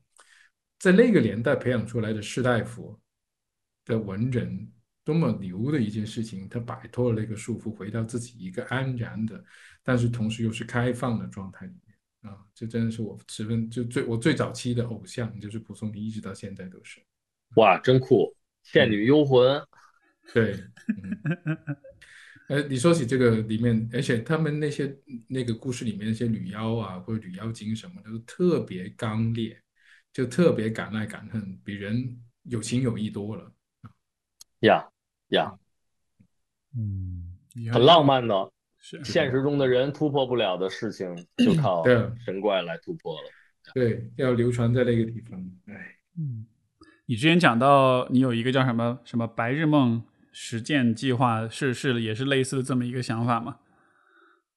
[0.79, 2.99] 在那个年代培养出来的士大夫
[3.83, 4.71] 的文人，
[5.03, 6.47] 多么牛的一件事情！
[6.47, 9.43] 他摆脱了那个束缚，回到自己一个安然的，
[9.81, 12.37] 但是同时又是开放的状态里面啊！
[12.53, 17.06] 这真的是我十分就最我最早期的偶像，就是蒲松龄，一直到现在都是。
[17.55, 18.35] 哇，真酷！
[18.63, 19.61] 倩女幽魂，
[20.33, 20.55] 对。
[22.49, 24.95] 呃， 你说起这个里面，而且他们那些
[25.27, 29.59] 那个故事里面那些女妖啊，或者女妖精什么的，都特别刚烈。
[30.13, 33.51] 就特别敢爱敢恨，比人有情有义多了。
[34.61, 34.83] 呀
[35.27, 35.55] 呀，
[36.75, 37.37] 嗯，
[37.71, 38.51] 很浪漫的。
[38.79, 41.83] 是现实中的人突破不了的事情，就 靠
[42.25, 43.29] 神怪来突破了。
[43.75, 45.39] 对，要流传在那个地方。
[45.67, 46.47] 哎，嗯，
[47.09, 50.03] 你之前讲到你有一个叫什么什么白日梦
[50.33, 53.59] 实践计划，是是也是类似的这么一个想法吗？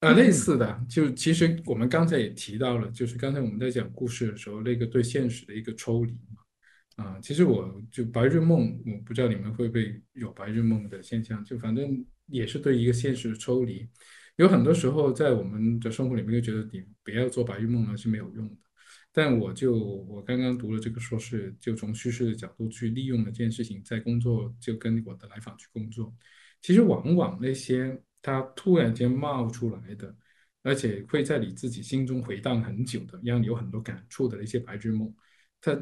[0.01, 7.05] 呃，类似的，就其实我们刚才也提到了，就是刚才我们在讲故事的时候，那个对现实的一个抽离嘛。
[7.05, 13.89] 啊，其实我就白日梦，我不知道你们会不会有白日梦的现象，就反正也是对一个现实的抽离。
[14.37, 18.57] 有很多时候在我们的生活里面就觉得你不要做白日梦了是没有用的。
[19.13, 26.15] 但我就我刚刚读了这个硕士，就从叙事的角度去利用了这件事情，在工作就跟我的来访去工作。
[26.61, 28.01] 其实往往那些。
[28.23, 30.15] 他突然间冒出来的
[30.63, 35.11] 而且会在你自己心中回荡很久的，让你有很多感触的一些白日梦，
[35.59, 35.75] 它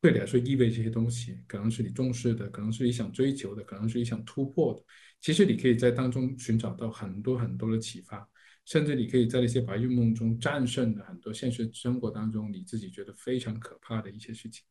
[0.00, 4.82] 对你来说意味这些东西，可能是你重视的，可能是你想追求的，可能是你想突破的。
[5.20, 8.26] 其实你可以在当中寻找到很多很多的启发，
[8.66, 14.64] 甚至你可以在那些白日梦中战胜了很多现实生活当中你自己觉得非常可怕的一些事情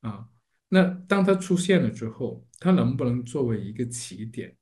[0.00, 0.28] 啊。
[0.68, 4.54] 那当它出现了之后，它能不能作为一个起点，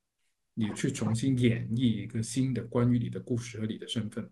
[0.54, 4.30] 你去重新演绎一个新的关于你的故事和你的身份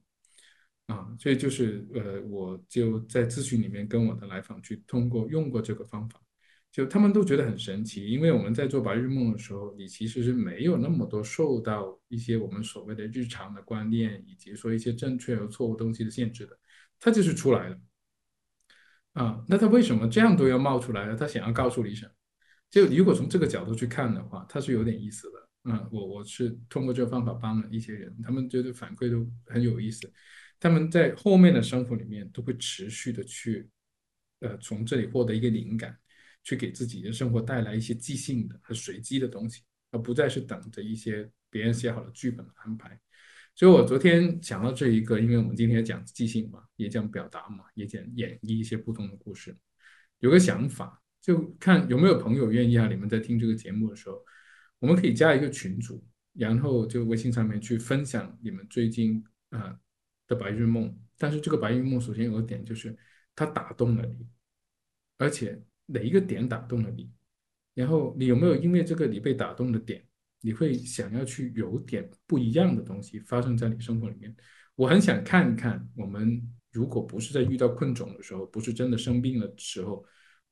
[0.86, 1.16] 啊？
[1.18, 6.20] 所以就是呃，我就在咨询里面跟我的来访去通过用过这个方法。
[6.74, 16.58] 就他们都觉得很神奇，因为我们在做白日梦的时候，你其实是没有那么多受到一些我们所谓的日常的观念，以及说一些正确和错误东西的限制的，
[16.98, 17.78] 它就是出来了。
[19.12, 21.14] 啊，那他为什么这样都要冒出来呢？
[21.14, 22.10] 他想要告诉你什么？
[22.68, 25.48] 就如果从这个角度去看的话，他是有点意思的。
[25.70, 30.12] 嗯，我我是通过这个方法帮了一些人，他们觉得反馈都很有意思，
[30.58, 33.70] 他们在后面的生活里面都会持续的去，
[34.40, 35.96] 呃，从这里获得一个灵感。
[36.44, 43.00] 去给自己的生活带来一些即兴的和随机的东西，而不再是等着一些别人写好的剧本的安排。
[43.56, 49.56] 所以我昨天讲到这一个，因为我们今天讲即兴嘛，也讲表达嘛，也讲演绎一些不同的故事，
[50.18, 52.88] 有个想法，就看有没有朋友愿意啊。
[52.88, 54.22] 你们在听这个节目的时候，
[54.80, 56.04] 我们可以加一个群组，
[56.34, 59.78] 然后就微信上面去分享你们最近啊
[60.26, 60.94] 的白日梦。
[61.16, 62.94] 但是这个白日梦首先有个点就是
[63.36, 64.26] 它打动了你，
[65.16, 65.62] 而且。
[65.86, 67.10] 哪一个点打动了你？
[67.74, 70.02] 然后你有没有因为这个你被打动的点，
[70.40, 74.34] 你会想要去有点不一样的东西发生在你生活里面？
[74.76, 76.40] 我很想看一看，我们
[76.72, 80.04] 如果不是在遇到困窘的时候，不是真的生病的时候，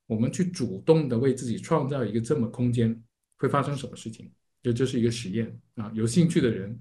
[0.07, 3.01] 我们去主动的为自己创造一个这么空间，
[3.37, 4.31] 会发生什么事情？
[4.63, 5.91] 就这是一个实验啊！
[5.95, 6.79] 有兴趣的人，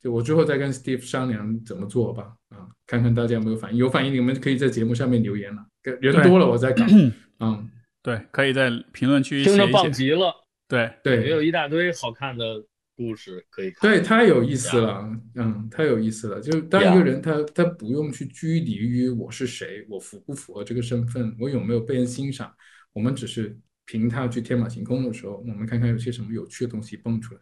[0.00, 2.68] 就我最后再跟 Steve 商量怎么做吧啊！
[2.86, 5.66] 看看大家有没有反应，有反应你们可以在节目上面留言了，
[6.00, 6.84] 人多了我再搞，
[7.40, 7.70] 嗯。
[8.02, 10.34] 对，可以在评论区听着棒极了。
[10.66, 12.66] 对对，也有一大堆好看的
[12.96, 13.88] 故事可以看。
[13.88, 16.40] 对，太有意思了，嗯，太有意思了。
[16.40, 22.52] 就是当一个人，他他不用去拘泥于我是谁，我符不符合这个身份，我有没有被人欣赏。
[22.92, 27.40] 我们只是凭他去天马行空的时候，我们看看有些什么有趣的东西蹦出来。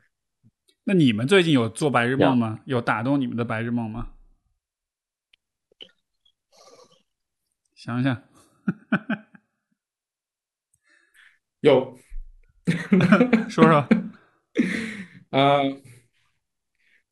[0.85, 2.61] 那你们最近有做白日梦吗？
[2.67, 4.09] 有打动你们的白日梦吗？
[7.75, 8.23] 想想。
[11.61, 11.99] 有，
[13.49, 13.89] 说说
[15.31, 15.61] 啊，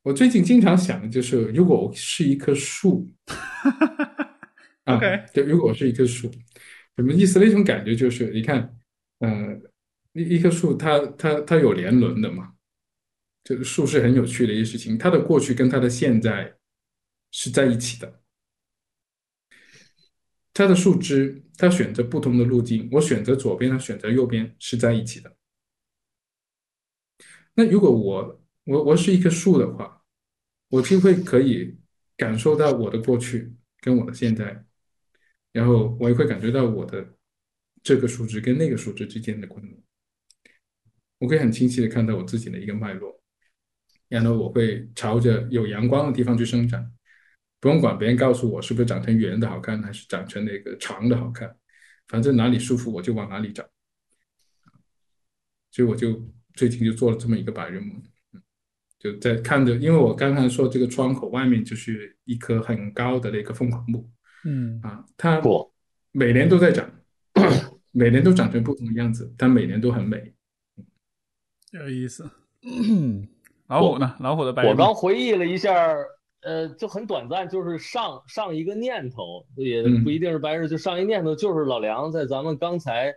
[0.02, 3.06] 我最近经常想的就是，如果我是一棵树，
[4.84, 6.30] OK，就如果我是一棵树，
[6.96, 7.38] 什么意思？
[7.38, 8.74] 那种感觉就是，你看，
[9.18, 9.60] 呃，
[10.12, 12.52] 一一棵树，它它它有年轮的嘛，
[13.44, 16.54] 这个树是很有趣的一个事情，它的过去跟它的现在
[17.30, 18.17] 是在一起的。
[20.58, 25.36] 它的树枝，它选择不同的路径，我选择左边，它选择右边，是在一起的。
[27.54, 30.02] 那如果我我我是一棵树的话，
[30.68, 31.78] 我就会可以
[32.16, 34.64] 感受到我的过去跟我的现在，
[35.52, 37.06] 然后我也会感觉到我的
[37.84, 39.80] 这个树枝跟那个树枝之间的关联。
[41.18, 43.22] 我可以很清晰的看到我自己的一个脉络，
[44.08, 46.97] 然后我会朝着有阳光的地方去生长。
[47.60, 51.56] 不用管别人告诉我是不是长成圆的好看，还是长成那个长的好看，
[52.06, 53.66] 反正哪里舒服我就往哪里长。
[55.70, 56.22] 所以我就
[56.54, 58.02] 最近就做了这么一个白日梦，
[58.98, 64.08] 就在看着，因为我刚才说这个窗口外面就是一棵很高的那个凤凰木，
[64.44, 65.42] 嗯啊，它
[66.12, 66.88] 每年都在长，
[67.90, 70.32] 每年都长成不同的样子，但每年都很美，
[71.72, 72.30] 有意思。
[73.66, 74.16] 老虎呢？
[74.20, 75.72] 老虎的白日梦，我刚回忆了一下。
[76.48, 83.12] 呃，就很短暂，就是上上一个念头，也不一定是白日，就上一念头，就是老梁在咱们刚才，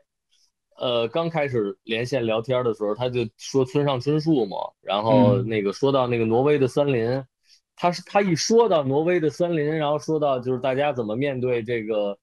[0.77, 7.23] 呃，刚开始连线聊天的时候，他就说村上春树嘛，然后那个说到那个挪威的森林，
[7.77, 12.17] 他是他一说到挪威的森林，然后说到就是大家怎么面对这个，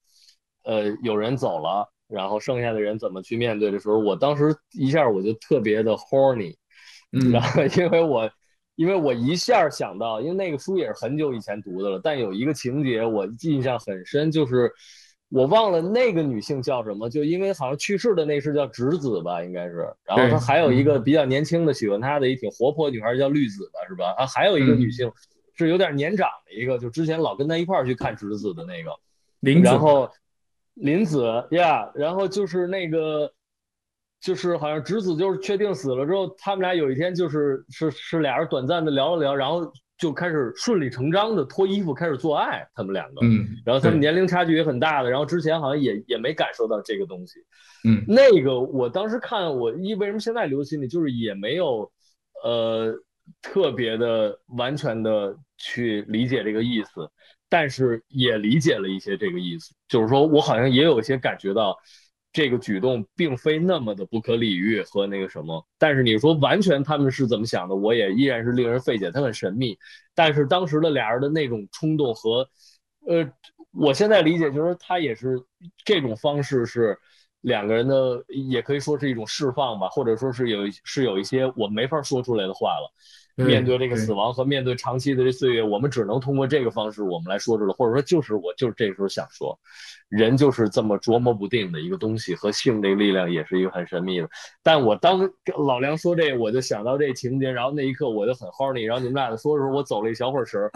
[0.65, 6.55] 呃，有人走了，然后剩下的人怎么去面对的时候，我当时一下我就特别的 horny，
[7.33, 8.31] 然后因为我。
[8.79, 14.73] 因为我一下想到，因为那个书也是很久以前读的了，但有一个情节我印象很深，就是
[15.31, 19.93] 我忘了那个女性叫什么，就因为好像去世的那是叫直子吧，应该是。
[20.05, 24.15] 然后她还有一个比较年轻的喜欢她的一挺活泼女孩叫绿子吧，是吧？
[24.17, 25.11] 啊，还有一个女性
[25.57, 28.93] 是有点年长的一个，就之前老跟她一块儿去看直子的那个
[29.41, 29.65] 林子。
[29.65, 30.09] 然后
[30.75, 33.33] 林子呀，然后就是那个。
[34.21, 47.41] 就是好像直子就是确定死了之后，他们俩有一天就是是是俩人短暂的聊了聊，然后就开始顺理成章的脱衣服开始做爱，他们两个，嗯，然后他们年龄差距也很大的，然后之前好像也也没感受到这个东西。
[47.85, 48.05] 嗯。
[48.07, 51.91] 那个我当时看我一为什么现在留心里就是也没有
[52.45, 52.95] 呃
[53.41, 57.09] 特别的完全的去理解这个意思，
[57.49, 61.77] 但是也理解了一些这个意思，就是说我好像也有一些感觉到
[62.33, 69.77] 这个举动并非那么的不可理喻和那个什么，但是你说完全他们是怎么想的，我也依然是令人费解，他很神秘。
[70.15, 72.49] 但是当时的俩人的那种冲动和，
[73.07, 73.29] 呃，
[73.73, 75.41] 我现在理解就是他也是
[75.85, 76.97] 这种方式是
[77.41, 82.93] 两个人的，也可以说是一种释放吧，或者说是有是有一些我没法说出来的话了。
[83.39, 89.57] 对面对这个死亡和面对长期的这岁月，我们只能通过这个方式我们来说出来，或者说就是我就是这时候想说，
[90.09, 94.29] 人就是这么琢磨不定的一个东西，和性这个力量也是一个很神秘的。
[94.61, 95.21] 但我当
[95.65, 100.73] 老梁说这，我就想到这情节，然后那一刻我就很 horny，然后你们俩在说的时候，我走了一小会儿神儿，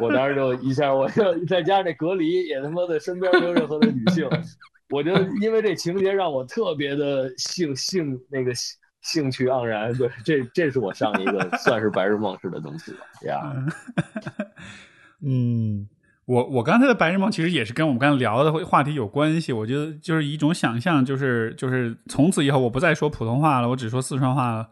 [0.00, 4.26] 我当时就一下，我就再加上这隔离，也他妈的身边没有任何的女性，
[4.88, 5.12] 我就
[5.42, 8.74] 因为这情节让我特别的性性那个兴
[9.06, 13.52] 兴趣盎然，对，这这是我上一个 算是白日梦式的东西吧，呀，
[15.22, 15.88] 嗯，
[16.26, 19.52] 我我刚才的白日梦其实也是跟我们刚才聊的话题有关系。
[19.52, 24.68] 我觉得就是一种想象，就是就是从此以后我不再说普通话了，我只说四川话了。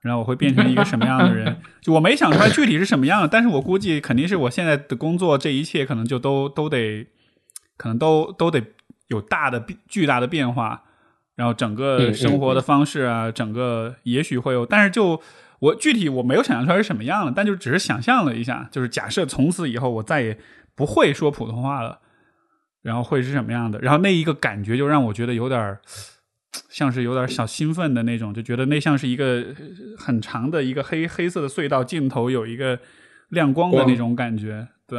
[0.00, 1.56] 然后我会变成一个什么样的人？
[1.80, 7.06] 就我没想出来具体是什么样的，但是我估计肯定是我现在的工作，这一切可能就都都得，
[7.76, 8.62] 可能都都得
[9.08, 10.84] 有大的巨大的变化。
[11.36, 15.20] 然后整个生活的方式啊，整个也许会有，但是就
[15.60, 20.38] 我具体我没有想象出来是什么样的，但就只是想象了一下，就是假设从此以后我再也
[20.74, 22.00] 不会说普通话了，
[22.82, 23.78] 然后会是什么样的？
[23.80, 25.78] 然后那一个感觉就让我觉得有点
[26.70, 29.44] 像是有点小兴奋的那种，就觉得那像是一个
[29.98, 32.78] 很长的一个黑黑色的隧道，尽头有一个
[33.28, 34.68] 亮光的那种感觉。
[34.86, 34.98] 对，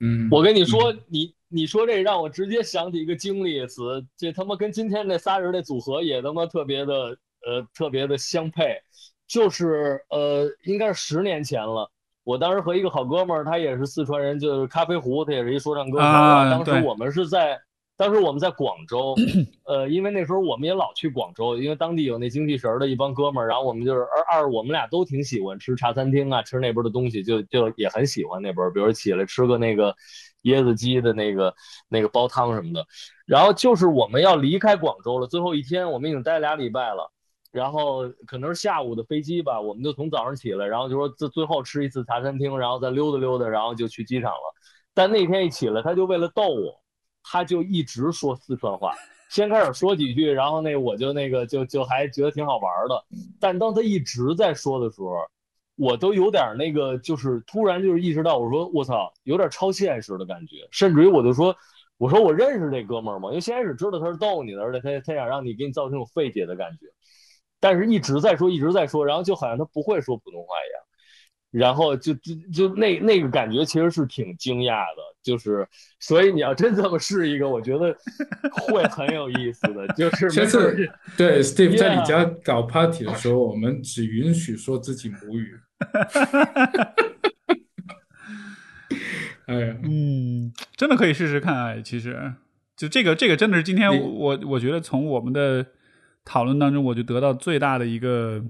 [0.00, 6.94] 嗯，我跟你说，你你说这让我直接想起一个经历词，这他妈跟今天这仨人的组合也他妈特别的
[7.46, 8.80] 呃特别的相配，
[9.26, 11.90] 就是呃应该是十年前了。
[12.24, 16.04] 我当时和一个好哥们儿，他也是四川人，就是咖啡壶，他也是一说唱歌手。
[16.04, 17.60] 啊当时我们是在，
[17.96, 19.14] 当时我们在广州，
[19.66, 29.94] 呃，因为那时候我们也老去广州，因为当地有那精气神儿的一帮哥们儿，然后我们就是二二，我们俩都挺喜欢吃茶餐厅啊，吃那边的东西，就就也很喜欢那边儿，比如起来吃个那个
[30.42, 31.54] 椰子鸡的那个
[31.88, 32.84] 那个煲汤什么的。
[33.26, 37.10] 然后就是我们要离开广州了，最后一天我们已经待俩礼拜了。
[37.50, 44.54] 然后可能是下午的飞机吧，我们就从早上起来，然后就说最最后吃一次茶餐厅，然后再溜达溜达，然后就去机场了。
[44.94, 46.80] 但那天一起来，他就为了逗我，
[47.22, 48.94] 他就一直说四川话，
[49.28, 53.04] 先开始说几句，然后那我就那个就就还觉得挺好玩的。
[53.38, 55.14] 但当他一直在说的时候，
[55.76, 61.54] 我都有点那个，就是突然就是意识到，我说我操，有点超现实的感觉，甚至于我就说。
[61.98, 63.28] 我说我认识这哥们儿吗？
[63.28, 66.86] 因为先开始知道他是逗你的，而且他他想让你给你造成这种费解的感觉。
[67.60, 70.82] 但是一直在说，一直在说，然后就好像他不会说普通话一样，
[71.52, 75.68] 然后就就就那那个感觉其实是挺惊讶的，就是
[76.00, 77.94] 所以你要真这么试一个，我觉得
[78.66, 80.74] 会很有意思的，就是下次
[81.16, 85.54] 对 Steve 在你家搞 party 的时候，我们只允许说自己母语。
[89.46, 92.32] 哎呀，嗯，真的可以试试看啊，其实
[92.74, 95.66] 就这个这个真的是今天我我觉得从我们的
[96.24, 98.42] 讨论当中，我就得到最大的一个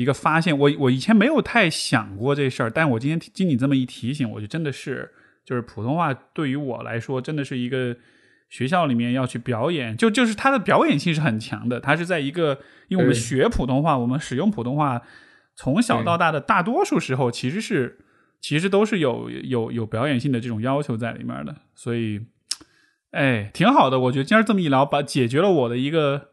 [0.00, 0.56] 一个发现。
[0.56, 5.10] 我我以前没有太想过这事儿，但我今天经你这么一提醒，我就真的是
[5.44, 7.96] 就是普通话对于我来说，真的是一个
[8.48, 11.78] 学校里面要去表演，就就是它的表演性是很强的。
[11.78, 12.58] 它是在一个，
[12.88, 15.02] 因为我们学普通话，我们使用普通话，
[15.54, 17.98] 从小到大的大多数时候其实是
[18.40, 22.20] 其实都是有有有表演性的这种要求在里面的，所以。
[23.12, 26.28] 哎，挺好的，我觉得今儿这么一聊，把解决了我的一个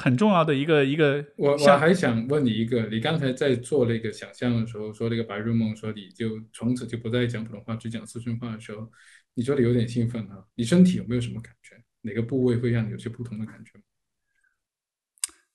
[0.00, 8.88] 很重要的一个一个我我还想问你一个，你刚才在做那个想象的时候，说那个白日梦，说你就从此就不再讲普通话，只讲四川话的时候，
[9.34, 11.74] 你觉得有点兴奋啊，你身体有没有什么感觉？
[12.02, 13.72] 哪个部位会让你有些不同的感觉？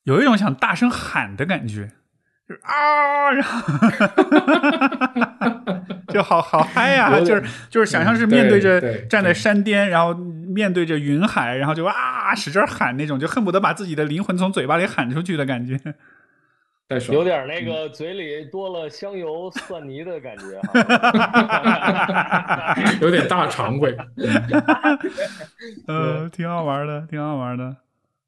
[0.03, 1.89] 有一种想大声喊的感觉，
[2.45, 3.77] 就是啊，然后
[6.13, 15.79] 就好好嗨呀、就是就是想象是嗯面对着站在山巅，然后面对着云海，然后就啊使劲喊那种，就恨不得把自己的灵魂从嘴巴里喊出去的感觉。
[17.11, 22.75] 有点那个嘴里多了香油蒜泥的感觉哈。
[23.01, 23.97] 有点大肠胃。
[25.87, 27.77] 呃，挺好玩的，挺好玩的，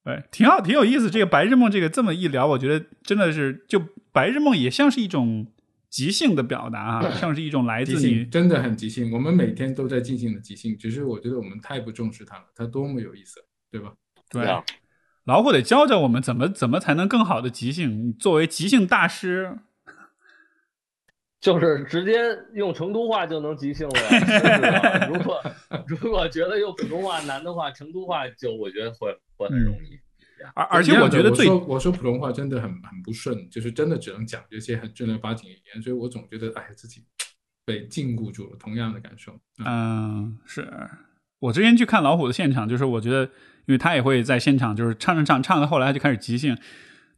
[0.03, 1.11] 对，挺好，挺有意思。
[1.11, 3.79] 这个白日梦，这个这么一聊，我觉得真的是，就
[4.11, 5.45] 白日梦也像是一种
[5.95, 9.09] 即兴的表达啊，像是一种来自你真的很即兴。
[9.13, 13.39] 我们每天都在进行的即兴，只是我觉得我们太不重视它了，它多么有意思，
[13.71, 13.93] 对吧？
[14.29, 14.61] 对啊，
[15.23, 18.09] 老虎得教教我们怎么怎么才能更好的即兴。
[18.09, 19.57] 你作为即兴大师。
[21.39, 25.07] 就是直接用成都话就能即兴了呀。
[25.07, 25.41] 如果
[25.87, 29.97] 如果觉得用普通话难的话，成都话就我觉得会会很容易。
[30.53, 37.03] 而而且我觉得最我说普通话真的很很不顺，就是真的只能讲这些很正儿八经语言，所以我总觉得哎自己
[37.65, 38.57] 被禁锢住了。
[38.57, 39.39] 同样的感受。
[39.65, 40.67] 嗯，是
[41.39, 43.23] 我之前去看老虎的现场，就是我觉得，
[43.65, 46.57] 因为他也会在现场，就是唱唱唱唱到后来他就开始即兴，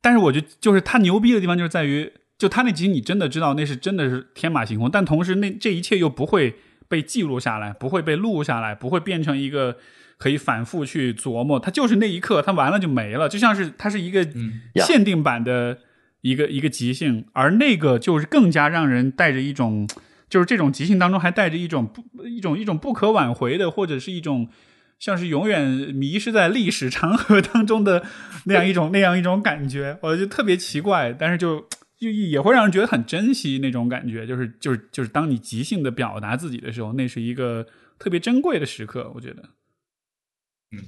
[0.01, 2.11] 但是我觉得就是他牛逼的地方就是在于。
[2.37, 6.53] 就他那集，你真的知道那是真的是天马行空，但同时那这一切又不会
[6.87, 9.77] 被记录下来，不会被录下来，不会变成一个
[10.17, 11.59] 可以反复去琢磨。
[11.59, 14.27] 它就是那一刻，它完了就没了，就像是它是一个
[14.75, 15.79] 限定版的
[16.21, 19.87] 一个一个即兴，而那个就是更加让人带着一种，
[20.29, 24.49] 就是这种即兴当中还带着一种不一种一种不可挽回的，或者是一种
[24.99, 28.03] 像是永远迷失在历史长河当中的
[28.45, 31.67] 那样一种那样一种感觉，我就特别奇怪，但是就。
[31.99, 37.65] 就也会让人觉得很珍惜那种感觉，就是就是就是当你即兴的表达自己的时候，那是一个
[37.97, 39.11] 特别珍贵的时刻。
[39.15, 39.41] 我觉得，
[40.71, 40.83] 嗯，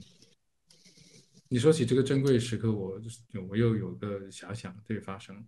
[1.48, 3.00] 你说起这个珍贵时刻，我
[3.50, 5.46] 我又有个遐想对发生。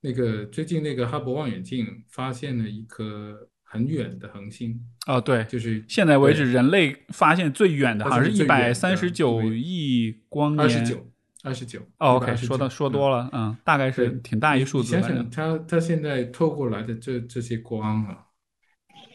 [0.00, 4.80] 那个最近那个哈勃望远镜发现了一颗很远的恒星。
[5.06, 10.62] 哦，对，就是现在为止人类发现最远的，好像是一百三十九亿光年。
[10.62, 11.10] 二十九。
[11.42, 14.90] 二十九，OK，说的说多了，嗯，大概是挺大一数字。
[14.90, 18.26] 想想，它它现在透过来的这这些光啊，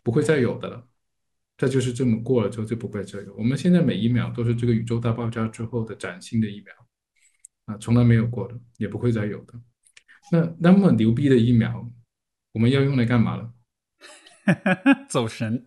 [0.01, 0.87] 不会再有的了。
[1.61, 3.35] 它就是这么过了之后就不会再有。
[3.35, 6.73] 我们现在每一秒都是这个宇宙大爆炸之后的崭新的一秒
[7.65, 9.53] 啊，从来没有过的，也不会再有的。
[10.31, 11.87] 那那么牛逼的一秒，
[12.53, 13.53] 我们要用来干嘛了？
[15.07, 15.63] 走神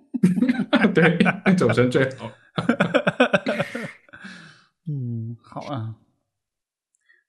[0.92, 1.18] 对，
[1.56, 2.30] 走神最好。
[4.86, 5.94] 嗯，好啊。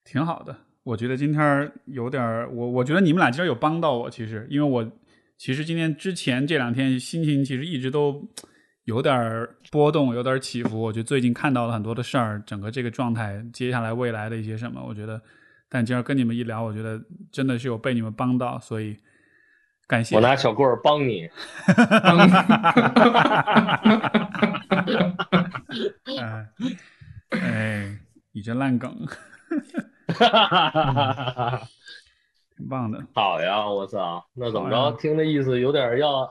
[0.03, 2.21] 挺好的，我觉得今天有点
[2.53, 4.91] 我我觉得你们俩今儿有帮到我，其实因为我
[5.39, 8.27] 其实今天之前这两天心情其实一直都
[8.83, 10.81] 有点波动，有点起伏。
[10.81, 15.21] 我觉得最近看到了很多的事儿，整个这个状态，接下来未来的一些什么，我觉得，
[15.69, 17.01] 但今儿跟你们一聊，我觉得
[17.31, 18.97] 真的是有被你们帮到，所以
[19.87, 20.13] 感谢。
[20.13, 21.29] 我拿小棍儿帮你。
[26.19, 26.49] 哎，
[27.29, 27.97] 哎，
[28.33, 29.07] 你这烂梗。
[32.59, 33.65] 挺棒的，好呀！
[33.65, 34.91] 我操，那怎么着？
[34.99, 36.29] 听这意思有点要。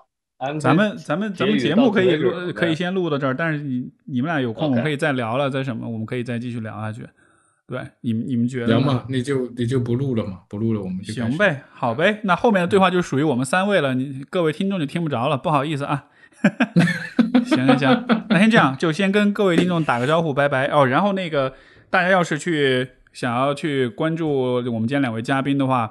[0.60, 3.34] 咱们咱们咱们节目可以录，可以先录到这儿。
[3.34, 7.02] 但是你你们俩有空，我们可以再聊了，再什么，我们可以再继续聊下去。
[7.66, 8.66] 对，你们你们觉得？
[8.66, 12.20] 聊嘛，你就你就不录了嘛，不录了，我们就行呗，好呗。
[12.24, 16.04] 那后面的对话就属于我们三位了，你各位听众就听不着了，不好意思啊。
[17.46, 20.86] 行行行，那先这样，就先跟各位听众打个招呼，拜拜哦。
[20.86, 21.54] 然后那个
[21.88, 22.90] 大家要是去。
[23.10, 25.90] 想要去关注我们今天两位嘉宾的话，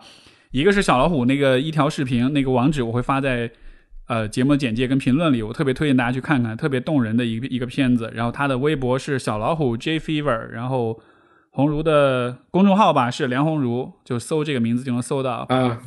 [0.52, 3.52] 一个是小老虎那个一条视频，那个网址我会发在
[4.08, 8.12] 呃节目简介跟评论里，我特别推荐大家去看看，特别动人的一个一个片子。
[8.14, 11.00] 然后他的微博是小老虎 J Fever，然后
[11.52, 15.82] 红如的公众号吧是梁红如，就搜这个名字就能搜到啊。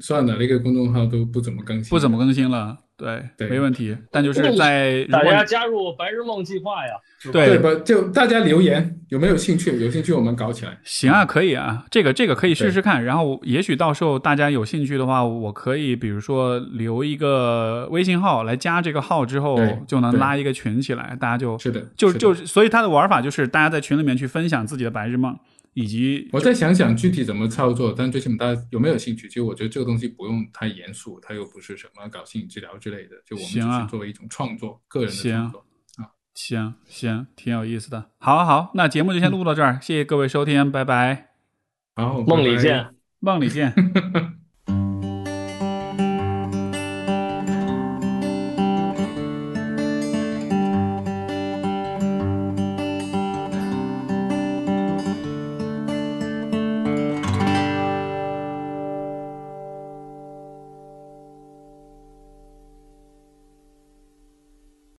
[0.00, 2.78] 算了，那个公众号都不怎么更新，不怎么更新了。
[2.96, 3.96] 对，没问题。
[4.10, 6.92] 但就是在大家加入白日梦计划呀，
[7.30, 7.74] 对不？
[7.80, 9.78] 就大家留言有没有兴趣？
[9.78, 10.78] 有兴趣我们搞起来。
[10.82, 13.04] 行啊，可以啊，这个这个可以试试看。
[13.04, 25.38] 然后也许到时候大家有兴趣的话，我可以比如说留一个微信号来加这个号之后，就能拉一个群起来，大家就是的，就就所以它的玩法就是大家在群里面去分享自己的白日梦。
[25.76, 29.28] 以及我再想想具体怎么操作，但最起码大家有没有兴趣？
[29.28, 35.66] 其实我觉得这个东西不用太严肃，它又不是什么搞心理治疗之类的，就我们只是作为一种创作，个人的创作
[35.96, 36.08] 啊。
[36.34, 38.10] 行行，挺有意思的。
[38.16, 41.32] 好，好，那节目就先录到这儿，谢谢各位收听，拜拜。
[41.94, 43.74] 好，梦里见，梦里见。